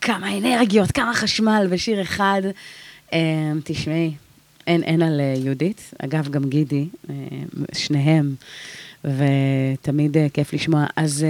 כמה 0.00 0.38
אנרגיות, 0.38 0.90
כמה 0.90 1.14
חשמל 1.14 1.66
בשיר 1.70 2.02
אחד. 2.02 2.42
אה, 3.12 3.18
תשמעי, 3.64 4.14
אין, 4.66 4.82
אין 4.82 5.02
על 5.02 5.20
אה, 5.20 5.34
יהודית, 5.44 5.94
אגב, 5.98 6.28
גם 6.28 6.44
גידי, 6.44 6.88
שניהם, 7.72 8.34
ותמיד 9.04 10.16
כיף 10.32 10.52
לשמוע. 10.52 10.86
אז 10.96 11.26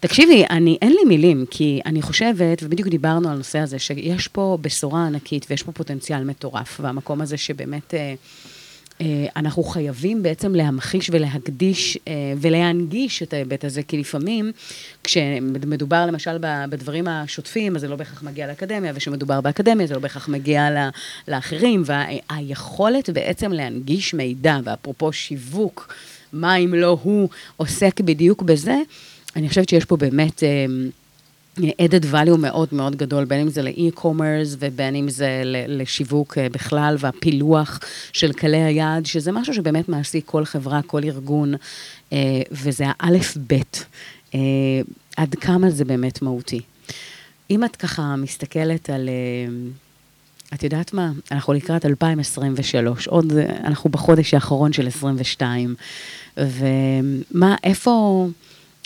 תקשיבי, 0.00 0.44
אני, 0.50 0.78
אין 0.82 0.92
לי 0.92 1.04
מילים, 1.08 1.44
כי 1.50 1.80
אני 1.86 2.02
חושבת, 2.02 2.62
ובדיוק 2.62 2.88
דיברנו 2.88 3.28
על 3.28 3.34
הנושא 3.34 3.58
הזה, 3.58 3.78
שיש 3.78 4.28
פה 4.28 4.58
בשורה 4.60 5.06
ענקית 5.06 5.46
ויש 5.50 5.62
פה 5.62 5.72
פוטנציאל 5.72 6.24
מטורף, 6.24 6.80
והמקום 6.82 7.20
הזה 7.20 7.36
שבאמת... 7.36 7.94
אה, 7.94 8.14
אנחנו 9.36 9.62
חייבים 9.62 10.22
בעצם 10.22 10.54
להמחיש 10.54 11.10
ולהקדיש 11.12 11.98
אה, 12.08 12.12
ולהנגיש 12.40 13.22
את 13.22 13.32
ההיבט 13.32 13.64
הזה, 13.64 13.82
כי 13.82 13.98
לפעמים 13.98 14.52
כשמדובר 15.04 16.06
למשל 16.06 16.38
בדברים 16.70 17.08
השוטפים, 17.08 17.76
אז 17.76 17.80
זה 17.80 17.88
לא 17.88 17.96
בהכרח 17.96 18.22
מגיע 18.22 18.46
לאקדמיה, 18.46 18.92
וכשמדובר 18.94 19.40
באקדמיה 19.40 19.86
זה 19.86 19.94
לא 19.94 20.00
בהכרח 20.00 20.28
מגיע 20.28 20.68
לאחרים, 21.28 21.82
והיכולת 21.86 23.10
בעצם 23.10 23.52
להנגיש 23.52 24.14
מידע, 24.14 24.58
ואפרופו 24.64 25.12
שיווק, 25.12 25.94
מה 26.32 26.56
אם 26.56 26.74
לא 26.74 26.98
הוא 27.02 27.28
עוסק 27.56 28.00
בדיוק 28.00 28.42
בזה, 28.42 28.76
אני 29.36 29.48
חושבת 29.48 29.68
שיש 29.68 29.84
פה 29.84 29.96
באמת... 29.96 30.42
added 31.58 32.04
value 32.12 32.36
מאוד 32.38 32.68
מאוד 32.72 32.96
גדול, 32.96 33.24
בין 33.24 33.40
אם 33.40 33.48
זה 33.48 33.62
לאי-קומרס 33.62 34.56
ובין 34.58 34.96
אם 34.96 35.08
זה 35.08 35.42
לשיווק 35.68 36.38
אה, 36.38 36.48
בכלל, 36.48 36.96
והפילוח 36.98 37.80
של 38.12 38.32
קהלי 38.32 38.62
היעד, 38.62 39.06
שזה 39.06 39.32
משהו 39.32 39.54
שבאמת 39.54 39.88
מעסיק 39.88 40.26
כל 40.26 40.44
חברה, 40.44 40.82
כל 40.82 41.04
ארגון, 41.04 41.54
אה, 42.12 42.18
וזה 42.50 42.84
האלף-בית. 42.88 43.84
אה, 44.34 44.40
עד 45.16 45.34
כמה 45.34 45.70
זה 45.70 45.84
באמת 45.84 46.22
מהותי. 46.22 46.60
אם 47.50 47.64
את 47.64 47.76
ככה 47.76 48.16
מסתכלת 48.16 48.90
על... 48.90 49.08
את 50.54 50.62
יודעת 50.62 50.92
מה? 50.92 51.12
אנחנו 51.30 51.52
לקראת 51.52 51.86
2023, 51.86 53.06
עוד, 53.06 53.32
אנחנו 53.64 53.90
בחודש 53.90 54.34
האחרון 54.34 54.72
של 54.72 54.86
22, 54.86 55.74
ומה, 56.36 57.56
איפה, 57.64 58.26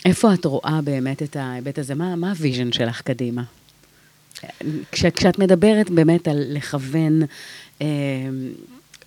איפה 0.07 0.33
את 0.33 0.45
רואה 0.45 0.79
באמת 0.83 1.23
את 1.23 1.35
ההיבט 1.35 1.79
הזה? 1.79 1.95
מה, 1.95 2.15
מה 2.15 2.29
ה 2.29 2.35
vision 2.35 2.71
שלך 2.71 3.01
קדימה? 3.01 3.43
כש, 4.91 5.05
כשאת 5.05 5.39
מדברת 5.39 5.89
באמת 5.89 6.27
על 6.27 6.43
לכוון 6.49 7.21
אה, 7.81 7.87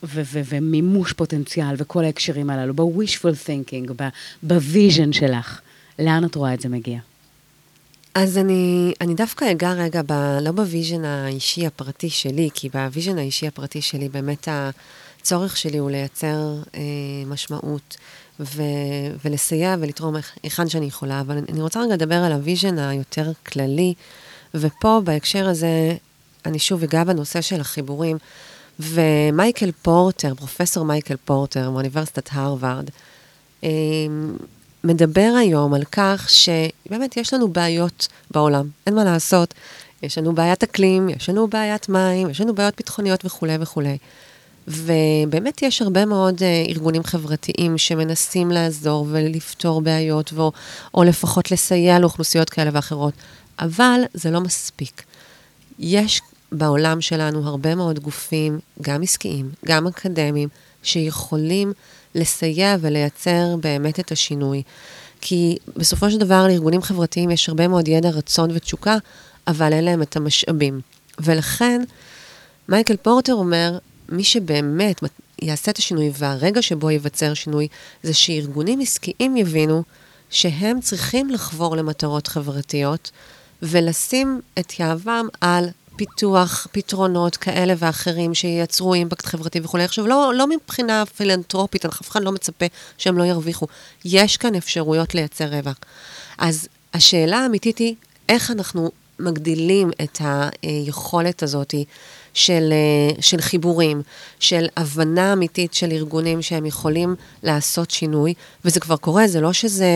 ו- 0.02 0.22
ו- 0.24 0.40
ומימוש 0.48 1.12
פוטנציאל 1.12 1.74
וכל 1.78 2.04
ההקשרים 2.04 2.50
הללו, 2.50 2.74
ב-wishful 2.74 3.46
thinking, 3.46 3.92
ב 4.42 4.52
vision 4.52 5.12
שלך, 5.12 5.60
לאן 5.98 6.24
את 6.24 6.34
רואה 6.34 6.54
את 6.54 6.60
זה 6.60 6.68
מגיע? 6.68 6.98
אז 8.14 8.38
אני, 8.38 8.92
אני 9.00 9.14
דווקא 9.14 9.50
אגע 9.50 9.72
רגע, 9.72 10.02
ב, 10.06 10.12
לא 10.42 10.52
ב 10.52 10.60
vision 10.60 11.04
האישי 11.04 11.66
הפרטי 11.66 12.10
שלי, 12.10 12.48
כי 12.54 12.68
ב 12.68 12.75
vision 12.75 13.18
האישי 13.18 13.46
הפרטי 13.46 13.82
שלי, 13.82 14.08
באמת 14.08 14.48
הצורך 14.50 15.56
שלי 15.56 15.78
הוא 15.78 15.90
לייצר 15.90 16.54
אה, 16.74 16.80
משמעות 17.26 17.96
ו, 18.40 18.62
ולסייע 19.24 19.76
ולתרום 19.80 20.14
היכן 20.42 20.68
שאני 20.68 20.86
יכולה, 20.86 21.20
אבל 21.20 21.38
אני 21.48 21.62
רוצה 21.62 21.80
רגע 21.80 21.94
לדבר 21.94 22.14
על 22.14 22.32
ה 22.32 22.39
vision 22.39 22.78
היותר 22.78 23.32
כללי, 23.46 23.94
ופה 24.54 25.00
בהקשר 25.04 25.48
הזה, 25.48 25.96
אני 26.46 26.58
שוב 26.58 26.82
אגע 26.82 27.04
בנושא 27.04 27.40
של 27.40 27.60
החיבורים, 27.60 28.18
ומייקל 28.80 29.70
פורטר, 29.82 30.34
פרופסור 30.34 30.84
מייקל 30.84 31.16
פורטר 31.24 31.70
מאוניברסיטת 31.70 32.28
הרווארד, 32.32 32.90
אה, 33.64 33.68
מדבר 34.84 35.32
היום 35.40 35.74
על 35.74 35.84
כך 35.92 36.28
שבאמת 36.28 37.16
יש 37.16 37.34
לנו 37.34 37.48
בעיות 37.48 38.08
בעולם, 38.30 38.68
אין 38.86 38.94
מה 38.94 39.04
לעשות. 39.04 39.54
יש 40.02 40.18
לנו 40.18 40.32
בעיית 40.32 40.62
אקלים, 40.62 41.08
יש 41.08 41.28
לנו 41.28 41.48
בעיית 41.48 41.88
מים, 41.88 42.30
יש 42.30 42.40
לנו 42.40 42.54
בעיות 42.54 42.76
ביטחוניות 42.76 43.24
וכולי 43.24 43.56
וכולי. 43.60 43.98
ובאמת 44.70 45.62
יש 45.62 45.82
הרבה 45.82 46.04
מאוד 46.04 46.38
uh, 46.38 46.70
ארגונים 46.70 47.02
חברתיים 47.04 47.78
שמנסים 47.78 48.50
לעזור 48.50 49.06
ולפתור 49.10 49.80
בעיות, 49.80 50.32
ו- 50.32 50.48
או 50.94 51.04
לפחות 51.04 51.50
לסייע 51.50 51.98
לאוכלוסיות 51.98 52.50
כאלה 52.50 52.70
ואחרות, 52.72 53.14
אבל 53.58 54.00
זה 54.14 54.30
לא 54.30 54.40
מספיק. 54.40 55.02
יש 55.78 56.20
בעולם 56.52 57.00
שלנו 57.00 57.48
הרבה 57.48 57.74
מאוד 57.74 57.98
גופים, 57.98 58.58
גם 58.82 59.02
עסקיים, 59.02 59.50
גם 59.66 59.86
אקדמיים, 59.86 60.48
שיכולים 60.82 61.72
לסייע 62.14 62.76
ולייצר 62.80 63.56
באמת 63.60 64.00
את 64.00 64.12
השינוי. 64.12 64.62
כי 65.20 65.56
בסופו 65.76 66.10
של 66.10 66.18
דבר 66.18 66.46
לארגונים 66.46 66.82
חברתיים 66.82 67.30
יש 67.30 67.48
הרבה 67.48 67.68
מאוד 67.68 67.88
ידע, 67.88 68.10
רצון 68.10 68.50
ותשוקה, 68.54 68.96
אבל 69.46 69.72
אין 69.72 69.84
להם 69.84 70.02
את 70.02 70.16
המשאבים. 70.16 70.80
ולכן, 71.18 71.82
מייקל 72.68 72.96
פורטר 72.96 73.34
אומר, 73.34 73.78
מי 74.10 74.24
שבאמת 74.24 75.00
יעשה 75.42 75.70
את 75.70 75.78
השינוי, 75.78 76.10
והרגע 76.18 76.62
שבו 76.62 76.90
ייווצר 76.90 77.34
שינוי, 77.34 77.68
זה 78.02 78.14
שארגונים 78.14 78.80
עסקיים 78.80 79.36
יבינו 79.36 79.82
שהם 80.30 80.80
צריכים 80.80 81.30
לחבור 81.30 81.76
למטרות 81.76 82.26
חברתיות, 82.26 83.10
ולשים 83.62 84.40
את 84.58 84.80
יהבם 84.80 85.26
על 85.40 85.68
פיתוח, 85.96 86.66
פתרונות 86.72 87.36
כאלה 87.36 87.74
ואחרים 87.78 88.34
שייצרו 88.34 88.94
אימפקט 88.94 89.26
חברתי 89.26 89.60
וכולי. 89.60 89.84
עכשיו, 89.84 90.06
לא, 90.06 90.32
לא 90.34 90.46
מבחינה 90.46 91.06
פילנטרופית, 91.06 91.84
אף 91.84 92.10
אחד 92.10 92.22
לא 92.22 92.32
מצפה 92.32 92.66
שהם 92.98 93.18
לא 93.18 93.24
ירוויחו. 93.24 93.66
יש 94.04 94.36
כאן 94.36 94.54
אפשרויות 94.54 95.14
לייצר 95.14 95.44
רווח. 95.44 95.76
אז 96.38 96.68
השאלה 96.94 97.38
האמיתית 97.38 97.78
היא, 97.78 97.94
איך 98.28 98.50
אנחנו 98.50 98.90
מגדילים 99.20 99.90
את 100.02 100.20
היכולת 100.62 101.42
הזאת 101.42 101.74
של, 102.34 102.72
של 103.20 103.40
חיבורים, 103.40 104.02
של 104.40 104.66
הבנה 104.76 105.32
אמיתית 105.32 105.74
של 105.74 105.92
ארגונים 105.92 106.42
שהם 106.42 106.66
יכולים 106.66 107.14
לעשות 107.42 107.90
שינוי, 107.90 108.34
וזה 108.64 108.80
כבר 108.80 108.96
קורה, 108.96 109.28
זה 109.28 109.40
לא 109.40 109.52
שזה 109.52 109.86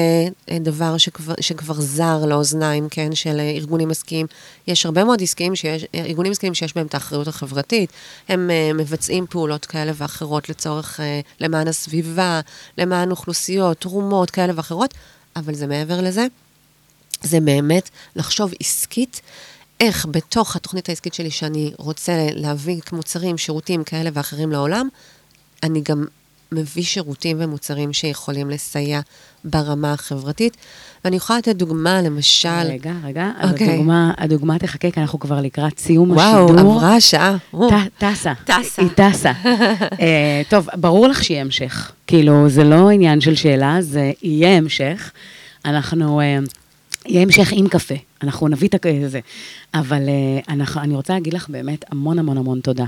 דבר 0.60 0.98
שכבר, 0.98 1.34
שכבר 1.40 1.74
זר 1.74 2.24
לאוזניים, 2.26 2.88
כן, 2.90 3.14
של 3.14 3.40
ארגונים 3.40 3.90
עסקיים. 3.90 4.26
יש 4.66 4.86
הרבה 4.86 5.04
מאוד 5.04 5.22
עסקיים 5.22 5.54
שיש, 5.54 5.84
ארגונים 5.94 6.32
עסקיים 6.32 6.54
שיש 6.54 6.74
בהם 6.74 6.86
את 6.86 6.94
האחריות 6.94 7.28
החברתית, 7.28 7.92
הם 8.28 8.50
מבצעים 8.74 9.26
פעולות 9.30 9.66
כאלה 9.66 9.92
ואחרות 9.94 10.48
לצורך, 10.48 11.00
למען 11.40 11.68
הסביבה, 11.68 12.40
למען 12.78 13.10
אוכלוסיות, 13.10 13.76
תרומות 13.80 14.30
כאלה 14.30 14.52
ואחרות, 14.56 14.94
אבל 15.36 15.54
זה 15.54 15.66
מעבר 15.66 16.00
לזה. 16.00 16.26
זה 17.24 17.40
באמת 17.40 17.90
לחשוב 18.16 18.52
עסקית, 18.60 19.20
איך 19.80 20.06
בתוך 20.10 20.56
התוכנית 20.56 20.88
העסקית 20.88 21.14
שלי, 21.14 21.30
שאני 21.30 21.72
רוצה 21.78 22.12
להביא 22.32 22.80
מוצרים, 22.92 23.38
שירותים 23.38 23.84
כאלה 23.84 24.10
ואחרים 24.12 24.52
לעולם, 24.52 24.88
אני 25.62 25.80
גם 25.80 26.04
מביא 26.52 26.82
שירותים 26.82 27.36
ומוצרים 27.40 27.92
שיכולים 27.92 28.50
לסייע 28.50 29.00
ברמה 29.44 29.92
החברתית. 29.92 30.56
ואני 31.04 31.16
יכולה 31.16 31.38
לתת 31.38 31.56
דוגמה, 31.56 32.02
למשל... 32.02 32.48
רגע, 32.48 32.92
רגע, 33.04 33.30
אז 33.38 33.50
אוקיי. 33.50 33.74
הדוגמה, 33.74 34.12
הדוגמה 34.18 34.58
תחכה, 34.58 34.90
כי 34.90 35.00
אנחנו 35.00 35.18
כבר 35.18 35.40
לקראת 35.40 35.78
סיום 35.78 36.10
וואו, 36.10 36.44
השידור. 36.44 36.72
עברה 36.72 36.96
השעה. 36.96 37.36
טסה. 37.98 38.32
טסה. 38.44 38.82
היא 38.82 38.88
טסה. 38.94 39.32
אה, 40.00 40.42
טוב, 40.48 40.68
ברור 40.74 41.08
לך 41.08 41.24
שיהיה 41.24 41.40
המשך. 41.40 41.92
כאילו, 42.06 42.48
זה 42.48 42.64
לא 42.64 42.90
עניין 42.90 43.20
של 43.20 43.34
שאלה, 43.34 43.76
זה 43.80 44.12
יהיה 44.22 44.56
המשך. 44.56 45.10
אנחנו... 45.64 46.20
אה, 46.20 46.38
יהיה 47.06 47.22
המשך 47.22 47.52
עם 47.52 47.68
קפה, 47.68 47.94
אנחנו 48.22 48.48
נביא 48.48 48.68
את 48.68 48.86
זה. 49.10 49.20
אבל 49.74 50.08
אה, 50.08 50.54
אנחנו, 50.54 50.80
אני 50.80 50.94
רוצה 50.94 51.12
להגיד 51.12 51.34
לך 51.34 51.48
באמת 51.48 51.84
המון 51.90 52.18
המון 52.18 52.38
המון 52.38 52.60
תודה. 52.60 52.84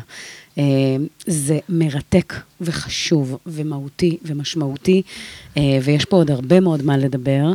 אה, 0.59 0.65
זה 1.27 1.59
מרתק 1.69 2.35
וחשוב 2.61 3.39
ומהותי 3.47 4.17
ומשמעותי, 4.23 5.03
אה, 5.57 5.63
ויש 5.83 6.05
פה 6.05 6.17
עוד 6.17 6.31
הרבה 6.31 6.61
מאוד 6.61 6.83
מה 6.83 6.97
לדבר. 6.97 7.53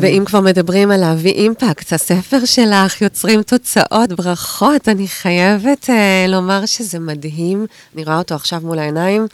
ואם 0.00 0.22
כבר 0.26 0.40
מדברים 0.40 0.90
על 0.90 1.00
להביא 1.00 1.32
אימפקט, 1.32 1.92
הספר 1.92 2.44
שלך, 2.44 3.02
יוצרים 3.02 3.42
תוצאות, 3.42 4.12
ברכות. 4.12 4.88
אני 4.88 5.08
חייבת 5.08 5.88
לומר 6.28 6.66
שזה 6.66 6.98
מדהים, 6.98 7.66
אני 7.94 8.04
רואה 8.04 8.18
אותו 8.18 8.34
עכשיו 8.34 8.60
מול 8.64 8.78
העיניים, 8.78 9.26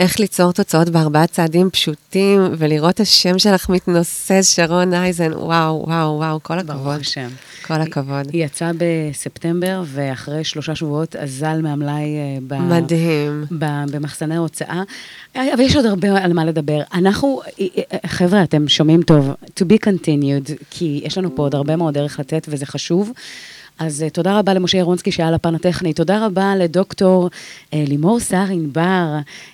איך 0.00 0.20
ליצור 0.20 0.52
תוצאות 0.52 0.88
בארבעה 0.88 1.26
צעדים 1.26 1.70
פשוטים, 1.70 2.40
ולראות 2.58 3.00
השם 3.00 3.38
שלך 3.38 3.68
מתנוסס, 3.68 4.52
שרון 4.56 4.94
אייזן, 4.94 5.32
וואו, 5.32 5.84
וואו, 5.86 6.16
וואו, 6.16 6.42
כל 6.42 6.58
הכבוד. 6.58 6.76
ברוך 6.76 6.94
השם. 7.00 7.28
כל 7.66 7.74
הכבוד. 7.80 8.30
היא 8.32 8.44
יצאה 8.44 8.70
בספטמבר, 8.78 9.82
ואחרי 9.86 10.44
שלושה 10.44 10.74
שבועות 10.74 11.16
אזל 11.16 11.60
מהמלאי 11.62 11.92
אה, 12.16 12.38
ב- 12.48 12.58
מדהים. 12.58 13.44
ב- 13.58 13.84
במחסני 13.90 14.36
ההוצאה. 14.36 14.82
אה, 15.36 15.54
אבל 15.54 15.60
יש 15.62 15.76
עוד 15.76 15.86
הרבה 15.86 16.24
על 16.24 16.32
מה 16.32 16.44
לדבר. 16.44 16.80
אנחנו, 16.94 17.40
אה, 17.60 17.66
חבר'ה, 18.06 18.42
אתם 18.42 18.68
שומעים 18.68 19.02
טוב, 19.02 19.30
to 19.44 19.62
be 19.64 19.86
continued, 19.86 20.52
כי 20.70 21.00
יש 21.04 21.18
לנו 21.18 21.36
פה 21.36 21.42
עוד 21.42 21.54
הרבה 21.54 21.76
מאוד 21.76 21.94
דרך 21.94 22.20
לתת 22.20 22.46
וזה 22.50 22.66
חשוב. 22.66 23.10
אז 23.80 24.02
אה, 24.02 24.10
תודה 24.10 24.38
רבה 24.38 24.54
למשה 24.54 24.78
ירונסקי 24.78 25.12
שהיה 25.12 25.28
על 25.28 25.34
הפן 25.34 25.54
הטכני, 25.54 25.92
תודה 25.92 26.26
רבה 26.26 26.56
לדוקטור 26.56 27.30
אה, 27.74 27.84
לימור 27.86 28.20
סער 28.20 28.46
ענבר, 28.50 29.06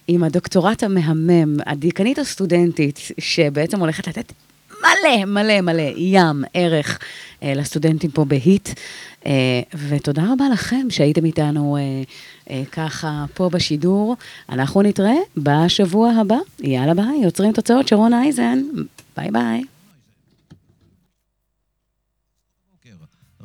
עם 0.09 0.25
הדוקטורט 0.25 0.83
המהמם, 0.83 1.57
הדיקנית 1.67 2.19
הסטודנטית, 2.19 3.01
שבעצם 3.19 3.81
הולכת 3.81 4.09
לתת 4.09 4.33
מלא, 4.71 5.25
מלא, 5.25 5.61
מלא 5.61 5.93
ים, 5.97 6.45
ערך 6.55 6.99
אה, 7.43 7.53
לסטודנטים 7.55 8.11
פה 8.11 8.25
בהיט. 8.25 8.69
אה, 9.27 9.61
ותודה 9.89 10.23
רבה 10.33 10.45
לכם 10.53 10.87
שהייתם 10.91 11.25
איתנו 11.25 11.77
אה, 11.77 11.83
אה, 12.51 12.63
ככה 12.73 13.25
פה 13.35 13.49
בשידור. 13.49 14.17
אנחנו 14.49 14.83
נתראה 14.83 15.17
בשבוע 15.37 16.11
הבא. 16.11 16.39
יאללה 16.61 16.95
ביי, 16.95 17.21
יוצרים 17.23 17.53
תוצאות, 17.53 17.89
שרון 17.89 18.15
אייזן. 18.15 18.63
ביי 19.17 19.31
ביי. 19.31 19.76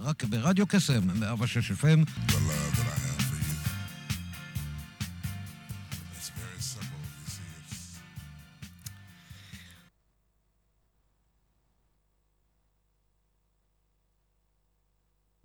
רק 0.03 0.23
ברדיו 0.23 0.67
קסם, 0.67 1.01
106 1.19 1.71
FM. 1.71 1.75
The 1.75 2.39
love 2.49 2.75
that 2.77 2.87
I 2.87 2.97
have 3.05 3.21
for 3.29 3.37
you. 3.45 3.55
It's 6.17 6.29
very 6.29 6.61
simple, 6.71 6.99
you 7.19 7.29
see. 7.35 7.51
It's 7.69 7.99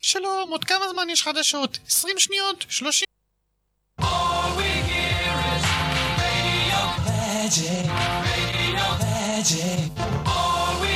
שלום, 0.00 0.50
עוד 0.50 0.64
כמה 0.64 0.84
זמן 0.92 1.10
יש 1.10 1.22
חדשות? 1.22 1.78
20 1.86 2.18
שניות? 2.18 2.64
30? 2.68 3.06
Magic, 7.46 7.86
radio 8.26 8.86
magic. 9.04 9.90
All 10.26 10.72
we 10.82 10.95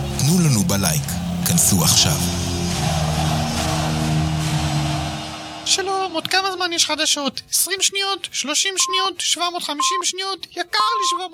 תנו 0.21 0.39
לנו 0.39 0.63
בלייק. 0.63 1.03
כנסו 1.47 1.83
עכשיו. 1.83 2.17
שלום, 5.65 6.11
עוד 6.13 6.27
כמה 6.27 6.51
זמן 6.51 6.73
יש 6.73 6.85
חדשות? 6.85 7.41
20 7.51 7.81
שניות? 7.81 8.27
30 8.31 8.73
שניות? 8.77 9.13
750 9.19 9.97
שניות? 10.03 10.47
יקר 10.51 10.61
לי 10.99 11.05
700... 11.11 11.29